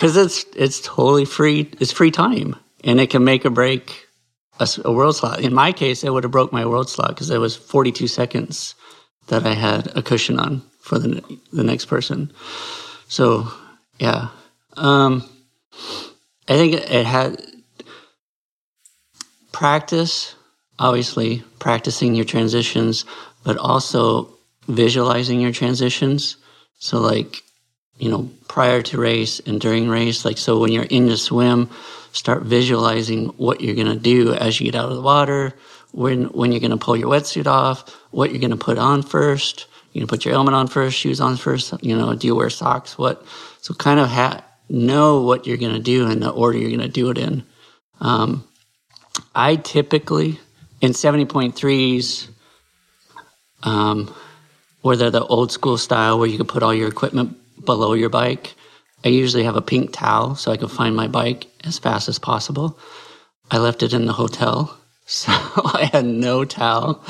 because 0.00 0.16
it's 0.16 0.46
it's 0.56 0.80
totally 0.80 1.26
free. 1.26 1.70
It's 1.78 1.92
free 1.92 2.10
time, 2.10 2.56
and 2.82 2.98
it 2.98 3.10
can 3.10 3.22
make 3.22 3.44
or 3.44 3.50
break 3.50 4.08
a, 4.58 4.66
a 4.84 4.92
world 4.92 5.16
slot. 5.16 5.40
In 5.40 5.52
my 5.52 5.72
case, 5.72 6.02
it 6.02 6.10
would 6.10 6.24
have 6.24 6.32
broke 6.32 6.52
my 6.52 6.64
world 6.64 6.88
slot 6.88 7.10
because 7.10 7.28
it 7.28 7.38
was 7.38 7.54
42 7.54 8.08
seconds 8.08 8.74
that 9.26 9.46
I 9.46 9.52
had 9.52 9.94
a 9.94 10.02
cushion 10.02 10.40
on 10.40 10.62
for 10.80 10.98
the 10.98 11.22
the 11.52 11.64
next 11.64 11.84
person. 11.86 12.32
So, 13.08 13.48
yeah, 13.98 14.28
um, 14.76 15.22
I 16.48 16.54
think 16.56 16.74
it 16.74 17.04
had 17.06 17.44
practice. 19.60 20.34
Obviously, 20.78 21.44
practicing 21.58 22.14
your 22.14 22.24
transitions, 22.24 23.04
but 23.44 23.58
also 23.58 24.26
visualizing 24.68 25.38
your 25.38 25.52
transitions. 25.52 26.38
So, 26.78 26.98
like, 26.98 27.42
you 27.98 28.10
know, 28.10 28.30
prior 28.48 28.80
to 28.80 28.98
race 28.98 29.38
and 29.40 29.60
during 29.60 29.86
race, 29.90 30.24
like, 30.24 30.38
so 30.38 30.58
when 30.58 30.72
you're 30.72 30.84
in 30.98 31.08
the 31.08 31.18
swim, 31.18 31.68
start 32.12 32.44
visualizing 32.44 33.26
what 33.36 33.60
you're 33.60 33.74
going 33.74 33.94
to 33.94 34.02
do 34.14 34.32
as 34.32 34.58
you 34.58 34.64
get 34.64 34.80
out 34.80 34.88
of 34.88 34.96
the 34.96 35.02
water, 35.02 35.52
when, 35.92 36.24
when 36.32 36.52
you're 36.52 36.66
going 36.66 36.78
to 36.78 36.78
pull 36.78 36.96
your 36.96 37.10
wetsuit 37.10 37.46
off, 37.46 37.94
what 38.12 38.30
you're 38.30 38.40
going 38.40 38.58
to 38.58 38.64
put 38.64 38.78
on 38.78 39.02
first. 39.02 39.66
You 39.92 40.00
know, 40.00 40.06
put 40.06 40.24
your 40.24 40.32
helmet 40.32 40.54
on 40.54 40.68
first, 40.68 40.96
shoes 40.96 41.20
on 41.20 41.36
first. 41.36 41.74
You 41.82 41.98
know, 41.98 42.14
do 42.14 42.26
you 42.26 42.34
wear 42.34 42.48
socks? 42.48 42.96
What? 42.96 43.26
So 43.60 43.74
kind 43.74 44.00
of 44.00 44.08
ha- 44.08 44.42
know 44.70 45.20
what 45.20 45.46
you're 45.46 45.58
going 45.58 45.74
to 45.74 45.80
do 45.94 46.06
and 46.06 46.22
the 46.22 46.30
order 46.30 46.56
you're 46.56 46.74
going 46.74 46.80
to 46.80 46.88
do 46.88 47.10
it 47.10 47.18
in. 47.18 47.44
Um, 48.00 48.46
I 49.34 49.56
typically 49.56 50.40
in 50.80 50.92
70.3s, 50.92 52.28
um, 53.62 54.14
where 54.82 54.96
they're 54.96 55.10
the 55.10 55.24
old 55.24 55.52
school 55.52 55.76
style 55.76 56.18
where 56.18 56.28
you 56.28 56.38
can 56.38 56.46
put 56.46 56.62
all 56.62 56.74
your 56.74 56.88
equipment 56.88 57.36
below 57.64 57.92
your 57.92 58.08
bike. 58.08 58.54
I 59.04 59.08
usually 59.08 59.44
have 59.44 59.56
a 59.56 59.62
pink 59.62 59.92
towel 59.92 60.34
so 60.34 60.50
I 60.50 60.56
can 60.56 60.68
find 60.68 60.96
my 60.96 61.08
bike 61.08 61.46
as 61.64 61.78
fast 61.78 62.08
as 62.08 62.18
possible. 62.18 62.78
I 63.50 63.58
left 63.58 63.82
it 63.82 63.92
in 63.92 64.06
the 64.06 64.12
hotel, 64.12 64.78
so 65.06 65.32
I 65.32 65.90
had 65.92 66.06
no 66.06 66.44
towel. 66.44 67.02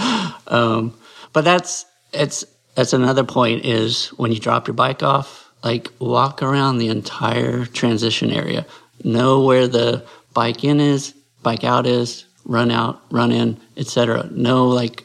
Um, 0.46 0.94
but 1.32 1.42
that's 1.44 1.84
it's 2.12 2.44
that's 2.74 2.92
another 2.92 3.24
point 3.24 3.64
is 3.64 4.08
when 4.16 4.32
you 4.32 4.40
drop 4.40 4.66
your 4.66 4.74
bike 4.74 5.02
off, 5.02 5.50
like 5.62 5.90
walk 5.98 6.42
around 6.42 6.78
the 6.78 6.88
entire 6.88 7.66
transition 7.66 8.30
area, 8.30 8.66
know 9.04 9.44
where 9.44 9.68
the 9.68 10.04
bike 10.32 10.64
in 10.64 10.80
is, 10.80 11.14
bike 11.43 11.64
out 11.64 11.86
is, 11.86 12.24
run 12.45 12.70
out, 12.70 13.03
run 13.11 13.32
in, 13.32 13.59
etc. 13.76 14.28
Know 14.30 14.68
like 14.68 15.05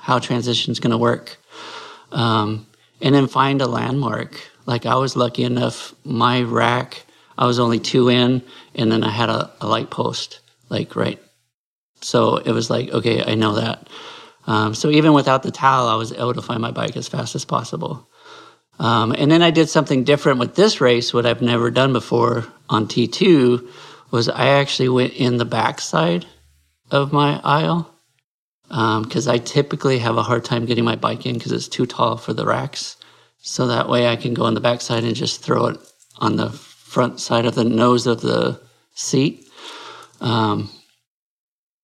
how 0.00 0.18
transition's 0.18 0.80
going 0.80 0.90
to 0.90 0.98
work, 0.98 1.36
um, 2.12 2.66
and 3.00 3.14
then 3.14 3.26
find 3.26 3.60
a 3.60 3.66
landmark. 3.66 4.40
Like 4.66 4.86
I 4.86 4.96
was 4.96 5.16
lucky 5.16 5.44
enough, 5.44 5.94
my 6.04 6.42
rack, 6.42 7.04
I 7.36 7.46
was 7.46 7.58
only 7.58 7.78
two 7.78 8.08
in, 8.08 8.42
and 8.74 8.90
then 8.90 9.04
I 9.04 9.10
had 9.10 9.30
a, 9.30 9.50
a 9.60 9.66
light 9.66 9.90
post, 9.90 10.40
like 10.68 10.96
right. 10.96 11.20
So 12.00 12.36
it 12.36 12.52
was 12.52 12.70
like, 12.70 12.90
okay, 12.90 13.22
I 13.24 13.34
know 13.34 13.54
that. 13.54 13.88
Um, 14.46 14.74
so 14.74 14.88
even 14.88 15.12
without 15.12 15.42
the 15.42 15.50
towel, 15.50 15.88
I 15.88 15.96
was 15.96 16.12
able 16.12 16.34
to 16.34 16.42
find 16.42 16.60
my 16.60 16.70
bike 16.70 16.96
as 16.96 17.08
fast 17.08 17.34
as 17.34 17.44
possible. 17.44 18.08
Um, 18.78 19.12
and 19.12 19.30
then 19.30 19.42
I 19.42 19.50
did 19.50 19.68
something 19.68 20.04
different 20.04 20.38
with 20.38 20.54
this 20.54 20.80
race, 20.80 21.12
what 21.12 21.26
I've 21.26 21.42
never 21.42 21.70
done 21.70 21.92
before 21.92 22.46
on 22.68 22.86
T2 22.86 23.68
was 24.10 24.28
I 24.28 24.48
actually 24.48 24.88
went 24.88 25.14
in 25.14 25.36
the 25.36 25.44
backside 25.44 26.26
of 26.90 27.12
my 27.12 27.40
aisle 27.44 27.94
because 28.68 29.28
um, 29.28 29.34
I 29.34 29.38
typically 29.38 29.98
have 29.98 30.16
a 30.16 30.22
hard 30.22 30.44
time 30.44 30.66
getting 30.66 30.84
my 30.84 30.96
bike 30.96 31.26
in 31.26 31.34
because 31.34 31.52
it's 31.52 31.68
too 31.68 31.86
tall 31.86 32.16
for 32.16 32.32
the 32.32 32.46
racks. 32.46 32.96
So 33.40 33.66
that 33.68 33.88
way 33.88 34.08
I 34.08 34.16
can 34.16 34.34
go 34.34 34.44
on 34.44 34.54
the 34.54 34.60
backside 34.60 35.04
and 35.04 35.14
just 35.14 35.42
throw 35.42 35.66
it 35.66 35.78
on 36.18 36.36
the 36.36 36.50
front 36.50 37.20
side 37.20 37.46
of 37.46 37.54
the 37.54 37.64
nose 37.64 38.06
of 38.06 38.20
the 38.20 38.60
seat. 38.94 39.46
Um, 40.20 40.70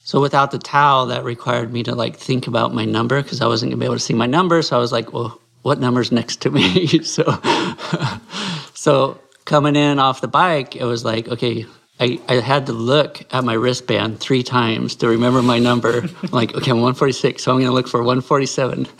so 0.00 0.20
without 0.20 0.50
the 0.50 0.58
towel, 0.58 1.06
that 1.06 1.24
required 1.24 1.72
me 1.72 1.82
to 1.84 1.94
like 1.94 2.16
think 2.16 2.46
about 2.46 2.74
my 2.74 2.84
number 2.84 3.22
because 3.22 3.40
I 3.40 3.46
wasn't 3.46 3.70
gonna 3.70 3.80
be 3.80 3.86
able 3.86 3.96
to 3.96 4.00
see 4.00 4.14
my 4.14 4.26
number. 4.26 4.60
So 4.60 4.76
I 4.76 4.80
was 4.80 4.92
like, 4.92 5.12
well, 5.12 5.40
what 5.62 5.80
number's 5.80 6.12
next 6.12 6.42
to 6.42 6.50
me? 6.50 6.86
so, 7.02 7.24
so 8.74 9.18
coming 9.46 9.76
in 9.76 9.98
off 9.98 10.20
the 10.20 10.28
bike, 10.28 10.76
it 10.76 10.84
was 10.84 11.04
like, 11.04 11.28
okay, 11.28 11.64
I, 12.00 12.20
I 12.28 12.34
had 12.34 12.66
to 12.66 12.72
look 12.72 13.22
at 13.32 13.44
my 13.44 13.54
wristband 13.54 14.18
three 14.18 14.42
times 14.42 14.96
to 14.96 15.08
remember 15.08 15.42
my 15.42 15.58
number. 15.58 16.00
I'm 16.00 16.28
like, 16.32 16.54
okay, 16.54 16.70
I'm 16.70 16.78
146, 16.78 17.42
so 17.42 17.52
I'm 17.52 17.58
going 17.58 17.68
to 17.68 17.72
look 17.72 17.88
for 17.88 18.00
147 18.00 18.88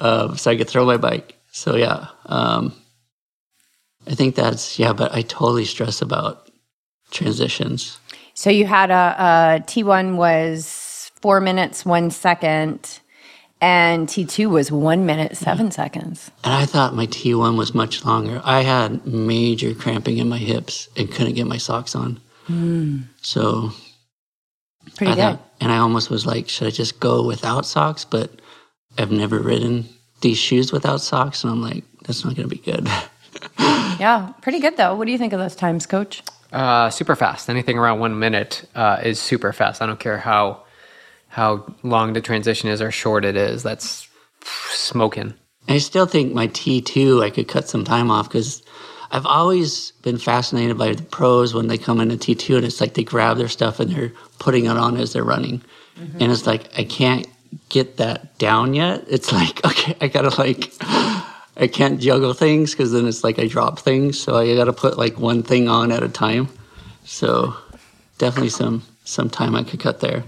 uh, 0.00 0.34
so 0.36 0.50
I 0.50 0.56
could 0.56 0.68
throw 0.68 0.84
my 0.84 0.98
bike. 0.98 1.36
So, 1.52 1.76
yeah, 1.76 2.08
um, 2.26 2.74
I 4.06 4.14
think 4.14 4.34
that's, 4.34 4.78
yeah, 4.78 4.92
but 4.92 5.14
I 5.14 5.22
totally 5.22 5.64
stress 5.64 6.02
about 6.02 6.50
transitions. 7.10 7.98
So 8.34 8.50
you 8.50 8.66
had 8.66 8.90
a 8.90 9.16
a 9.18 9.60
T1 9.66 10.16
was 10.16 11.10
four 11.20 11.40
minutes, 11.40 11.84
one 11.84 12.10
second, 12.10 13.00
and 13.60 14.08
T2 14.08 14.48
was 14.48 14.70
one 14.70 15.06
minute, 15.06 15.36
seven 15.36 15.70
seconds. 15.70 16.30
And 16.44 16.54
I 16.54 16.64
thought 16.64 16.94
my 16.94 17.06
T1 17.06 17.56
was 17.56 17.74
much 17.74 18.04
longer. 18.04 18.40
I 18.44 18.62
had 18.62 19.06
major 19.06 19.74
cramping 19.74 20.18
in 20.18 20.28
my 20.28 20.38
hips 20.38 20.88
and 20.96 21.10
couldn't 21.10 21.34
get 21.34 21.46
my 21.46 21.56
socks 21.56 21.94
on. 21.94 22.20
Mm. 22.48 23.04
So, 23.20 23.72
pretty 24.96 25.12
I 25.12 25.14
good. 25.16 25.22
Thought, 25.22 25.50
and 25.60 25.72
I 25.72 25.78
almost 25.78 26.10
was 26.10 26.24
like, 26.24 26.48
should 26.48 26.68
I 26.68 26.70
just 26.70 27.00
go 27.00 27.26
without 27.26 27.66
socks? 27.66 28.04
But 28.04 28.40
I've 28.96 29.10
never 29.10 29.40
ridden 29.40 29.88
these 30.20 30.38
shoes 30.38 30.72
without 30.72 31.00
socks. 31.00 31.42
And 31.42 31.52
I'm 31.52 31.62
like, 31.62 31.84
that's 32.04 32.24
not 32.24 32.36
going 32.36 32.48
to 32.48 32.54
be 32.54 32.62
good. 32.62 32.86
yeah, 33.58 34.32
pretty 34.40 34.60
good 34.60 34.76
though. 34.76 34.94
What 34.94 35.06
do 35.06 35.12
you 35.12 35.18
think 35.18 35.32
of 35.32 35.40
those 35.40 35.56
times, 35.56 35.86
coach? 35.86 36.22
Uh, 36.52 36.90
super 36.90 37.14
fast. 37.14 37.50
Anything 37.50 37.76
around 37.76 37.98
one 37.98 38.18
minute 38.18 38.64
uh, 38.74 39.00
is 39.02 39.20
super 39.20 39.52
fast. 39.52 39.82
I 39.82 39.86
don't 39.86 40.00
care 40.00 40.16
how 40.16 40.62
how 41.28 41.64
long 41.82 42.12
the 42.12 42.20
transition 42.20 42.68
is 42.68 42.82
or 42.82 42.90
short 42.90 43.24
it 43.24 43.36
is. 43.36 43.62
That's 43.62 44.08
smoking. 44.70 45.34
I 45.68 45.78
still 45.78 46.06
think 46.06 46.32
my 46.32 46.48
T2, 46.48 47.22
I 47.22 47.30
could 47.30 47.48
cut 47.48 47.68
some 47.68 47.84
time 47.84 48.10
off 48.10 48.28
because 48.28 48.62
I've 49.10 49.26
always 49.26 49.92
been 50.02 50.18
fascinated 50.18 50.78
by 50.78 50.94
the 50.94 51.02
pros 51.02 51.54
when 51.54 51.68
they 51.68 51.78
come 51.78 52.00
into 52.00 52.16
T2 52.16 52.56
and 52.56 52.64
it's 52.64 52.80
like 52.80 52.94
they 52.94 53.04
grab 53.04 53.36
their 53.36 53.48
stuff 53.48 53.78
and 53.78 53.90
they're 53.90 54.12
putting 54.38 54.64
it 54.64 54.76
on 54.76 54.96
as 54.96 55.12
they're 55.12 55.24
running. 55.24 55.62
Mm-hmm. 55.98 56.22
And 56.22 56.32
it's 56.32 56.46
like, 56.46 56.78
I 56.78 56.84
can't 56.84 57.26
get 57.68 57.98
that 57.98 58.38
down 58.38 58.74
yet. 58.74 59.04
It's 59.08 59.32
like, 59.32 59.64
okay, 59.64 59.96
I 60.00 60.08
gotta 60.08 60.38
like, 60.38 60.72
I 60.80 61.68
can't 61.70 62.00
juggle 62.00 62.34
things 62.34 62.72
because 62.72 62.92
then 62.92 63.06
it's 63.06 63.24
like 63.24 63.38
I 63.38 63.46
drop 63.46 63.78
things. 63.78 64.18
So 64.18 64.36
I 64.36 64.54
gotta 64.54 64.72
put 64.72 64.96
like 64.96 65.18
one 65.18 65.42
thing 65.42 65.68
on 65.68 65.92
at 65.92 66.02
a 66.02 66.08
time. 66.08 66.48
So 67.04 67.54
definitely 68.16 68.50
some, 68.50 68.82
some 69.04 69.28
time 69.28 69.54
I 69.54 69.64
could 69.64 69.80
cut 69.80 70.00
there. 70.00 70.24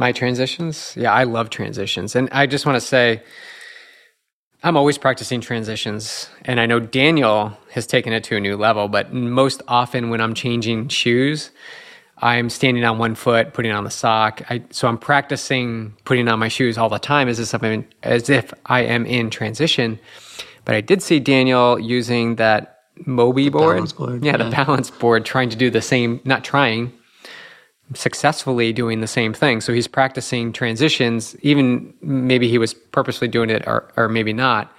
My 0.00 0.12
transitions? 0.12 0.94
Yeah, 0.96 1.12
I 1.12 1.24
love 1.24 1.50
transitions. 1.50 2.16
And 2.16 2.30
I 2.32 2.46
just 2.46 2.64
want 2.64 2.76
to 2.76 2.80
say, 2.80 3.22
I'm 4.62 4.74
always 4.74 4.96
practicing 4.96 5.42
transitions. 5.42 6.30
And 6.46 6.58
I 6.58 6.64
know 6.64 6.80
Daniel 6.80 7.54
has 7.72 7.86
taken 7.86 8.14
it 8.14 8.24
to 8.24 8.36
a 8.36 8.40
new 8.40 8.56
level, 8.56 8.88
but 8.88 9.12
most 9.12 9.60
often 9.68 10.08
when 10.08 10.22
I'm 10.22 10.32
changing 10.32 10.88
shoes, 10.88 11.50
I'm 12.16 12.48
standing 12.48 12.82
on 12.82 12.96
one 12.96 13.14
foot, 13.14 13.52
putting 13.52 13.72
on 13.72 13.84
the 13.84 13.90
sock. 13.90 14.40
I, 14.50 14.62
so 14.70 14.88
I'm 14.88 14.96
practicing 14.96 15.92
putting 16.06 16.28
on 16.28 16.38
my 16.38 16.48
shoes 16.48 16.78
all 16.78 16.88
the 16.88 16.98
time 16.98 17.28
as 17.28 17.38
if, 17.38 17.52
I'm 17.52 17.64
in, 17.66 17.86
as 18.02 18.30
if 18.30 18.54
I 18.64 18.80
am 18.80 19.04
in 19.04 19.28
transition. 19.28 20.00
But 20.64 20.76
I 20.76 20.80
did 20.80 21.02
see 21.02 21.20
Daniel 21.20 21.78
using 21.78 22.36
that 22.36 22.84
Moby 23.04 23.50
board. 23.50 23.94
board. 23.98 24.24
Yeah, 24.24 24.32
yeah, 24.32 24.44
the 24.44 24.50
balance 24.50 24.90
board, 24.90 25.26
trying 25.26 25.50
to 25.50 25.56
do 25.56 25.68
the 25.68 25.82
same, 25.82 26.20
not 26.24 26.42
trying, 26.42 26.94
successfully 27.94 28.72
doing 28.72 29.00
the 29.00 29.06
same 29.06 29.32
thing. 29.32 29.60
So 29.60 29.72
he's 29.72 29.88
practicing 29.88 30.52
transitions, 30.52 31.36
even 31.42 31.92
maybe 32.00 32.48
he 32.48 32.58
was 32.58 32.74
purposely 32.74 33.28
doing 33.28 33.50
it 33.50 33.66
or, 33.66 33.92
or 33.96 34.08
maybe 34.08 34.32
not. 34.32 34.72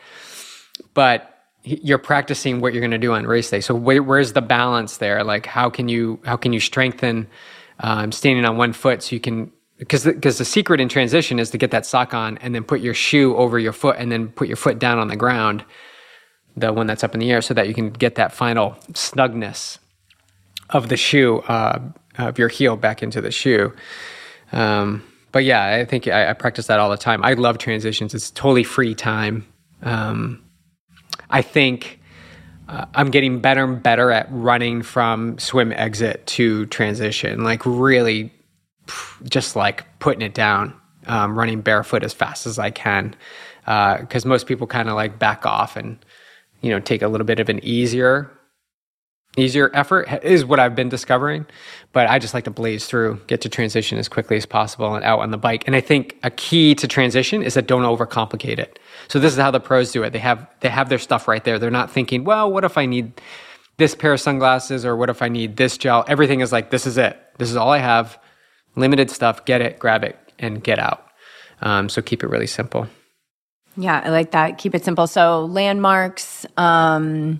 But 0.93 1.27
you're 1.63 1.99
practicing 1.99 2.59
what 2.59 2.73
you're 2.73 2.81
going 2.81 2.91
to 2.91 2.97
do 2.97 3.13
on 3.13 3.25
race 3.27 3.49
day. 3.49 3.61
So 3.61 3.75
where, 3.75 4.01
where's 4.01 4.33
the 4.33 4.41
balance 4.41 4.97
there? 4.97 5.23
Like 5.23 5.45
how 5.45 5.69
can 5.69 5.89
you 5.89 6.19
how 6.25 6.35
can 6.35 6.53
you 6.53 6.59
strengthen 6.59 7.27
um, 7.79 8.11
standing 8.11 8.45
on 8.45 8.57
one 8.57 8.73
foot 8.73 9.03
so 9.03 9.15
you 9.15 9.19
can 9.19 9.51
because 9.77 10.03
the, 10.03 10.13
cause 10.13 10.37
the 10.37 10.45
secret 10.45 10.79
in 10.79 10.89
transition 10.89 11.39
is 11.39 11.49
to 11.51 11.57
get 11.57 11.71
that 11.71 11.85
sock 11.85 12.13
on 12.13 12.37
and 12.37 12.53
then 12.53 12.63
put 12.63 12.81
your 12.81 12.93
shoe 12.93 13.35
over 13.35 13.57
your 13.57 13.73
foot 13.73 13.95
and 13.97 14.11
then 14.11 14.27
put 14.27 14.47
your 14.47 14.57
foot 14.57 14.77
down 14.77 14.99
on 14.99 15.07
the 15.07 15.15
ground, 15.15 15.65
the 16.55 16.71
one 16.71 16.85
that's 16.85 17.03
up 17.03 17.15
in 17.15 17.19
the 17.19 17.31
air, 17.31 17.41
so 17.41 17.55
that 17.55 17.67
you 17.67 17.73
can 17.73 17.89
get 17.89 18.13
that 18.15 18.31
final 18.31 18.77
snugness 18.91 19.79
of 20.69 20.89
the 20.89 20.97
shoe, 20.97 21.39
uh, 21.47 21.79
of 22.29 22.39
your 22.39 22.49
heel 22.49 22.75
back 22.75 23.03
into 23.03 23.21
the 23.21 23.31
shoe. 23.31 23.73
Um, 24.51 25.03
but 25.31 25.43
yeah, 25.45 25.65
I 25.65 25.85
think 25.85 26.07
I, 26.07 26.29
I, 26.29 26.33
practice 26.33 26.67
that 26.67 26.79
all 26.79 26.89
the 26.89 26.97
time. 26.97 27.23
I 27.23 27.33
love 27.33 27.57
transitions. 27.57 28.13
It's 28.13 28.31
totally 28.31 28.63
free 28.63 28.93
time. 28.93 29.45
Um, 29.81 30.43
I 31.29 31.41
think 31.41 31.99
uh, 32.67 32.85
I'm 32.93 33.11
getting 33.11 33.39
better 33.39 33.63
and 33.63 33.81
better 33.81 34.11
at 34.11 34.27
running 34.29 34.81
from 34.81 35.39
swim 35.39 35.71
exit 35.71 36.25
to 36.27 36.65
transition, 36.67 37.43
like 37.43 37.65
really 37.65 38.33
just 39.23 39.55
like 39.55 39.85
putting 39.99 40.21
it 40.21 40.33
down, 40.33 40.73
um, 41.07 41.37
running 41.37 41.61
barefoot 41.61 42.03
as 42.03 42.13
fast 42.13 42.45
as 42.45 42.59
I 42.59 42.69
can. 42.69 43.15
Because 43.61 44.25
uh, 44.25 44.29
most 44.29 44.47
people 44.47 44.67
kind 44.67 44.89
of 44.89 44.95
like 44.95 45.17
back 45.17 45.45
off 45.45 45.77
and, 45.77 45.97
you 46.61 46.71
know, 46.71 46.79
take 46.79 47.01
a 47.01 47.07
little 47.07 47.25
bit 47.25 47.39
of 47.39 47.47
an 47.47 47.63
easier 47.63 48.29
easier 49.37 49.71
effort 49.73 50.07
is 50.23 50.43
what 50.43 50.59
I've 50.59 50.75
been 50.75 50.89
discovering. 50.89 51.45
But 51.93 52.09
I 52.09 52.19
just 52.19 52.33
like 52.33 52.45
to 52.45 52.51
blaze 52.51 52.85
through, 52.85 53.19
get 53.27 53.41
to 53.41 53.49
transition 53.49 53.97
as 53.97 54.07
quickly 54.07 54.37
as 54.37 54.45
possible 54.45 54.95
and 54.95 55.03
out 55.03 55.19
on 55.19 55.31
the 55.31 55.37
bike. 55.37 55.63
And 55.67 55.75
I 55.75 55.81
think 55.81 56.17
a 56.23 56.29
key 56.31 56.75
to 56.75 56.87
transition 56.87 57.43
is 57.43 57.53
that 57.55 57.67
don't 57.67 57.83
overcomplicate 57.83 58.59
it. 58.59 58.79
So 59.07 59.19
this 59.19 59.33
is 59.33 59.39
how 59.39 59.51
the 59.51 59.59
pros 59.59 59.91
do 59.91 60.03
it. 60.03 60.11
They 60.11 60.19
have 60.19 60.47
they 60.61 60.69
have 60.69 60.89
their 60.89 60.99
stuff 60.99 61.27
right 61.27 61.43
there. 61.43 61.59
They're 61.59 61.71
not 61.71 61.91
thinking, 61.91 62.23
well, 62.23 62.51
what 62.51 62.63
if 62.63 62.77
I 62.77 62.85
need 62.85 63.19
this 63.77 63.95
pair 63.95 64.13
of 64.13 64.21
sunglasses 64.21 64.85
or 64.85 64.95
what 64.95 65.09
if 65.09 65.21
I 65.21 65.27
need 65.27 65.57
this 65.57 65.77
gel? 65.77 66.05
Everything 66.07 66.39
is 66.41 66.51
like, 66.51 66.69
this 66.69 66.85
is 66.85 66.97
it. 66.97 67.19
This 67.37 67.49
is 67.49 67.55
all 67.55 67.71
I 67.71 67.79
have. 67.79 68.19
Limited 68.75 69.09
stuff. 69.09 69.43
Get 69.45 69.61
it, 69.61 69.79
grab 69.79 70.03
it, 70.03 70.17
and 70.39 70.63
get 70.63 70.79
out. 70.79 71.05
Um, 71.61 71.89
so 71.89 72.01
keep 72.01 72.23
it 72.23 72.27
really 72.27 72.47
simple. 72.47 72.87
Yeah, 73.77 74.01
I 74.03 74.09
like 74.09 74.31
that. 74.31 74.57
Keep 74.57 74.75
it 74.75 74.83
simple. 74.83 75.07
So 75.07 75.45
landmarks, 75.45 76.45
um, 76.57 77.39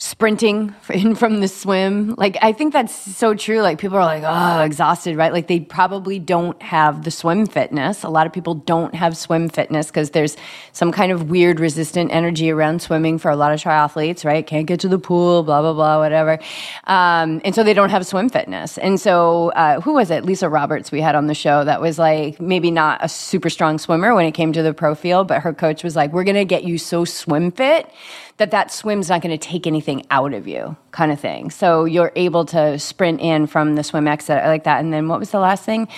sprinting 0.00 0.72
in 0.90 1.14
from 1.16 1.40
the 1.40 1.48
swim. 1.48 2.14
Like, 2.16 2.36
I 2.40 2.52
think 2.52 2.72
that's 2.72 2.94
so 2.94 3.34
true. 3.34 3.60
Like, 3.60 3.78
people 3.78 3.98
are 3.98 4.04
like, 4.04 4.22
oh, 4.24 4.62
exhausted, 4.62 5.16
right? 5.16 5.32
Like, 5.32 5.48
they 5.48 5.60
probably 5.60 6.18
don't 6.20 6.60
have 6.62 7.04
the 7.04 7.10
swim 7.10 7.46
fitness. 7.46 8.04
A 8.04 8.08
lot 8.08 8.26
of 8.26 8.32
people 8.32 8.54
don't 8.54 8.94
have 8.94 9.16
swim 9.16 9.48
fitness 9.48 9.88
because 9.88 10.10
there's 10.10 10.36
some 10.72 10.92
kind 10.92 11.10
of 11.10 11.30
weird 11.30 11.58
resistant 11.58 12.12
energy 12.12 12.50
around 12.50 12.80
swimming 12.80 13.18
for 13.18 13.30
a 13.30 13.36
lot 13.36 13.52
of 13.52 13.60
triathletes, 13.60 14.24
right? 14.24 14.46
Can't 14.46 14.66
get 14.66 14.80
to 14.80 14.88
the 14.88 14.98
pool, 14.98 15.42
blah, 15.42 15.60
blah, 15.60 15.72
blah, 15.72 15.98
whatever. 15.98 16.38
Um, 16.84 17.40
and 17.44 17.54
so 17.54 17.64
they 17.64 17.74
don't 17.74 17.90
have 17.90 18.06
swim 18.06 18.28
fitness. 18.28 18.78
And 18.78 19.00
so, 19.00 19.50
uh, 19.50 19.80
who 19.80 19.94
was 19.94 20.10
it? 20.10 20.24
Lisa 20.24 20.48
Roberts, 20.48 20.92
we 20.92 21.00
had 21.00 21.16
on 21.16 21.26
the 21.26 21.34
show 21.34 21.64
that 21.64 21.80
was 21.80 21.98
like 21.98 22.40
maybe 22.40 22.70
not 22.70 23.04
a 23.04 23.08
super 23.08 23.50
strong 23.50 23.78
swimmer 23.78 24.14
when 24.14 24.26
it 24.26 24.32
came 24.32 24.52
to 24.52 24.62
the 24.62 24.72
pro 24.72 24.94
field, 24.94 25.26
but 25.26 25.42
her 25.42 25.52
coach 25.52 25.82
was 25.82 25.96
like, 25.96 26.12
we're 26.12 26.24
going 26.24 26.36
to 26.36 26.44
get 26.44 26.62
you 26.62 26.78
so 26.78 27.04
swim 27.04 27.50
fit 27.50 27.90
that 28.38 28.52
that 28.52 28.72
swim's 28.72 29.08
not 29.08 29.20
going 29.20 29.36
to 29.36 29.48
take 29.48 29.66
anything 29.66 29.87
out 30.10 30.34
of 30.34 30.46
you 30.46 30.76
kind 30.90 31.10
of 31.10 31.18
thing 31.18 31.50
so 31.50 31.84
you're 31.84 32.12
able 32.16 32.44
to 32.44 32.78
sprint 32.78 33.20
in 33.20 33.46
from 33.46 33.74
the 33.74 33.82
swim 33.82 34.06
exit 34.06 34.44
like 34.44 34.64
that 34.64 34.80
and 34.80 34.92
then 34.92 35.08
what 35.08 35.18
was 35.18 35.30
the 35.30 35.40
last 35.40 35.64
thing 35.64 35.88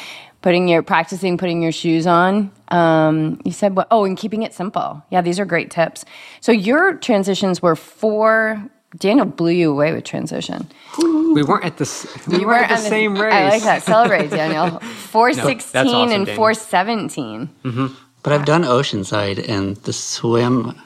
putting 0.43 0.69
your 0.69 0.83
practicing 0.83 1.37
putting 1.37 1.63
your 1.63 1.73
shoes 1.73 2.07
on 2.07 2.51
um, 2.69 3.41
you 3.45 3.53
said 3.53 3.75
what 3.77 3.89
oh 3.91 4.05
and 4.05 4.17
keeping 4.17 4.43
it 4.43 4.55
simple 4.55 5.03
yeah 5.11 5.21
these 5.21 5.41
are 5.41 5.45
great 5.45 5.71
tips 5.71 6.05
so 6.41 6.53
your 6.53 6.95
transitions 6.95 7.61
were 7.61 7.77
four 7.77 8.63
Daniel 8.99 9.25
blew 9.25 9.53
you 9.53 9.71
away 9.71 9.93
with 9.93 10.03
transition. 10.03 10.69
We 10.99 11.45
weren't 11.45 11.65
at 11.65 11.77
the 11.77 12.23
we, 12.27 12.39
we 12.39 12.45
weren't, 12.45 12.73
at 12.73 12.77
the 12.77 12.89
same 12.89 13.15
race. 13.15 13.33
I 13.33 13.49
like 13.49 13.63
that. 13.63 13.85
Celebrate, 13.85 14.31
Daniel. 14.31 14.81
Four 14.81 15.33
sixteen 15.33 15.85
no, 15.85 15.93
awesome, 15.93 16.23
and 16.23 16.31
four 16.31 16.55
seventeen. 16.55 17.51
Mm-hmm. 17.63 17.87
But 18.25 18.33
I've 18.33 18.45
done 18.45 18.65
Oceanside, 18.65 19.49
and 19.49 19.77
the 19.77 19.93
swim 19.93 20.77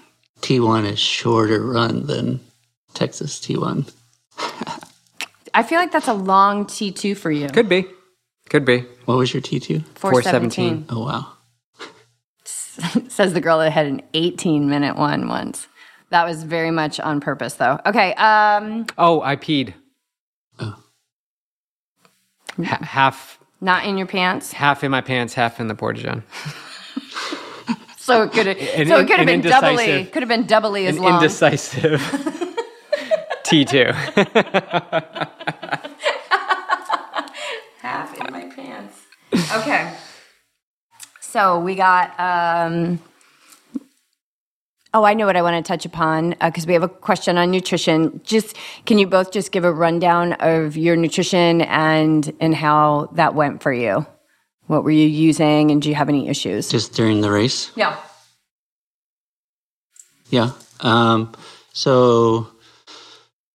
T1 0.45 0.85
is 0.85 0.99
shorter 0.99 1.65
run 1.65 2.07
than 2.07 2.39
Texas 2.95 3.38
T1. 3.40 3.92
I 5.55 5.62
feel 5.62 5.78
like 5.78 5.92
that's 5.92 6.09
a 6.09 6.14
long 6.14 6.64
T2 6.64 7.16
for 7.16 7.30
you. 7.30 7.49
Could 7.49 7.68
be. 7.68 7.86
Could 8.49 8.64
be. 8.64 8.80
What 9.05 9.16
was 9.16 9.32
your 9.32 9.42
T2? 9.42 9.84
417. 9.97 10.86
Oh, 10.90 11.05
wow. 11.05 11.32
Says 13.09 13.32
the 13.32 13.40
girl 13.40 13.59
that 13.59 13.70
had 13.70 13.86
an 13.86 14.03
18 14.14 14.68
minute 14.68 14.97
one 14.97 15.28
once. 15.28 15.68
That 16.11 16.26
was 16.26 16.42
very 16.42 16.70
much 16.70 16.99
on 17.01 17.20
purpose, 17.20 17.55
though. 17.55 17.78
Okay. 17.86 18.14
Um, 18.14 18.86
oh, 18.99 19.20
I 19.22 19.36
peed. 19.36 19.74
Oh. 20.59 20.76
H- 22.59 22.66
half. 22.66 23.38
Not 23.61 23.84
in 23.84 23.97
your 23.97 24.07
pants? 24.07 24.53
Half 24.53 24.84
in 24.84 24.90
my 24.90 25.01
pants, 25.01 25.34
half 25.34 25.61
in 25.61 25.68
the 25.68 25.74
porta 25.74 26.03
john. 26.03 26.22
So 28.05 28.20
it 28.20 28.32
could 28.32 28.47
have. 28.47 28.59
So 28.86 28.99
it 28.99 29.07
could 29.07 29.16
have 29.16 29.26
been 29.26 29.40
doubly. 29.40 30.05
Could 30.05 30.20
have 30.20 30.28
been 30.28 30.45
doubly 30.45 30.86
as 30.86 30.97
an 30.99 31.03
long. 31.05 31.14
Indecisive. 31.14 32.03
T 33.55 33.65
two. 33.65 33.85
Half 37.79 38.19
in 38.19 38.33
my 38.33 38.51
pants. 38.53 39.03
Okay. 39.33 39.95
So 41.21 41.61
we 41.61 41.77
got. 41.77 42.19
Um, 42.19 42.99
oh, 44.93 45.05
I 45.05 45.15
know 45.15 45.27
what 45.27 45.37
I 45.37 45.43
want 45.43 45.65
to 45.65 45.69
touch 45.69 45.87
upon 45.87 46.31
because 46.31 46.65
uh, 46.65 46.67
we 46.67 46.73
have 46.73 46.83
a 46.83 46.89
question 46.89 47.39
on 47.39 47.53
nutrition. 47.53 48.21
Just 48.25 48.57
can 48.87 48.99
you 48.99 49.07
both 49.07 49.31
just 49.31 49.53
give 49.53 49.63
a 49.63 49.73
rundown 49.73 50.33
of 50.41 50.77
your 50.77 50.97
nutrition 50.97 51.61
and 51.61 52.33
and 52.41 52.57
how 52.57 53.09
that 53.13 53.37
went 53.37 53.63
for 53.63 53.73
you? 53.73 54.05
What 54.67 54.83
were 54.83 54.91
you 54.91 55.07
using, 55.07 55.71
and 55.71 55.81
do 55.81 55.89
you 55.89 55.95
have 55.95 56.09
any 56.09 56.27
issues? 56.27 56.71
Just 56.71 56.95
during 56.95 57.21
the 57.21 57.31
race? 57.31 57.71
Yeah. 57.77 57.97
Yeah. 60.31 60.51
Um, 60.81 61.33
so, 61.73 62.49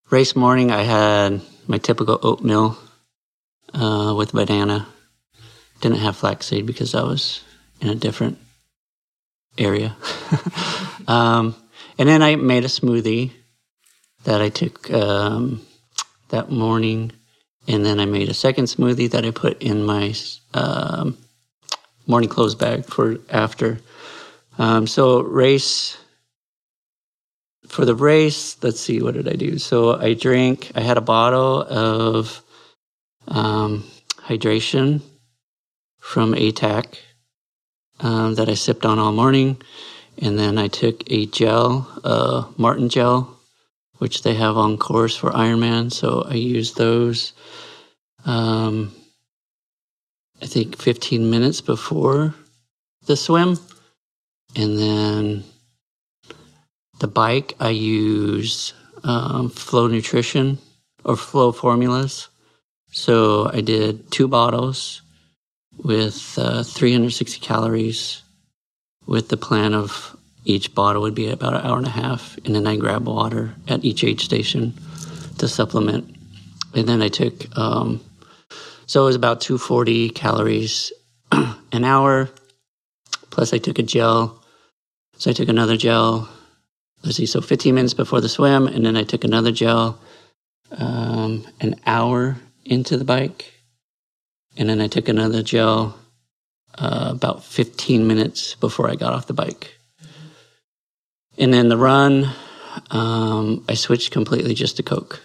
race 0.10 0.36
morning, 0.36 0.72
I 0.72 0.84
had 0.84 1.42
my 1.68 1.78
typical 1.78 2.20
oatmeal 2.24 2.78
uh, 3.74 4.14
with 4.18 4.32
banana. 4.32 4.88
Didn't 5.82 6.00
have 6.00 6.18
flaxseed 6.18 6.66
because 6.66 6.96
I 6.96 7.04
was 7.04 7.42
in 7.80 7.90
a 7.90 7.96
different 7.96 8.38
area. 9.58 9.96
um, 11.08 11.56
and 11.98 12.10
then 12.10 12.22
I 12.22 12.36
made 12.36 12.66
a 12.66 12.70
smoothie 12.70 13.32
that 14.24 14.42
I 14.42 14.50
took 14.50 14.92
um, 14.92 15.62
that 16.30 16.52
morning 16.52 17.12
and 17.68 17.86
then 17.86 18.00
I 18.00 18.06
made 18.06 18.30
a 18.30 18.34
second 18.34 18.66
smoothie 18.66 19.12
that 19.12 19.26
I 19.26 19.32
put 19.32 19.62
in 19.62 19.86
my 19.86 20.14
um, 20.54 21.18
morning 22.08 22.30
clothes 22.30 22.56
bag 22.56 22.86
for 22.86 23.18
after. 23.30 23.80
Um, 24.58 24.88
so 24.88 25.22
race 25.22 25.98
for 27.70 27.86
the 27.86 27.96
race. 27.96 28.58
Let's 28.62 28.80
see, 28.80 29.02
what 29.02 29.14
did 29.14 29.28
I 29.28 29.34
do? 29.34 29.58
So 29.58 30.00
I 30.00 30.14
drank. 30.14 30.72
I 30.76 30.82
had 30.82 30.98
a 30.98 31.02
bottle 31.02 31.62
of 31.62 32.42
um, 33.28 33.86
hydration 34.18 35.02
from 36.00 36.34
ATAC 36.34 36.98
um, 38.02 38.36
that 38.36 38.50
I 38.50 38.56
sipped 38.56 38.86
on 38.86 39.00
all 39.00 39.12
morning, 39.12 39.62
and 40.18 40.38
then 40.38 40.58
I 40.58 40.68
took 40.68 41.10
a 41.12 41.26
gel, 41.28 41.88
uh, 42.04 42.44
Maurten 42.58 42.90
gel, 42.90 43.40
which 44.00 44.24
they 44.24 44.34
have 44.34 44.58
on 44.58 44.78
course 44.78 45.16
for 45.16 45.32
Ironman. 45.32 45.92
So 45.92 46.24
I 46.28 46.34
used 46.34 46.78
those 46.78 47.34
um, 48.26 48.94
I 50.42 50.46
think 50.46 50.78
15 50.78 51.30
minutes 51.30 51.62
before 51.62 52.34
the 53.06 53.18
swim. 53.18 53.60
And 54.56 54.80
then 54.80 55.44
the 57.00 57.08
bike, 57.08 57.56
I 57.60 57.70
use 57.70 58.74
um, 59.04 59.50
Flow 59.50 59.88
Nutrition 59.88 60.58
or 61.04 61.16
Flow 61.16 61.52
Formulas. 61.52 62.30
So 62.92 63.50
I 63.52 63.62
did 63.62 64.12
two 64.12 64.28
bottles 64.28 65.02
with 65.78 66.38
uh, 66.38 66.64
360 66.64 67.40
calories 67.40 68.24
with 69.06 69.30
the 69.30 69.38
plan 69.38 69.74
of 69.74 70.16
each 70.46 70.74
bottle 70.74 71.02
would 71.02 71.16
be 71.16 71.30
about 71.30 71.54
an 71.54 71.66
hour 71.66 71.78
and 71.78 71.88
a 71.88 71.92
half. 71.92 72.38
And 72.46 72.56
then 72.56 72.68
I 72.68 72.76
grab 72.76 73.08
water 73.08 73.56
at 73.68 73.84
each 73.84 74.04
aid 74.04 74.20
station 74.20 74.74
to 75.38 75.48
supplement. 75.48 76.16
And 76.74 76.88
then 76.88 77.02
I 77.02 77.10
took 77.10 77.58
um, 77.58 78.02
so 78.90 79.04
it 79.04 79.06
was 79.06 79.16
about 79.16 79.40
240 79.40 80.10
calories 80.10 80.92
an 81.32 81.86
hour. 81.86 82.28
Plus, 83.30 83.54
I 83.54 83.60
took 83.60 83.78
a 83.78 83.84
gel. 83.84 84.44
So 85.16 85.30
I 85.30 85.34
took 85.34 85.48
another 85.48 85.78
gel. 85.78 86.28
Let's 87.04 87.18
see, 87.18 87.26
so 87.26 87.42
15 87.42 87.76
minutes 87.76 87.94
before 87.94 88.22
the 88.22 88.30
swim, 88.30 88.68
and 88.68 88.86
then 88.86 88.98
I 88.98 89.04
took 89.04 89.24
another 89.24 89.52
gel 89.52 90.00
um, 90.72 91.48
an 91.60 91.76
hour 91.86 92.38
into 92.66 92.98
the 92.98 93.06
bike. 93.06 93.54
And 94.58 94.70
then 94.70 94.82
I 94.82 94.88
took 94.88 95.08
another 95.08 95.42
gel 95.42 95.98
uh, 96.78 97.12
about 97.12 97.44
15 97.44 98.06
minutes 98.06 98.56
before 98.56 98.90
I 98.90 98.96
got 98.96 99.14
off 99.14 99.28
the 99.28 99.34
bike. 99.34 99.78
And 101.38 101.54
then 101.54 101.70
the 101.70 101.78
run, 101.78 102.30
um, 102.92 103.64
I 103.70 103.76
switched 103.76 104.12
completely 104.12 104.54
just 104.54 104.78
to 104.78 104.84
Coke. 104.84 105.22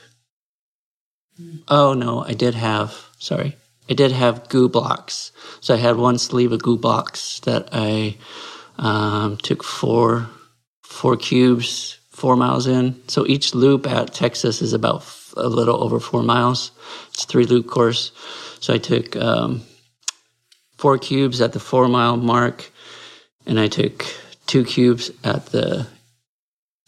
Oh, 1.66 1.94
no, 1.94 2.24
I 2.24 2.34
did 2.34 2.54
have 2.54 3.10
sorry. 3.18 3.56
I 3.88 3.94
did 3.94 4.12
have 4.12 4.48
goo 4.48 4.68
blocks. 4.68 5.32
So 5.60 5.74
I 5.74 5.78
had 5.78 5.96
one 5.96 6.18
sleeve 6.18 6.52
of 6.52 6.62
goo 6.62 6.76
blocks 6.76 7.40
that 7.40 7.68
I 7.72 8.16
um, 8.78 9.36
took 9.38 9.62
four 9.62 10.28
four 10.94 11.16
cubes, 11.16 11.98
four 12.10 12.36
miles 12.36 12.68
in. 12.68 13.02
So 13.08 13.26
each 13.26 13.54
loop 13.54 13.86
at 13.86 14.14
Texas 14.14 14.62
is 14.62 14.72
about 14.72 15.04
a 15.36 15.48
little 15.48 15.82
over 15.82 15.98
four 15.98 16.22
miles. 16.22 16.70
It's 17.08 17.24
three 17.24 17.46
loop 17.46 17.66
course. 17.66 18.12
So 18.60 18.72
I 18.72 18.78
took 18.78 19.16
um, 19.16 19.62
four 20.78 20.96
cubes 20.98 21.40
at 21.40 21.52
the 21.52 21.58
four 21.58 21.88
mile 21.88 22.16
mark, 22.16 22.70
and 23.44 23.58
I 23.58 23.66
took 23.66 24.06
two 24.46 24.64
cubes 24.64 25.10
at 25.24 25.46
the 25.46 25.88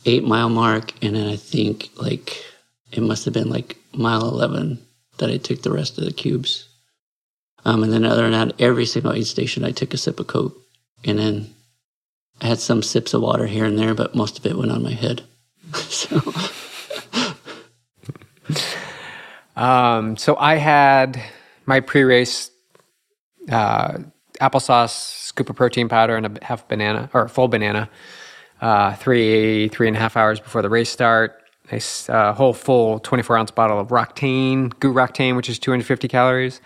eight 0.05 0.25
mile 0.25 0.51
mark, 0.51 0.93
and 1.03 1.17
then 1.17 1.29
I 1.29 1.37
think 1.37 1.91
like 1.97 2.45
it 2.93 3.03
must 3.03 3.25
have 3.25 3.35
been 3.35 3.51
like 3.51 3.77
mile 3.93 4.29
11 4.29 4.79
that 5.19 5.31
I 5.31 5.39
took 5.39 5.63
the 5.63 5.73
rest 5.73 5.99
of 5.99 6.05
the 6.05 6.13
cubes. 6.13 6.69
Um, 7.65 7.83
and 7.83 7.93
then 7.93 8.05
other 8.05 8.31
than 8.31 8.49
that, 8.49 8.61
every 8.61 8.87
single 8.87 9.13
aid 9.13 9.27
station, 9.27 9.65
I 9.65 9.73
took 9.73 9.93
a 9.93 9.97
sip 9.97 10.21
of 10.21 10.29
Coke. 10.29 10.57
And 11.05 11.19
then 11.19 11.56
I 12.41 12.47
had 12.47 12.59
some 12.59 12.83
sips 12.83 13.15
of 13.15 13.23
water 13.23 13.47
here 13.47 13.65
and 13.65 13.79
there, 13.79 13.95
but 13.95 14.15
most 14.15 14.39
of 14.39 14.47
it 14.47 14.57
went 14.57 14.71
on 14.71 14.83
my 14.83 14.93
head. 14.93 15.23
so. 15.75 16.21
um, 19.57 20.17
so 20.17 20.37
I 20.37 20.57
had 20.57 21.23
my 21.65 21.81
pre-race 21.81 22.51
uh, 23.51 23.99
applesauce, 24.41 24.91
scoop 24.91 25.51
of 25.51 25.57
protein 25.57 25.89
powder, 25.89 26.17
and 26.17 26.27
a 26.27 26.45
half 26.45 26.69
banana 26.69 27.11
or 27.15 27.23
a 27.23 27.29
full 27.29 27.49
banana. 27.49 27.89
Uh, 28.61 28.95
three 28.95 29.69
three 29.69 29.87
and 29.87 29.97
a 29.97 30.01
half 30.01 30.17
hours 30.17 30.41
before 30.41 30.63
the 30.63 30.71
race 30.71 30.91
start. 30.91 31.43
A 31.73 31.81
uh, 32.09 32.33
whole 32.33 32.53
full 32.53 33.01
24 33.01 33.37
ounce 33.37 33.51
bottle 33.51 33.81
of 33.81 33.89
Roctane, 33.89 34.73
GU 34.79 34.93
Roctane, 34.93 35.35
which 35.35 35.49
is 35.49 35.59
250 35.59 36.07
calories. 36.07 36.61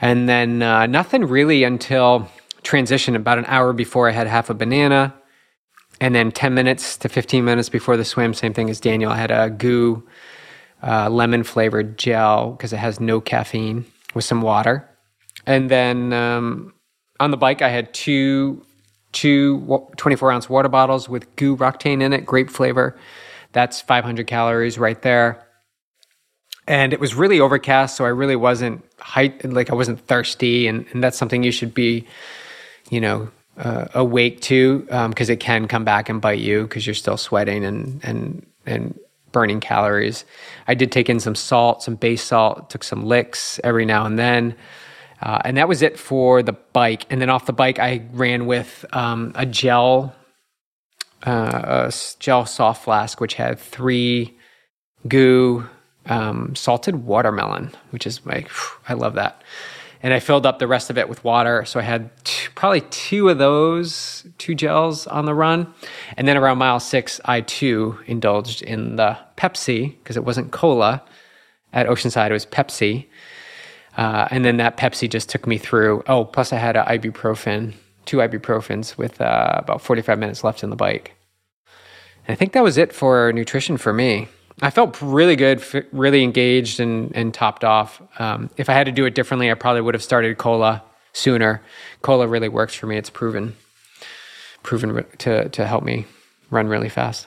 And 0.00 0.28
then 0.28 0.62
uh, 0.62 0.86
nothing 0.86 1.26
really 1.26 1.62
until 1.62 2.28
transition, 2.68 3.16
about 3.16 3.38
an 3.38 3.46
hour 3.46 3.72
before 3.72 4.08
I 4.08 4.12
had 4.12 4.26
half 4.26 4.50
a 4.50 4.54
banana. 4.54 5.14
And 6.00 6.14
then 6.14 6.30
10 6.30 6.52
minutes 6.52 6.98
to 6.98 7.08
15 7.08 7.44
minutes 7.44 7.70
before 7.70 7.96
the 7.96 8.04
swim, 8.04 8.34
same 8.34 8.52
thing 8.52 8.68
as 8.68 8.78
Daniel. 8.78 9.10
I 9.10 9.16
had 9.16 9.30
a 9.30 9.48
Goo 9.48 10.06
uh, 10.82 11.08
lemon 11.08 11.42
flavored 11.42 11.98
gel 11.98 12.52
because 12.52 12.72
it 12.72 12.76
has 12.76 13.00
no 13.00 13.20
caffeine 13.20 13.86
with 14.14 14.24
some 14.24 14.42
water. 14.42 14.88
And 15.46 15.70
then 15.70 16.12
um, 16.12 16.74
on 17.18 17.30
the 17.30 17.38
bike, 17.38 17.62
I 17.62 17.70
had 17.70 17.92
two 17.94 18.62
two 19.12 19.88
24 19.96 20.30
ounce 20.30 20.50
water 20.50 20.68
bottles 20.68 21.08
with 21.08 21.34
GU 21.36 21.56
Roctane 21.56 22.02
in 22.02 22.12
it, 22.12 22.26
grape 22.26 22.50
flavor. 22.50 22.96
That's 23.52 23.80
500 23.80 24.26
calories 24.26 24.78
right 24.78 25.00
there. 25.00 25.42
And 26.66 26.92
it 26.92 27.00
was 27.00 27.14
really 27.14 27.40
overcast, 27.40 27.96
so 27.96 28.04
I 28.04 28.10
really 28.10 28.36
wasn't 28.36 28.84
like 29.16 29.70
I 29.70 29.74
wasn't 29.74 30.06
thirsty, 30.06 30.66
and, 30.66 30.84
and 30.92 31.02
that's 31.02 31.16
something 31.16 31.42
you 31.42 31.50
should 31.50 31.72
be, 31.72 32.06
you 32.90 33.00
know, 33.00 33.30
uh, 33.56 33.86
awake 33.94 34.40
to 34.42 34.80
because 34.80 35.30
um, 35.30 35.32
it 35.32 35.40
can 35.40 35.66
come 35.68 35.84
back 35.84 36.08
and 36.08 36.20
bite 36.20 36.38
you 36.38 36.62
because 36.62 36.86
you're 36.86 36.94
still 36.94 37.16
sweating 37.16 37.64
and 37.64 38.00
and 38.04 38.46
and 38.66 38.98
burning 39.32 39.60
calories. 39.60 40.24
I 40.66 40.74
did 40.74 40.92
take 40.92 41.08
in 41.10 41.20
some 41.20 41.34
salt, 41.34 41.82
some 41.82 41.96
base 41.96 42.22
salt, 42.22 42.70
took 42.70 42.82
some 42.82 43.04
licks 43.04 43.60
every 43.64 43.84
now 43.84 44.06
and 44.06 44.18
then. 44.18 44.54
Uh, 45.20 45.40
and 45.44 45.56
that 45.56 45.68
was 45.68 45.82
it 45.82 45.98
for 45.98 46.42
the 46.42 46.52
bike. 46.52 47.04
And 47.10 47.20
then 47.20 47.28
off 47.28 47.46
the 47.46 47.52
bike, 47.52 47.78
I 47.78 48.02
ran 48.12 48.46
with 48.46 48.84
um, 48.92 49.32
a 49.34 49.44
gel, 49.44 50.14
uh, 51.26 51.90
a 51.90 51.92
gel 52.20 52.46
soft 52.46 52.84
flask, 52.84 53.20
which 53.20 53.34
had 53.34 53.58
three 53.58 54.36
goo 55.06 55.68
um, 56.06 56.54
salted 56.54 57.04
watermelon, 57.04 57.72
which 57.90 58.06
is 58.06 58.24
like, 58.24 58.48
I 58.88 58.94
love 58.94 59.14
that. 59.14 59.42
And 60.02 60.14
I 60.14 60.20
filled 60.20 60.46
up 60.46 60.58
the 60.58 60.68
rest 60.68 60.90
of 60.90 60.98
it 60.98 61.08
with 61.08 61.24
water. 61.24 61.64
So 61.64 61.80
I 61.80 61.82
had 61.82 62.10
probably 62.54 62.82
two 62.82 63.28
of 63.28 63.38
those, 63.38 64.24
two 64.38 64.54
gels 64.54 65.06
on 65.06 65.24
the 65.24 65.34
run. 65.34 65.72
And 66.16 66.28
then 66.28 66.36
around 66.36 66.58
mile 66.58 66.80
six, 66.80 67.20
I 67.24 67.40
too 67.40 67.98
indulged 68.06 68.62
in 68.62 68.96
the 68.96 69.18
Pepsi 69.36 69.96
because 69.98 70.16
it 70.16 70.24
wasn't 70.24 70.52
cola 70.52 71.02
at 71.72 71.86
Oceanside, 71.86 72.30
it 72.30 72.32
was 72.32 72.46
Pepsi. 72.46 73.06
Uh, 73.96 74.28
and 74.30 74.44
then 74.44 74.58
that 74.58 74.76
Pepsi 74.76 75.10
just 75.10 75.28
took 75.28 75.46
me 75.46 75.58
through. 75.58 76.02
Oh, 76.06 76.24
plus 76.24 76.52
I 76.52 76.56
had 76.56 76.76
an 76.76 76.86
ibuprofen, 76.86 77.74
two 78.04 78.18
ibuprofens 78.18 78.96
with 78.96 79.20
uh, 79.20 79.56
about 79.56 79.82
45 79.82 80.18
minutes 80.18 80.44
left 80.44 80.62
in 80.62 80.70
the 80.70 80.76
bike. 80.76 81.14
And 82.26 82.32
I 82.32 82.36
think 82.36 82.52
that 82.52 82.62
was 82.62 82.78
it 82.78 82.92
for 82.92 83.32
nutrition 83.32 83.76
for 83.76 83.92
me. 83.92 84.28
I 84.60 84.70
felt 84.70 85.00
really 85.00 85.36
good, 85.36 85.62
really 85.92 86.22
engaged 86.22 86.80
and, 86.80 87.14
and 87.14 87.32
topped 87.32 87.64
off. 87.64 88.02
Um, 88.20 88.50
if 88.56 88.68
I 88.68 88.72
had 88.72 88.84
to 88.86 88.92
do 88.92 89.04
it 89.04 89.14
differently, 89.14 89.50
I 89.50 89.54
probably 89.54 89.80
would 89.80 89.94
have 89.94 90.02
started 90.02 90.36
cola 90.38 90.82
sooner. 91.12 91.62
Cola 92.02 92.26
really 92.26 92.48
works 92.48 92.74
for 92.74 92.86
me. 92.86 92.96
It's 92.96 93.10
proven, 93.10 93.56
proven 94.62 95.04
to, 95.18 95.48
to 95.48 95.66
help 95.66 95.84
me 95.84 96.06
run 96.50 96.66
really 96.68 96.88
fast. 96.88 97.26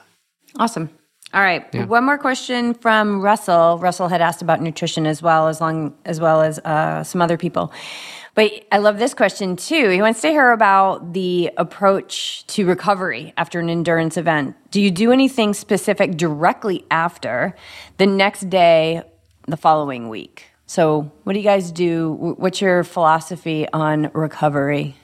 Awesome. 0.58 0.90
All 1.34 1.40
right. 1.40 1.66
Yeah. 1.72 1.86
One 1.86 2.04
more 2.04 2.18
question 2.18 2.74
from 2.74 3.22
Russell. 3.22 3.78
Russell 3.78 4.08
had 4.08 4.20
asked 4.20 4.42
about 4.42 4.60
nutrition 4.60 5.06
as 5.06 5.22
well 5.22 5.48
as 5.48 5.60
long 5.62 5.94
as 6.04 6.20
well 6.20 6.42
as 6.42 6.58
uh, 6.58 7.02
some 7.04 7.22
other 7.22 7.38
people. 7.38 7.72
But 8.34 8.64
I 8.72 8.78
love 8.78 8.98
this 8.98 9.12
question 9.12 9.56
too. 9.56 9.90
He 9.90 10.00
wants 10.00 10.22
to 10.22 10.28
hear 10.28 10.52
about 10.52 11.12
the 11.12 11.50
approach 11.58 12.46
to 12.48 12.64
recovery 12.64 13.34
after 13.36 13.60
an 13.60 13.68
endurance 13.68 14.16
event. 14.16 14.56
Do 14.70 14.80
you 14.80 14.90
do 14.90 15.12
anything 15.12 15.52
specific 15.52 16.16
directly 16.16 16.86
after 16.90 17.54
the 17.98 18.06
next 18.06 18.48
day, 18.48 19.02
the 19.46 19.58
following 19.58 20.08
week? 20.08 20.46
So, 20.64 21.12
what 21.24 21.34
do 21.34 21.38
you 21.38 21.44
guys 21.44 21.70
do? 21.70 22.34
What's 22.38 22.62
your 22.62 22.84
philosophy 22.84 23.66
on 23.70 24.10
recovery? 24.14 24.96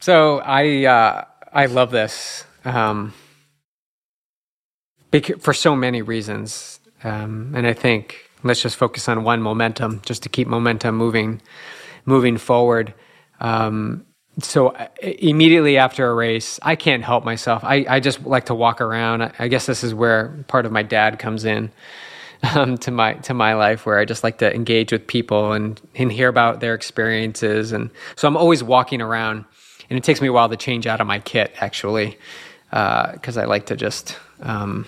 So, 0.00 0.38
I 0.40 0.84
uh, 0.86 1.24
I 1.52 1.66
love 1.66 1.92
this 1.92 2.44
um, 2.64 3.14
for 5.38 5.54
so 5.54 5.76
many 5.76 6.02
reasons, 6.02 6.80
um, 7.04 7.52
and 7.54 7.64
I 7.64 7.74
think 7.74 8.27
let's 8.42 8.62
just 8.62 8.76
focus 8.76 9.08
on 9.08 9.24
one 9.24 9.42
momentum, 9.42 10.00
just 10.04 10.22
to 10.24 10.28
keep 10.28 10.48
momentum 10.48 10.96
moving, 10.96 11.40
moving 12.04 12.36
forward. 12.36 12.94
Um, 13.40 14.04
so 14.40 14.68
uh, 14.68 14.88
immediately 15.02 15.78
after 15.78 16.08
a 16.08 16.14
race, 16.14 16.60
I 16.62 16.76
can't 16.76 17.02
help 17.02 17.24
myself. 17.24 17.64
I, 17.64 17.84
I 17.88 18.00
just 18.00 18.24
like 18.24 18.46
to 18.46 18.54
walk 18.54 18.80
around. 18.80 19.32
I 19.38 19.48
guess 19.48 19.66
this 19.66 19.82
is 19.82 19.94
where 19.94 20.44
part 20.48 20.66
of 20.66 20.72
my 20.72 20.82
dad 20.82 21.18
comes 21.18 21.44
in 21.44 21.70
um, 22.54 22.78
to 22.78 22.90
my 22.90 23.14
to 23.14 23.34
my 23.34 23.54
life, 23.54 23.84
where 23.84 23.98
I 23.98 24.04
just 24.04 24.22
like 24.22 24.38
to 24.38 24.54
engage 24.54 24.92
with 24.92 25.06
people 25.06 25.52
and 25.52 25.80
and 25.96 26.12
hear 26.12 26.28
about 26.28 26.60
their 26.60 26.74
experiences. 26.74 27.72
And 27.72 27.90
so 28.14 28.28
I'm 28.28 28.36
always 28.36 28.62
walking 28.62 29.00
around 29.00 29.44
and 29.90 29.96
it 29.96 30.04
takes 30.04 30.20
me 30.20 30.28
a 30.28 30.32
while 30.32 30.48
to 30.48 30.56
change 30.56 30.86
out 30.86 31.00
of 31.00 31.06
my 31.06 31.18
kit 31.18 31.54
actually 31.60 32.18
because 32.70 33.38
uh, 33.38 33.40
I 33.40 33.44
like 33.44 33.66
to 33.66 33.76
just 33.76 34.16
um, 34.40 34.86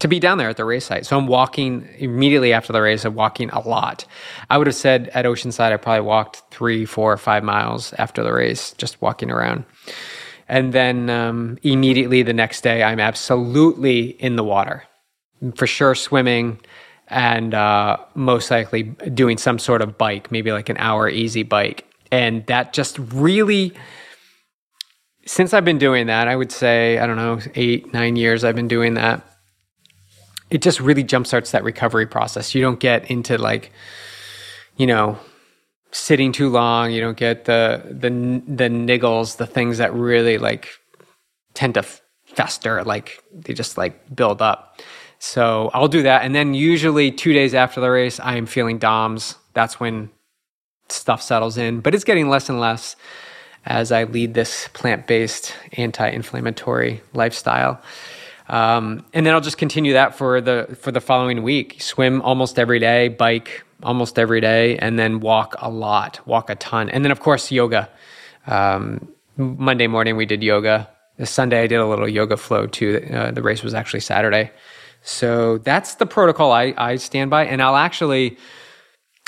to 0.00 0.08
be 0.08 0.20
down 0.20 0.38
there 0.38 0.48
at 0.48 0.56
the 0.56 0.64
race 0.64 0.86
site. 0.86 1.06
So 1.06 1.18
I'm 1.18 1.26
walking 1.26 1.88
immediately 1.98 2.52
after 2.52 2.72
the 2.72 2.80
race. 2.80 3.04
I'm 3.04 3.14
walking 3.14 3.50
a 3.50 3.60
lot. 3.60 4.04
I 4.50 4.58
would 4.58 4.66
have 4.66 4.76
said 4.76 5.08
at 5.08 5.24
Oceanside 5.24 5.72
I 5.72 5.76
probably 5.76 6.02
walked 6.02 6.42
three, 6.50 6.84
four, 6.84 7.16
five 7.16 7.42
miles 7.42 7.92
after 7.94 8.22
the 8.22 8.32
race, 8.32 8.72
just 8.74 9.00
walking 9.02 9.30
around. 9.30 9.64
And 10.48 10.72
then 10.72 11.10
um, 11.10 11.58
immediately 11.62 12.22
the 12.22 12.32
next 12.32 12.62
day, 12.62 12.82
I'm 12.82 13.00
absolutely 13.00 14.10
in 14.20 14.36
the 14.36 14.44
water, 14.44 14.84
for 15.56 15.66
sure 15.66 15.94
swimming, 15.94 16.58
and 17.08 17.52
uh, 17.54 17.98
most 18.14 18.50
likely 18.50 18.84
doing 18.84 19.36
some 19.36 19.58
sort 19.58 19.82
of 19.82 19.98
bike, 19.98 20.30
maybe 20.30 20.52
like 20.52 20.68
an 20.68 20.78
hour 20.78 21.08
easy 21.08 21.42
bike. 21.42 21.84
And 22.10 22.46
that 22.46 22.72
just 22.72 22.98
really 22.98 23.74
since 25.28 25.52
I've 25.52 25.64
been 25.64 25.78
doing 25.78 26.06
that, 26.06 26.26
I 26.26 26.34
would 26.34 26.50
say, 26.50 26.98
I 26.98 27.06
don't 27.06 27.16
know, 27.16 27.38
eight, 27.54 27.92
nine 27.92 28.16
years 28.16 28.44
I've 28.44 28.56
been 28.56 28.66
doing 28.68 28.94
that. 28.94 29.27
It 30.50 30.62
just 30.62 30.80
really 30.80 31.04
jumpstarts 31.04 31.50
that 31.50 31.64
recovery 31.64 32.06
process. 32.06 32.54
You 32.54 32.62
don't 32.62 32.80
get 32.80 33.10
into 33.10 33.36
like, 33.38 33.72
you 34.76 34.86
know, 34.86 35.18
sitting 35.90 36.32
too 36.32 36.48
long. 36.48 36.90
You 36.90 37.00
don't 37.00 37.16
get 37.16 37.44
the 37.44 37.82
the 37.84 38.10
the 38.10 38.68
niggles, 38.68 39.36
the 39.36 39.46
things 39.46 39.78
that 39.78 39.92
really 39.92 40.38
like 40.38 40.68
tend 41.54 41.74
to 41.74 41.84
fester. 42.24 42.82
Like 42.84 43.22
they 43.32 43.52
just 43.54 43.76
like 43.76 44.14
build 44.14 44.40
up. 44.42 44.80
So 45.18 45.70
I'll 45.74 45.88
do 45.88 46.02
that, 46.04 46.22
and 46.22 46.34
then 46.34 46.54
usually 46.54 47.10
two 47.10 47.32
days 47.32 47.52
after 47.52 47.80
the 47.80 47.90
race, 47.90 48.20
I 48.20 48.36
am 48.36 48.46
feeling 48.46 48.78
DOMS. 48.78 49.34
That's 49.52 49.80
when 49.80 50.10
stuff 50.88 51.20
settles 51.20 51.58
in, 51.58 51.80
but 51.80 51.94
it's 51.94 52.04
getting 52.04 52.28
less 52.28 52.48
and 52.48 52.60
less 52.60 52.96
as 53.66 53.92
I 53.92 54.04
lead 54.04 54.34
this 54.34 54.68
plant 54.72 55.06
based 55.06 55.54
anti 55.72 56.08
inflammatory 56.08 57.02
lifestyle. 57.12 57.80
Um, 58.48 59.04
and 59.12 59.26
then 59.26 59.34
I'll 59.34 59.40
just 59.40 59.58
continue 59.58 59.92
that 59.92 60.14
for 60.14 60.40
the 60.40 60.76
for 60.80 60.90
the 60.90 61.00
following 61.00 61.42
week. 61.42 61.76
Swim 61.80 62.22
almost 62.22 62.58
every 62.58 62.78
day, 62.78 63.08
bike 63.08 63.64
almost 63.82 64.18
every 64.18 64.40
day, 64.40 64.78
and 64.78 64.98
then 64.98 65.20
walk 65.20 65.54
a 65.58 65.70
lot, 65.70 66.20
walk 66.26 66.50
a 66.50 66.54
ton, 66.54 66.88
and 66.88 67.04
then 67.04 67.12
of 67.12 67.20
course 67.20 67.52
yoga. 67.52 67.88
Um, 68.46 69.08
Monday 69.36 69.86
morning 69.86 70.16
we 70.16 70.26
did 70.26 70.42
yoga. 70.42 70.88
Sunday 71.24 71.62
I 71.62 71.66
did 71.66 71.76
a 71.76 71.86
little 71.86 72.08
yoga 72.08 72.36
flow 72.36 72.66
too. 72.66 73.06
Uh, 73.12 73.30
the 73.30 73.42
race 73.42 73.62
was 73.62 73.74
actually 73.74 74.00
Saturday, 74.00 74.50
So 75.02 75.58
that's 75.58 75.96
the 75.96 76.06
protocol 76.06 76.52
I, 76.52 76.74
I 76.76 76.96
stand 76.96 77.30
by. 77.30 77.44
And 77.46 77.62
I'll 77.62 77.76
actually 77.76 78.36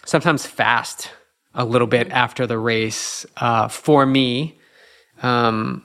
sometimes 0.05 0.47
fast 0.47 1.11
a 1.55 1.65
little 1.65 1.87
bit 1.87 2.11
after 2.11 2.47
the 2.47 2.59
race. 2.59 3.27
Uh, 3.37 3.69
for 3.69 4.07
me, 4.07 4.59
um, 5.23 5.85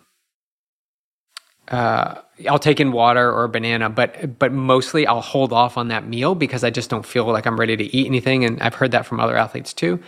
uh, 1.67 2.21
I'll 2.49 2.59
take 2.59 2.79
in 2.79 2.91
water 2.91 3.31
or 3.31 3.45
a 3.45 3.49
banana, 3.49 3.89
but 3.89 4.37
but 4.37 4.51
mostly 4.51 5.07
I'll 5.07 5.21
hold 5.21 5.53
off 5.53 5.77
on 5.77 5.87
that 5.87 6.07
meal 6.07 6.35
because 6.35 6.63
I 6.63 6.69
just 6.69 6.89
don't 6.89 7.05
feel 7.05 7.25
like 7.25 7.45
I'm 7.47 7.59
ready 7.59 7.75
to 7.77 7.95
eat 7.95 8.05
anything, 8.05 8.45
and 8.45 8.61
I've 8.61 8.75
heard 8.75 8.91
that 8.91 9.05
from 9.05 9.19
other 9.19 9.35
athletes 9.35 9.73
too. 9.73 9.99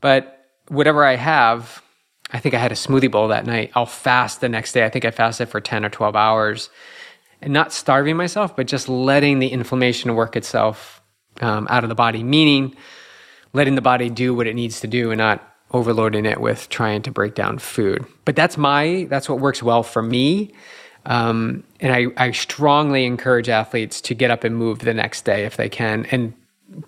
But 0.00 0.46
whatever 0.68 1.04
I 1.04 1.16
have, 1.16 1.82
I 2.30 2.40
think 2.40 2.54
I 2.54 2.58
had 2.58 2.72
a 2.72 2.76
smoothie 2.76 3.10
bowl 3.10 3.28
that 3.28 3.46
night. 3.46 3.70
I'll 3.74 3.86
fast 3.86 4.40
the 4.40 4.48
next 4.48 4.72
day. 4.72 4.84
I 4.84 4.88
think 4.88 5.04
I 5.04 5.10
fasted 5.10 5.48
for 5.48 5.60
ten 5.60 5.84
or 5.84 5.88
twelve 5.88 6.16
hours, 6.16 6.68
and 7.40 7.52
not 7.52 7.72
starving 7.72 8.16
myself, 8.16 8.54
but 8.56 8.66
just 8.66 8.88
letting 8.88 9.38
the 9.38 9.48
inflammation 9.48 10.14
work 10.14 10.36
itself 10.36 11.00
um, 11.40 11.66
out 11.70 11.84
of 11.84 11.88
the 11.88 11.94
body, 11.94 12.22
meaning 12.22 12.76
letting 13.52 13.76
the 13.76 13.82
body 13.82 14.10
do 14.10 14.34
what 14.34 14.46
it 14.46 14.54
needs 14.54 14.80
to 14.80 14.86
do 14.86 15.10
and 15.10 15.18
not 15.18 15.46
overloading 15.72 16.26
it 16.26 16.40
with 16.40 16.68
trying 16.68 17.02
to 17.02 17.10
break 17.10 17.34
down 17.34 17.58
food. 17.58 18.04
But 18.24 18.36
that's 18.36 18.56
my 18.56 19.06
that's 19.08 19.28
what 19.28 19.40
works 19.40 19.62
well 19.62 19.82
for 19.82 20.02
me. 20.02 20.52
Um, 21.04 21.64
and 21.80 21.92
I, 21.92 22.06
I 22.16 22.30
strongly 22.30 23.04
encourage 23.04 23.48
athletes 23.48 24.00
to 24.02 24.14
get 24.14 24.30
up 24.30 24.44
and 24.44 24.56
move 24.56 24.80
the 24.80 24.94
next 24.94 25.24
day 25.24 25.44
if 25.44 25.56
they 25.56 25.68
can, 25.68 26.06
and 26.10 26.32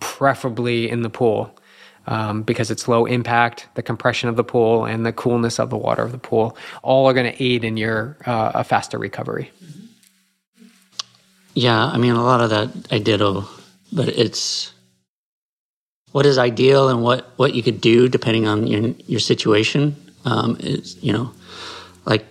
preferably 0.00 0.88
in 0.88 1.02
the 1.02 1.10
pool. 1.10 1.56
Um, 2.06 2.42
because 2.42 2.70
it's 2.70 2.86
low 2.86 3.06
impact, 3.06 3.66
the 3.76 3.82
compression 3.82 4.28
of 4.28 4.36
the 4.36 4.44
pool 4.44 4.84
and 4.84 5.06
the 5.06 5.12
coolness 5.12 5.58
of 5.58 5.70
the 5.70 5.78
water 5.78 6.02
of 6.02 6.12
the 6.12 6.18
pool 6.18 6.54
all 6.82 7.06
are 7.06 7.14
going 7.14 7.32
to 7.32 7.42
aid 7.42 7.64
in 7.64 7.78
your 7.78 8.18
uh, 8.26 8.52
a 8.56 8.62
faster 8.62 8.98
recovery. 8.98 9.50
Yeah, 11.54 11.86
I 11.86 11.96
mean 11.96 12.12
a 12.12 12.22
lot 12.22 12.42
of 12.42 12.50
that 12.50 12.92
I 12.92 12.98
ditto, 12.98 13.48
but 13.90 14.08
it's 14.08 14.73
what 16.14 16.26
is 16.26 16.38
ideal 16.38 16.88
and 16.88 17.02
what 17.02 17.26
what 17.34 17.54
you 17.54 17.62
could 17.62 17.80
do 17.80 18.08
depending 18.08 18.46
on 18.46 18.68
your 18.68 18.94
your 19.08 19.18
situation. 19.18 19.96
Um, 20.24 20.56
is 20.60 20.96
you 21.02 21.12
know, 21.12 21.32
like 22.06 22.24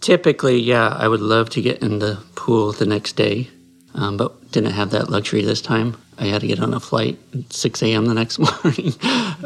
typically, 0.00 0.58
yeah, 0.58 0.88
I 0.88 1.06
would 1.06 1.20
love 1.20 1.50
to 1.50 1.60
get 1.60 1.82
in 1.82 1.98
the 1.98 2.18
pool 2.36 2.72
the 2.72 2.86
next 2.86 3.16
day, 3.16 3.50
um, 3.94 4.16
but 4.16 4.50
didn't 4.50 4.72
have 4.72 4.92
that 4.92 5.10
luxury 5.10 5.42
this 5.42 5.60
time. 5.60 5.98
I 6.18 6.24
had 6.24 6.40
to 6.40 6.46
get 6.46 6.58
on 6.58 6.72
a 6.72 6.80
flight 6.80 7.18
at 7.34 7.52
6 7.52 7.82
a.m. 7.82 8.06
the 8.06 8.14
next 8.14 8.38
morning. 8.64 8.94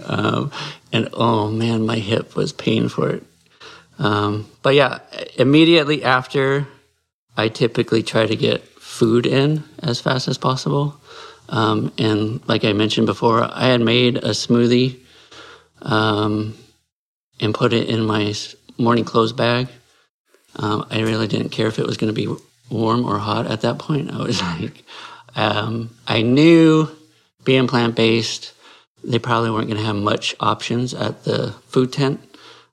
um, 0.06 0.52
and 0.92 1.08
oh 1.12 1.50
man, 1.50 1.84
my 1.84 1.96
hip 1.96 2.36
was 2.36 2.52
paying 2.52 2.88
for 2.88 3.10
it. 3.10 3.24
Um, 3.98 4.48
but 4.62 4.76
yeah, 4.76 5.00
immediately 5.36 6.04
after, 6.04 6.68
I 7.36 7.48
typically 7.48 8.04
try 8.04 8.26
to 8.26 8.36
get 8.36 8.62
food 8.78 9.26
in 9.26 9.64
as 9.82 10.00
fast 10.00 10.28
as 10.28 10.38
possible. 10.38 11.00
Um, 11.48 11.92
and 11.98 12.46
like 12.48 12.64
I 12.64 12.72
mentioned 12.72 13.06
before, 13.06 13.42
I 13.42 13.66
had 13.66 13.80
made 13.80 14.16
a 14.16 14.30
smoothie 14.30 15.00
um, 15.82 16.56
and 17.40 17.54
put 17.54 17.72
it 17.72 17.88
in 17.88 18.04
my 18.04 18.34
morning 18.78 19.04
clothes 19.04 19.32
bag. 19.32 19.68
Um, 20.56 20.86
I 20.90 21.00
really 21.00 21.28
didn't 21.28 21.50
care 21.50 21.66
if 21.66 21.78
it 21.78 21.86
was 21.86 21.96
going 21.96 22.14
to 22.14 22.14
be 22.14 22.34
warm 22.70 23.04
or 23.04 23.18
hot 23.18 23.46
at 23.46 23.62
that 23.62 23.78
point. 23.78 24.10
I 24.10 24.18
was 24.18 24.40
like, 24.60 24.84
um, 25.36 25.90
I 26.06 26.22
knew 26.22 26.88
being 27.44 27.66
plant 27.66 27.94
based, 27.94 28.52
they 29.02 29.18
probably 29.18 29.50
weren't 29.50 29.68
going 29.68 29.80
to 29.80 29.86
have 29.86 29.96
much 29.96 30.34
options 30.40 30.94
at 30.94 31.24
the 31.24 31.54
food 31.68 31.92
tent, 31.92 32.20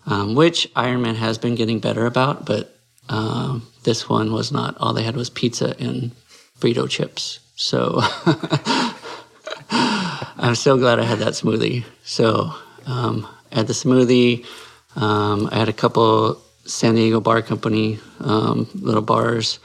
um, 0.05 0.35
which 0.35 0.73
Ironman 0.75 1.15
has 1.15 1.37
been 1.37 1.55
getting 1.55 1.79
better 1.79 2.05
about, 2.05 2.45
but 2.45 2.73
um, 3.09 3.67
this 3.83 4.07
one 4.07 4.31
was 4.31 4.51
not. 4.51 4.77
All 4.77 4.93
they 4.93 5.03
had 5.03 5.17
was 5.17 5.29
pizza 5.29 5.75
and 5.77 6.11
Frito 6.59 6.89
chips. 6.89 7.39
So 7.61 7.99
I'm 9.69 10.55
so 10.55 10.77
glad 10.77 10.97
I 10.97 11.03
had 11.03 11.19
that 11.19 11.33
smoothie. 11.33 11.85
So 12.03 12.55
um, 12.87 13.27
I 13.51 13.57
had 13.57 13.67
the 13.67 13.73
smoothie. 13.73 14.47
Um, 14.95 15.47
I 15.51 15.59
had 15.59 15.69
a 15.69 15.73
couple 15.73 16.41
San 16.65 16.95
Diego 16.95 17.19
Bar 17.19 17.43
Company 17.43 17.99
um, 18.19 18.67
little 18.73 19.03
bars, 19.03 19.59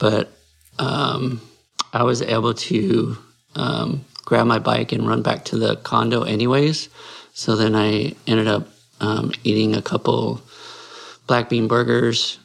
but 0.00 0.32
um, 0.80 1.40
I 1.92 2.02
was 2.02 2.20
able 2.20 2.52
to 2.52 3.16
um, 3.54 4.04
grab 4.24 4.48
my 4.48 4.58
bike 4.58 4.90
and 4.90 5.06
run 5.06 5.22
back 5.22 5.44
to 5.46 5.56
the 5.56 5.76
condo 5.76 6.24
anyways. 6.24 6.88
So 7.32 7.54
then 7.54 7.76
I 7.76 8.16
ended 8.26 8.48
up 8.48 8.66
um, 9.00 9.30
eating 9.44 9.76
a 9.76 9.82
couple 9.82 10.42
black 11.28 11.48
bean 11.48 11.68
burgers, 11.68 12.40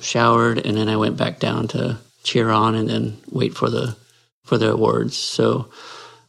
showered, 0.00 0.64
and 0.64 0.78
then 0.78 0.88
I 0.88 0.96
went 0.96 1.18
back 1.18 1.40
down 1.40 1.68
to 1.68 1.98
cheer 2.22 2.48
on 2.48 2.74
and 2.74 2.88
then 2.88 3.18
wait 3.30 3.54
for 3.54 3.68
the 3.68 3.94
for 4.44 4.58
the 4.58 4.72
awards. 4.72 5.16
So 5.16 5.70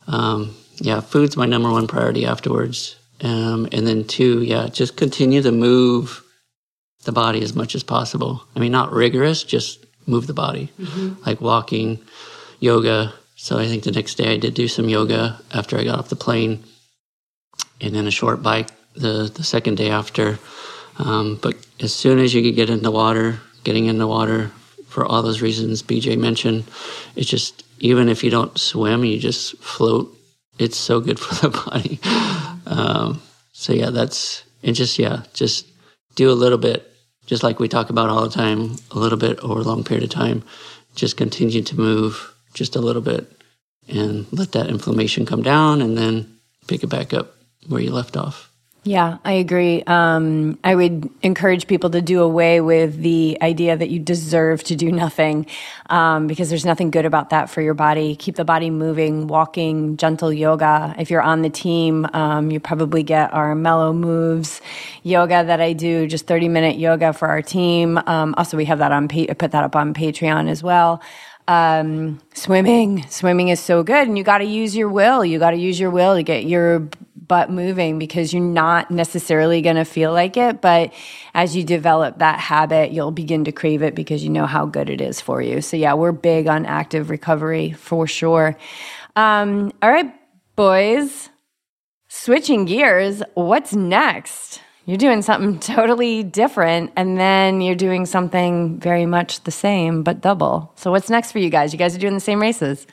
um, 0.08 0.56
yeah, 0.78 1.02
food's 1.02 1.38
my 1.38 1.46
number 1.46 1.72
one 1.72 1.88
priority 1.88 2.26
afterwards. 2.26 2.96
Um, 3.22 3.68
and 3.72 3.88
then 3.88 4.06
two, 4.06 4.44
yeah, 4.44 4.68
just 4.68 4.98
continue 4.98 5.42
to 5.42 5.52
move 5.52 6.24
the 7.06 7.12
body 7.12 7.42
as 7.42 7.56
much 7.56 7.76
as 7.76 7.84
possible. 7.84 8.44
I 8.56 8.60
mean, 8.60 8.72
not 8.72 8.92
rigorous, 8.92 9.44
just 9.44 9.86
move 10.06 10.28
the 10.28 10.34
body, 10.34 10.72
mm-hmm. 10.80 11.24
like 11.26 11.40
walking, 11.40 12.00
yoga. 12.60 13.14
So 13.36 13.58
I 13.58 13.68
think 13.68 13.84
the 13.84 13.92
next 13.92 14.16
day 14.16 14.34
I 14.34 14.38
did 14.38 14.54
do 14.54 14.68
some 14.68 14.90
yoga 14.90 15.40
after 15.54 15.78
I 15.78 15.84
got 15.84 16.00
off 16.00 16.10
the 16.10 16.16
plane, 16.16 16.64
and 17.80 17.96
then 17.96 18.08
a 18.08 18.12
short 18.12 18.42
bike 18.42 18.70
the 18.96 19.32
the 19.34 19.44
second 19.44 19.76
day 19.76 19.90
after. 19.90 20.40
Um, 20.98 21.40
but 21.42 21.56
as 21.80 21.94
soon 21.94 22.20
as 22.20 22.34
you 22.34 22.42
could 22.42 22.56
get 22.56 22.70
in 22.70 22.82
the 22.82 22.92
water, 22.92 23.40
getting 23.64 23.86
in 23.86 23.98
the 23.98 24.08
water 24.08 24.52
for 24.88 25.06
all 25.06 25.22
those 25.22 25.42
reasons 25.42 25.84
BJ 25.84 26.18
mentioned, 26.18 26.64
it's 27.16 27.30
just 27.30 27.65
even 27.80 28.10
if 28.10 28.24
you 28.24 28.30
don't 28.30 28.58
swim, 28.58 29.04
you 29.06 29.20
just 29.20 29.58
float. 29.58 30.16
It's 30.58 30.78
so 30.78 31.00
good 31.00 31.20
for 31.22 31.36
the 31.36 31.50
body. 31.50 32.00
Um, 32.66 33.22
so 33.52 33.74
yeah, 33.74 33.90
that's 33.90 34.44
and 34.64 34.76
just 34.76 34.98
yeah, 34.98 35.24
just 35.34 35.68
do 36.16 36.30
a 36.30 36.34
little 36.34 36.58
bit 36.58 36.92
just 37.26 37.44
like 37.44 37.60
we 37.60 37.68
talk 37.68 37.90
about 37.90 38.10
all 38.10 38.24
the 38.24 38.30
time, 38.30 38.76
a 38.92 39.00
little 39.00 39.18
bit 39.18 39.40
over 39.40 39.60
a 39.60 39.64
long 39.64 39.84
period 39.84 40.04
of 40.04 40.10
time, 40.10 40.44
just 40.96 41.18
continue 41.18 41.62
to 41.64 41.76
move 41.76 42.34
just 42.54 42.76
a 42.76 42.82
little 42.82 43.02
bit 43.02 43.32
and 43.88 44.26
let 44.32 44.52
that 44.54 44.70
inflammation 44.70 45.26
come 45.26 45.42
down 45.42 45.82
and 45.82 45.98
then 45.98 46.38
pick 46.68 46.84
it 46.84 46.88
back 46.88 47.14
up 47.14 47.36
where 47.68 47.82
you 47.82 47.92
left 47.92 48.16
off. 48.16 48.50
Yeah, 48.88 49.18
I 49.26 49.34
agree. 49.34 49.82
Um, 49.88 50.60
I 50.64 50.76
would 50.76 51.10
encourage 51.24 51.66
people 51.66 51.90
to 51.90 52.04
do 52.04 52.22
away 52.22 52.62
with 52.62 52.98
the 53.02 53.36
idea 53.42 53.76
that 53.76 53.90
you 53.90 54.00
deserve 54.00 54.64
to 54.66 54.76
do 54.76 54.92
nothing 54.92 55.48
um, 55.90 56.28
because 56.28 56.50
there's 56.50 56.66
nothing 56.66 56.92
good 56.92 57.06
about 57.06 57.32
that 57.32 57.50
for 57.50 57.62
your 57.62 57.74
body. 57.74 58.16
Keep 58.16 58.36
the 58.36 58.46
body 58.46 58.70
moving, 58.70 59.26
walking, 59.26 59.98
gentle 59.98 60.32
yoga. 60.32 60.94
If 61.00 61.10
you're 61.10 61.24
on 61.24 61.42
the 61.42 61.50
team, 61.50 62.08
um, 62.14 62.52
you 62.52 62.60
probably 62.60 63.02
get 63.02 63.34
our 63.34 63.56
mellow 63.56 63.92
moves 63.92 64.62
yoga 65.02 65.44
that 65.44 65.60
I 65.62 65.74
do, 65.74 66.06
just 66.06 66.28
30 66.28 66.48
minute 66.50 66.78
yoga 66.78 67.12
for 67.12 67.28
our 67.28 67.42
team. 67.42 67.98
Um, 68.06 68.36
also, 68.38 68.56
we 68.56 68.66
have 68.66 68.78
that 68.80 68.92
on, 68.92 69.08
put 69.08 69.52
that 69.52 69.64
up 69.64 69.76
on 69.76 69.96
Patreon 69.96 70.48
as 70.48 70.62
well 70.62 71.02
um, 71.48 72.20
swimming 72.34 73.06
swimming 73.10 73.50
is 73.50 73.60
so 73.60 73.84
good 73.84 74.08
and 74.08 74.18
you 74.18 74.24
got 74.24 74.40
to 74.40 74.46
use 74.46 74.76
your 74.76 74.90
will 74.90 75.24
you 75.24 75.38
got 75.38 75.52
to 75.52 75.58
use 75.58 75.80
your 75.80 75.92
will 75.92 76.16
to 76.16 76.24
get 76.24 76.46
your 76.46 76.90
butt 77.28 77.50
moving 77.50 78.00
because 78.00 78.34
you're 78.34 78.44
not 78.44 78.92
necessarily 78.92 79.62
going 79.62 79.76
to 79.76 79.86
feel 79.86 80.12
like 80.12 80.38
it. 80.38 80.62
But 80.62 80.94
as 81.34 81.56
you 81.56 81.64
develop 81.64 82.20
that 82.20 82.40
habit, 82.40 82.92
you'll 82.92 83.12
begin 83.12 83.46
to 83.46 83.52
crave 83.52 83.82
it 83.82 83.96
because 83.96 84.24
you 84.24 84.30
know 84.30 84.46
how 84.46 84.66
good 84.66 84.90
it 84.90 85.02
is 85.02 85.22
for 85.22 85.42
you. 85.42 85.62
So, 85.62 85.78
yeah, 85.78 85.94
we're 85.94 86.12
big 86.12 86.48
on 86.48 86.66
active 86.66 87.10
recovery 87.10 87.72
for 87.72 88.08
sure. 88.08 88.58
Um, 89.16 89.72
all 89.82 89.90
right, 89.90 90.14
boys, 90.56 91.30
switching 92.08 92.66
gears, 92.66 93.24
what's 93.34 93.74
next? 93.74 94.62
You're 94.86 94.98
doing 94.98 95.22
something 95.22 95.60
totally 95.76 96.24
different, 96.24 96.92
and 96.96 97.18
then 97.18 97.62
you're 97.62 97.76
doing 97.76 98.06
something 98.06 98.80
very 98.80 99.06
much 99.06 99.44
the 99.44 99.52
same, 99.52 100.04
but 100.04 100.22
double. 100.22 100.74
So, 100.76 100.92
what's 100.92 101.10
next 101.10 101.32
for 101.32 101.40
you 101.40 101.50
guys? 101.50 101.74
You 101.74 101.80
guys 101.80 101.96
are 101.96 102.00
doing 102.00 102.14
the 102.14 102.20
same 102.20 102.42
races. 102.42 102.86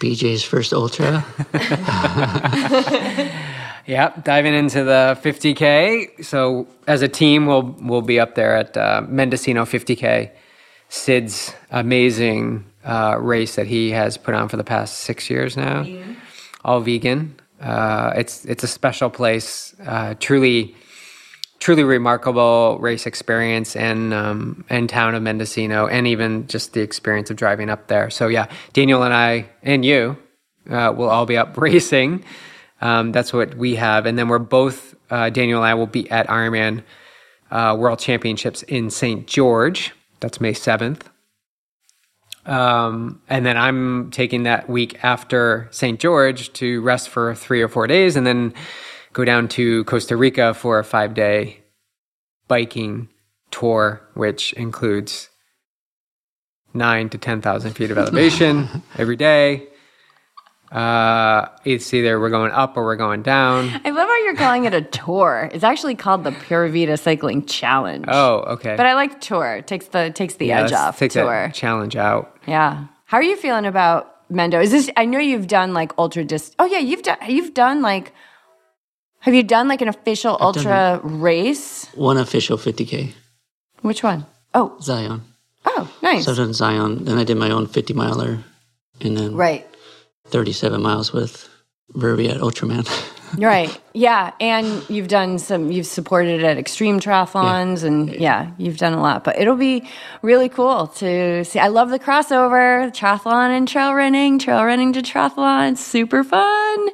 BJ's 0.00 0.44
first 0.44 0.72
ultra. 0.72 1.24
Yeah, 3.88 4.12
diving 4.22 4.52
into 4.52 4.84
the 4.84 5.18
50k. 5.22 6.22
So 6.22 6.68
as 6.86 7.00
a 7.00 7.08
team, 7.08 7.46
we'll 7.46 7.74
we'll 7.80 8.02
be 8.02 8.20
up 8.20 8.34
there 8.34 8.54
at 8.54 8.76
uh, 8.76 9.00
Mendocino 9.08 9.64
50k. 9.64 10.30
Sid's 10.90 11.54
amazing 11.70 12.66
uh, 12.84 13.16
race 13.18 13.56
that 13.56 13.66
he 13.66 13.90
has 13.92 14.18
put 14.18 14.34
on 14.34 14.50
for 14.50 14.58
the 14.58 14.64
past 14.64 14.98
six 14.98 15.30
years 15.30 15.56
now, 15.56 15.86
all 16.66 16.80
vegan. 16.80 17.40
Uh, 17.62 18.12
it's 18.14 18.44
it's 18.44 18.62
a 18.62 18.66
special 18.66 19.08
place. 19.08 19.74
Uh, 19.86 20.12
truly, 20.20 20.76
truly 21.58 21.82
remarkable 21.82 22.76
race 22.80 23.06
experience 23.06 23.74
and 23.74 24.12
um, 24.12 24.66
in 24.68 24.86
town 24.86 25.14
of 25.14 25.22
Mendocino, 25.22 25.86
and 25.86 26.06
even 26.06 26.46
just 26.46 26.74
the 26.74 26.82
experience 26.82 27.30
of 27.30 27.38
driving 27.38 27.70
up 27.70 27.86
there. 27.86 28.10
So 28.10 28.28
yeah, 28.28 28.48
Daniel 28.74 29.02
and 29.02 29.14
I 29.14 29.48
and 29.62 29.82
you 29.82 30.18
uh, 30.68 30.92
will 30.94 31.08
all 31.08 31.24
be 31.24 31.38
up 31.38 31.56
racing. 31.56 32.22
Um, 32.80 33.12
that's 33.12 33.32
what 33.32 33.56
we 33.56 33.76
have. 33.76 34.06
And 34.06 34.18
then 34.18 34.28
we're 34.28 34.38
both, 34.38 34.94
uh, 35.10 35.30
Daniel 35.30 35.60
and 35.60 35.66
I 35.68 35.74
will 35.74 35.86
be 35.86 36.10
at 36.10 36.28
Ironman 36.28 36.82
uh, 37.50 37.76
World 37.78 37.98
Championships 37.98 38.62
in 38.64 38.90
St. 38.90 39.26
George. 39.26 39.92
That's 40.20 40.40
May 40.40 40.52
7th. 40.52 41.02
Um, 42.46 43.20
and 43.28 43.44
then 43.44 43.56
I'm 43.56 44.10
taking 44.10 44.44
that 44.44 44.70
week 44.70 45.04
after 45.04 45.68
St. 45.70 46.00
George 46.00 46.52
to 46.54 46.80
rest 46.80 47.10
for 47.10 47.34
three 47.34 47.60
or 47.60 47.68
four 47.68 47.86
days 47.86 48.16
and 48.16 48.26
then 48.26 48.54
go 49.12 49.24
down 49.24 49.48
to 49.48 49.84
Costa 49.84 50.16
Rica 50.16 50.54
for 50.54 50.78
a 50.78 50.84
five 50.84 51.12
day 51.14 51.60
biking 52.46 53.10
tour, 53.50 54.00
which 54.14 54.54
includes 54.54 55.28
nine 56.72 57.10
to 57.10 57.18
10,000 57.18 57.72
feet 57.72 57.90
of 57.90 57.98
elevation 57.98 58.82
every 58.98 59.16
day. 59.16 59.68
Uh, 60.70 61.48
it's 61.64 61.92
either 61.94 62.20
we're 62.20 62.30
going 62.30 62.52
up 62.52 62.76
or 62.76 62.84
we're 62.84 62.96
going 62.96 63.22
down. 63.22 63.70
I 63.84 63.90
love 63.90 64.06
how 64.08 64.18
you're 64.24 64.36
calling 64.36 64.64
it 64.66 64.74
a 64.74 64.82
tour. 64.82 65.50
It's 65.52 65.64
actually 65.64 65.94
called 65.94 66.24
the 66.24 66.32
Pura 66.32 66.68
Vida 66.70 66.96
Cycling 66.96 67.46
Challenge. 67.46 68.04
Oh, 68.08 68.40
okay. 68.54 68.76
But 68.76 68.86
I 68.86 68.94
like 68.94 69.20
tour. 69.20 69.56
It 69.56 69.66
takes 69.66 69.86
the 69.86 70.10
takes 70.10 70.34
the 70.34 70.46
Yeah, 70.46 70.58
edge 70.64 70.70
let's 70.72 70.82
off. 70.82 70.98
Take 70.98 71.12
tour. 71.12 71.24
that 71.24 71.54
challenge 71.54 71.96
out. 71.96 72.36
Yeah. 72.46 72.86
How 73.06 73.16
are 73.16 73.22
you 73.22 73.36
feeling 73.36 73.64
about 73.64 74.28
Mendo? 74.30 74.62
Is 74.62 74.70
this? 74.70 74.90
I 74.96 75.06
know 75.06 75.18
you've 75.18 75.46
done 75.46 75.72
like 75.72 75.92
ultra 75.96 76.22
dist. 76.24 76.54
Oh 76.58 76.66
yeah, 76.66 76.78
you've 76.80 77.02
done. 77.02 77.16
You've 77.28 77.54
done 77.54 77.80
like. 77.80 78.12
Have 79.20 79.34
you 79.34 79.42
done 79.42 79.66
like 79.68 79.80
an 79.82 79.88
official 79.88 80.36
ultra 80.40 81.00
race? 81.02 81.86
One 81.94 82.18
official 82.18 82.56
50K, 82.56 83.12
Which 83.82 84.02
one? 84.04 84.26
Oh, 84.54 84.76
Zion. 84.80 85.22
oh, 85.64 85.90
nice. 86.02 86.24
So 86.24 86.30
I've 86.30 86.36
done 86.36 86.52
Zion. 86.52 87.04
Then 87.04 87.18
I 87.18 87.24
did 87.24 87.36
my 87.36 87.50
own 87.50 87.66
50 87.66 87.94
miler 87.94 88.38
and 89.00 89.16
then 89.18 89.34
right. 89.34 89.66
37 90.28 90.82
miles 90.82 91.12
with 91.12 91.48
Verbi 91.94 92.28
at 92.28 92.38
Ultraman. 92.38 92.86
Right. 93.36 93.78
Yeah. 93.92 94.32
And 94.40 94.88
you've 94.88 95.08
done 95.08 95.38
some, 95.38 95.70
you've 95.70 95.86
supported 95.86 96.42
at 96.44 96.56
extreme 96.56 96.98
triathlons 96.98 97.84
and 97.84 98.14
yeah, 98.14 98.52
you've 98.56 98.78
done 98.78 98.94
a 98.94 99.02
lot. 99.02 99.24
But 99.24 99.38
it'll 99.38 99.56
be 99.56 99.88
really 100.22 100.48
cool 100.48 100.86
to 100.86 101.44
see. 101.44 101.58
I 101.58 101.68
love 101.68 101.90
the 101.90 101.98
crossover, 101.98 102.90
triathlon 102.90 103.50
and 103.50 103.68
trail 103.68 103.92
running, 103.92 104.38
trail 104.38 104.64
running 104.64 104.94
to 104.94 105.02
triathlon. 105.02 105.72
It's 105.72 105.84
super 105.84 106.24
fun. 106.24 106.88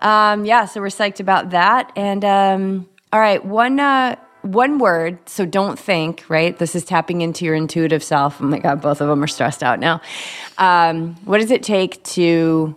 Um, 0.00 0.44
yeah. 0.44 0.66
So 0.66 0.80
we're 0.80 0.88
psyched 0.88 1.20
about 1.20 1.50
that. 1.50 1.90
And 1.96 2.24
um, 2.24 2.88
all 3.12 3.20
right, 3.20 3.44
one, 3.44 3.80
uh, 3.80 4.16
one 4.44 4.78
word, 4.78 5.18
so 5.28 5.44
don't 5.46 5.78
think, 5.78 6.24
right? 6.28 6.56
This 6.58 6.74
is 6.74 6.84
tapping 6.84 7.20
into 7.22 7.44
your 7.44 7.54
intuitive 7.54 8.02
self. 8.04 8.40
Oh 8.40 8.44
my 8.44 8.58
God, 8.58 8.80
both 8.80 9.00
of 9.00 9.08
them 9.08 9.22
are 9.22 9.26
stressed 9.26 9.62
out 9.62 9.80
now. 9.80 10.00
Um, 10.58 11.14
what 11.24 11.38
does 11.40 11.50
it 11.50 11.62
take 11.62 12.02
to 12.04 12.76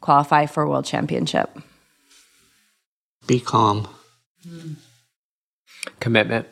qualify 0.00 0.46
for 0.46 0.62
a 0.64 0.68
world 0.68 0.84
championship? 0.84 1.50
Be 3.26 3.40
calm. 3.40 3.88
Commitment, 6.00 6.46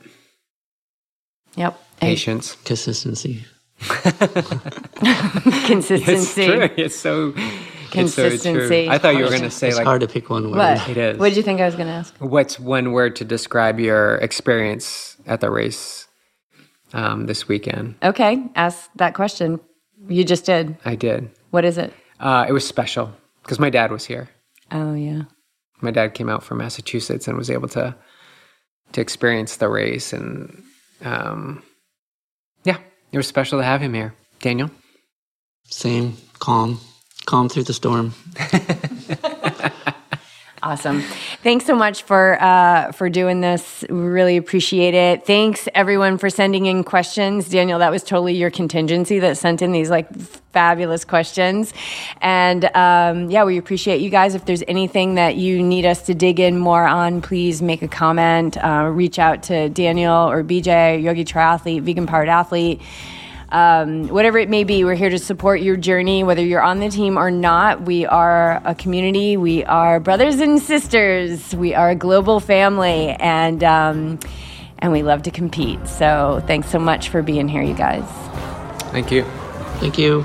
Yep. 1.56 1.78
And 2.00 2.08
patience. 2.08 2.56
Consistency. 2.64 3.44
It's 5.44 5.66
consistency. 5.66 6.46
true. 6.46 6.68
It's 6.76 6.96
so 6.96 7.34
It's 7.36 7.40
so 7.40 7.71
Consistency. 7.92 8.84
true. 8.84 8.92
I 8.92 8.98
thought 8.98 9.16
you 9.16 9.24
were 9.24 9.30
going 9.30 9.42
to 9.42 9.50
say 9.50 9.68
It's 9.68 9.76
like 9.76 9.86
hard 9.86 10.00
to 10.00 10.08
pick 10.08 10.30
one 10.30 10.50
word. 10.50 10.56
What? 10.56 10.88
It 10.88 10.96
is. 10.96 11.18
What 11.18 11.28
did 11.28 11.36
you 11.36 11.42
think 11.42 11.60
I 11.60 11.66
was 11.66 11.74
going 11.74 11.88
to 11.88 11.94
ask? 11.94 12.14
what's 12.18 12.58
one 12.58 12.92
word 12.92 13.16
to 13.16 13.24
describe 13.24 13.78
your 13.78 14.16
experience 14.16 15.16
at 15.26 15.40
the 15.40 15.50
race 15.50 16.08
um, 16.92 17.26
this 17.26 17.48
weekend. 17.48 17.94
Okay, 18.02 18.44
ask 18.54 18.90
that 18.96 19.14
question. 19.14 19.60
You 20.08 20.24
just 20.24 20.44
did. 20.44 20.76
I 20.84 20.94
did. 20.94 21.30
What 21.50 21.64
is 21.64 21.78
it? 21.78 21.92
Uh, 22.20 22.46
it 22.48 22.52
was 22.52 22.66
special 22.66 23.12
because 23.42 23.58
my 23.58 23.70
dad 23.70 23.90
was 23.90 24.04
here. 24.04 24.28
Oh 24.70 24.94
yeah. 24.94 25.22
My 25.80 25.90
dad 25.90 26.14
came 26.14 26.28
out 26.28 26.44
from 26.44 26.58
Massachusetts 26.58 27.26
and 27.26 27.36
was 27.36 27.50
able 27.50 27.68
to 27.68 27.94
to 28.92 29.00
experience 29.00 29.56
the 29.56 29.68
race, 29.68 30.12
and 30.12 30.62
um, 31.02 31.62
yeah, 32.64 32.78
it 33.10 33.16
was 33.16 33.26
special 33.26 33.58
to 33.58 33.64
have 33.64 33.80
him 33.80 33.94
here. 33.94 34.14
Daniel, 34.40 34.70
Same, 35.64 36.16
calm, 36.38 36.78
calm 37.26 37.48
through 37.48 37.64
the 37.64 37.74
storm. 37.74 38.14
Awesome. 40.64 41.00
Thanks 41.42 41.64
so 41.66 41.74
much 41.74 42.04
for 42.04 42.40
uh, 42.40 42.92
for 42.92 43.10
doing 43.10 43.40
this. 43.40 43.84
We 43.90 43.96
really 43.96 44.36
appreciate 44.36 44.94
it. 44.94 45.26
Thanks 45.26 45.68
everyone 45.74 46.18
for 46.18 46.30
sending 46.30 46.66
in 46.66 46.84
questions. 46.84 47.48
Daniel, 47.48 47.80
that 47.80 47.90
was 47.90 48.04
totally 48.04 48.34
your 48.34 48.50
contingency 48.50 49.18
that 49.18 49.36
sent 49.38 49.60
in 49.60 49.72
these 49.72 49.90
like 49.90 50.14
fabulous 50.52 51.04
questions. 51.04 51.74
And 52.20 52.64
um, 52.76 53.28
yeah, 53.28 53.42
we 53.42 53.58
appreciate 53.58 54.02
you 54.02 54.10
guys. 54.10 54.36
If 54.36 54.44
there's 54.44 54.62
anything 54.68 55.16
that 55.16 55.34
you 55.34 55.60
need 55.60 55.84
us 55.84 56.02
to 56.02 56.14
dig 56.14 56.38
in 56.38 56.58
more 56.58 56.86
on, 56.86 57.22
please 57.22 57.60
make 57.60 57.82
a 57.82 57.88
comment. 57.88 58.56
Uh, 58.56 58.88
reach 58.92 59.18
out 59.18 59.42
to 59.44 59.68
Daniel 59.68 60.30
or 60.30 60.44
BJ, 60.44 61.02
Yogi 61.02 61.24
Triathlete, 61.24 61.82
Vegan 61.82 62.06
Powered 62.06 62.28
Athlete 62.28 62.80
um, 63.52 64.08
whatever 64.08 64.38
it 64.38 64.48
may 64.48 64.64
be, 64.64 64.82
we're 64.82 64.94
here 64.94 65.10
to 65.10 65.18
support 65.18 65.60
your 65.60 65.76
journey, 65.76 66.24
whether 66.24 66.42
you're 66.42 66.62
on 66.62 66.80
the 66.80 66.88
team 66.88 67.18
or 67.18 67.30
not. 67.30 67.82
We 67.82 68.06
are 68.06 68.62
a 68.64 68.74
community. 68.74 69.36
We 69.36 69.62
are 69.64 70.00
brothers 70.00 70.40
and 70.40 70.60
sisters. 70.60 71.54
We 71.54 71.74
are 71.74 71.90
a 71.90 71.94
global 71.94 72.40
family, 72.40 73.10
and 73.10 73.62
um, 73.62 74.18
and 74.78 74.90
we 74.90 75.02
love 75.02 75.22
to 75.24 75.30
compete. 75.30 75.86
So 75.86 76.42
thanks 76.46 76.70
so 76.70 76.78
much 76.78 77.10
for 77.10 77.22
being 77.22 77.46
here, 77.46 77.62
you 77.62 77.74
guys. 77.74 78.04
thank 78.90 79.12
you. 79.12 79.22
Thank 79.80 79.98
you. 79.98 80.24